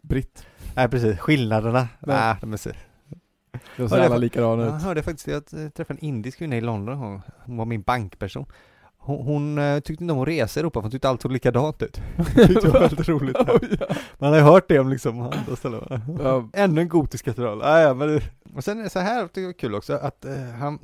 Britt. 0.00 0.46
Nej 0.76 0.88
precis, 0.88 1.18
skillnaderna. 1.18 1.88
Nej. 2.00 2.16
Nej, 2.16 2.36
de 2.40 2.52
är 2.52 2.56
så. 2.56 2.70
De 3.76 3.88
ser 3.88 3.96
Ja, 3.96 4.00
det 4.02 4.06
alla 4.06 4.16
likadana 4.16 4.64
Jag 4.64 4.76
ut. 4.76 4.82
hörde 4.82 5.02
faktiskt, 5.02 5.26
jag 5.28 5.46
träffade 5.74 5.98
en 6.00 6.04
indisk 6.04 6.38
kvinna 6.38 6.56
i 6.56 6.60
London 6.60 6.94
en 6.94 7.00
gång. 7.00 7.22
Hon 7.44 7.56
var 7.56 7.64
min 7.64 7.82
bankperson. 7.82 8.46
Hon, 9.06 9.26
hon 9.26 9.58
eh, 9.58 9.80
tyckte 9.80 10.04
inte 10.04 10.14
om 10.14 10.20
att 10.20 10.28
resa 10.28 10.60
i 10.60 10.62
Europa 10.62 10.80
för 10.80 10.82
hon 10.82 10.90
tyckte 10.90 11.08
allt 11.08 11.22
såg 11.22 11.32
likadant 11.32 11.82
ut. 11.82 12.00
Det 12.34 12.64
var 12.64 12.80
väldigt 12.80 13.08
roligt. 13.08 13.36
Oj, 13.38 13.76
ja. 13.80 13.86
Man 14.18 14.30
har 14.30 14.36
ju 14.36 14.42
hört 14.42 14.68
det 14.68 14.78
om 14.78 14.88
liksom 14.88 15.20
andra 15.20 15.56
ställen. 15.56 16.00
Ja. 16.22 16.48
Ännu 16.62 16.80
en 16.80 16.88
gotisk 16.88 17.24
katedral. 17.24 17.62
Ah, 17.62 17.80
ja, 17.80 17.94
men 17.94 18.08
det... 18.08 18.22
Och 18.56 18.64
sen 18.64 18.78
det 18.78 18.90
så 18.90 18.98
här, 18.98 19.26
tycker 19.26 19.40
jag 19.40 19.48
är 19.48 19.52
kul 19.52 19.74
också, 19.74 19.92
att 19.92 20.24
eh, 20.24 20.32
han, 20.58 20.78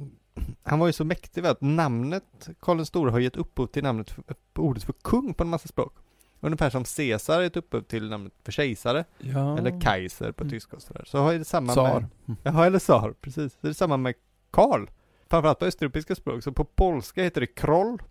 han 0.62 0.78
var 0.78 0.86
ju 0.86 0.92
så 0.92 1.04
mäktig 1.04 1.46
att 1.46 1.60
namnet 1.60 2.48
Karl 2.60 2.76
den 2.76 2.86
store 2.86 3.10
har 3.10 3.18
gett 3.18 3.36
upphov 3.36 3.66
till 3.66 3.82
namnet, 3.82 4.10
för, 4.10 4.24
ordet 4.58 4.82
för 4.84 4.92
kung 4.92 5.34
på 5.34 5.42
en 5.42 5.48
massa 5.50 5.68
språk. 5.68 5.94
Ungefär 6.40 6.70
som 6.70 6.84
Caesar 6.84 7.40
gett 7.40 7.56
upphov 7.56 7.80
till 7.80 8.08
namnet 8.10 8.32
för 8.44 8.52
kejsare, 8.52 9.04
ja. 9.18 9.58
eller 9.58 9.80
Kaiser 9.80 10.32
på 10.32 10.42
Mm. 10.44 10.50
tyska 10.50 10.76
och 10.76 10.82
sådär. 10.82 11.04
Så 11.06 11.18
har 11.18 11.32
ju 11.32 11.38
det 11.38 11.44
samma 11.44 11.72
Tsar. 11.72 12.06
med... 12.24 12.36
Ja, 12.42 12.66
eller 12.66 12.78
tsar, 12.78 13.14
precis. 13.20 13.58
Det 13.60 13.68
är 13.68 13.72
samma 13.72 13.96
med 13.96 14.14
Karl. 14.50 14.86
Framförallt 15.30 15.58
på 15.58 15.64
östeuropeiska 15.64 16.14
språk, 16.14 16.42
så 16.42 16.52
på 16.52 16.64
polska 16.64 17.22
heter 17.22 17.40
det 17.40 17.46
kroll, 17.46 18.02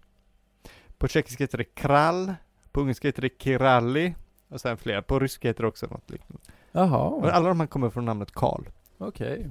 på 0.98 1.08
tjeckiska 1.08 1.44
heter 1.44 1.58
det 1.58 1.64
krall, 1.64 2.34
på 2.72 2.82
ungerska 2.82 3.08
heter 3.08 3.22
det 3.22 3.42
kiralli, 3.44 4.16
och 4.48 4.62
sen 4.62 4.78
fler. 4.78 5.02
På 5.02 5.20
ryska 5.20 5.48
heter 5.48 5.64
det 5.64 5.68
också 5.68 5.88
något 5.88 6.10
liknande. 6.10 6.44
Jaha, 6.72 7.32
alla 7.32 7.50
de 7.50 7.60
här 7.60 7.68
kommer 7.68 7.90
från 7.90 8.06
namnet 8.06 8.32
Karl. 8.32 8.62
okej. 8.98 9.50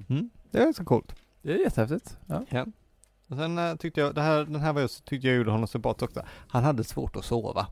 Det 0.51 0.59
är 0.59 0.73
så 0.73 0.85
coolt. 0.85 1.14
Det 1.43 1.53
är 1.53 1.59
jättehäftigt. 1.59 2.19
Ja. 2.27 2.45
Ja. 2.49 2.66
Och 3.29 3.37
sen 3.37 3.59
eh, 3.59 3.77
tyckte 3.77 4.01
jag, 4.01 4.14
det 4.14 4.23
här, 4.23 4.45
den 4.45 4.61
här 4.61 4.73
var 4.73 4.81
jag, 4.81 4.91
tyckte 4.91 5.27
jag 5.29 5.37
gjorde 5.37 5.51
honom 5.51 5.66
sympatisk 5.66 6.03
också. 6.11 6.23
Han 6.49 6.64
hade 6.64 6.85
svårt 6.85 7.16
att 7.16 7.25
sova. 7.25 7.66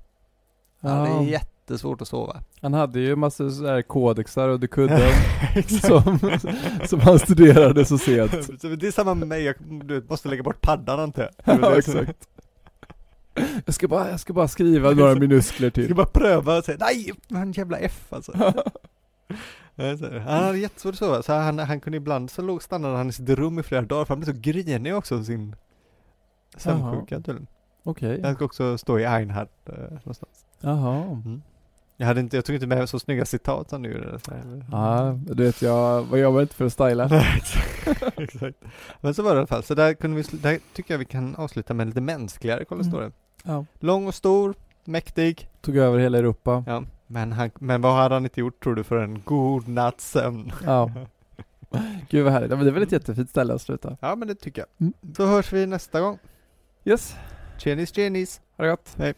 Han 0.81 0.91
hade 0.99 1.25
Ja. 1.25 1.41
Jättesvårt 1.67 2.03
att 2.03 2.09
sova. 2.09 2.43
Han 2.63 2.75
hade 2.75 3.01
ju 3.01 3.17
massor 3.17 3.51
så 3.51 3.67
här 3.67 3.83
kodexar 3.83 4.49
under 4.49 4.67
kudden 4.69 5.13
som, 5.83 6.19
som 6.87 7.01
han 7.01 7.19
studerade 7.19 7.85
så 7.85 7.99
sent. 7.99 8.33
Så 8.61 8.69
det 8.69 8.87
är 8.87 8.91
samma 8.91 9.15
med 9.15 9.29
mig, 9.29 9.43
jag 9.43 9.55
du 9.85 10.07
måste 10.09 10.29
lägga 10.29 10.43
bort 10.43 10.61
paddan 10.61 11.01
antar 11.01 11.31
jag. 11.45 11.59
Ja, 11.63 11.79
exakt. 11.79 12.29
Jag 13.65 13.75
ska 13.75 13.89
bara, 13.89 14.11
jag 14.11 14.21
ska 14.21 14.33
bara 14.33 14.49
skriva 14.49 14.91
några 14.91 15.15
minuskler 15.15 15.67
Jag 15.67 15.73
ska 15.73 15.83
till. 15.83 15.95
bara 15.95 16.07
pröva 16.07 16.59
och 16.59 16.65
säga 16.65 16.79
nej, 16.81 17.13
han 17.31 17.53
jävla 17.53 17.79
F 17.79 18.07
alltså. 18.11 18.33
Han 19.77 20.45
hade 20.45 20.59
jättesvårt 20.59 20.93
att 20.93 20.99
sova, 20.99 21.23
så 21.23 21.33
han, 21.33 21.59
han 21.59 21.81
kunde 21.81 21.97
ibland 21.97 22.31
så 22.31 22.43
låg 22.43 22.63
stannade 22.63 22.97
han 22.97 23.09
i 23.09 23.13
sitt 23.13 23.29
rum 23.29 23.59
i 23.59 23.63
flera 23.63 23.83
dagar 23.83 24.05
för 24.05 24.15
han 24.15 24.21
blev 24.21 24.35
så 24.35 24.41
grinig 24.41 24.95
också 24.95 25.15
av 25.17 25.23
sin 25.23 25.57
sömnsjuka 26.57 27.17
tydligen. 27.17 27.47
Okej. 27.83 28.21
Jag 28.23 28.35
ska 28.35 28.45
också 28.45 28.79
stå 28.79 28.99
i 28.99 29.05
Einhard 29.05 29.49
eh, 29.67 29.75
någonstans. 29.79 30.45
Jaha. 30.61 31.23
Jag 31.97 32.07
hade 32.07 32.21
inte, 32.21 32.37
jag 32.37 32.45
tog 32.45 32.55
inte 32.55 32.67
med 32.67 32.89
så 32.89 32.99
snygga 32.99 33.25
citat 33.25 33.71
som 33.71 33.83
du 33.83 33.93
gjorde. 33.93 34.19
Ja, 34.71 35.19
du 35.27 35.45
vet 35.45 35.63
jag, 35.63 36.03
vad 36.03 36.21
jobbar 36.21 36.43
inte 36.43 36.55
för 36.55 36.65
att 36.65 36.73
styla. 36.73 37.05
Exakt. 38.17 38.59
Men 39.01 39.15
så 39.15 39.23
var 39.23 39.31
det 39.31 39.37
i 39.37 39.39
alla 39.39 39.47
fall, 39.47 39.63
så 39.63 39.75
där 39.75 39.95
kunde 39.95 40.17
vi, 40.17 40.39
där 40.39 40.59
tycker 40.75 40.95
jag 40.95 40.99
vi 40.99 41.05
kan 41.05 41.37
avsluta 41.37 41.75
med 41.75 41.87
lite 41.87 42.01
mänskligare 42.01 42.65
den 42.69 42.95
Mm. 42.95 43.13
Ja. 43.45 43.65
Lång 43.81 44.07
och 44.07 44.15
stor, 44.15 44.55
mäktig, 44.85 45.51
Tog 45.61 45.77
över 45.77 45.99
hela 45.99 46.19
Europa. 46.19 46.65
ja. 46.67 46.83
Men, 47.07 47.33
han, 47.33 47.51
men 47.55 47.81
vad 47.81 47.95
hade 47.97 48.15
han 48.15 48.25
inte 48.25 48.41
gjort 48.41 48.63
tror 48.63 48.75
du 48.75 48.85
för 48.85 48.97
en 48.97 49.23
god 49.25 49.69
natts 49.69 50.11
sömn? 50.11 50.53
Ja. 50.65 50.91
Gud 52.11 52.25
vad 52.25 52.33
härligt. 52.33 52.51
Ja, 52.51 52.57
men 52.57 52.65
det 52.65 52.71
är 52.71 52.75
väl 52.75 52.83
ett 52.83 52.93
jättefint 52.93 53.31
ställe 53.31 53.55
att 53.55 53.63
sluta. 53.63 53.97
Ja 54.01 54.17
men 54.17 54.29
det 54.29 54.35
tycker 54.35 54.63
jag. 54.63 54.69
Mm. 54.81 54.93
Så 55.17 55.27
hörs 55.27 55.53
vi 55.53 55.67
nästa 55.67 56.01
gång. 56.01 56.19
Yes, 56.85 57.17
Tjenis 57.59 57.95
tjenis! 57.95 58.41
ha 58.57 58.65
det 58.65 58.71
gott. 58.71 58.95
Hej. 58.99 59.15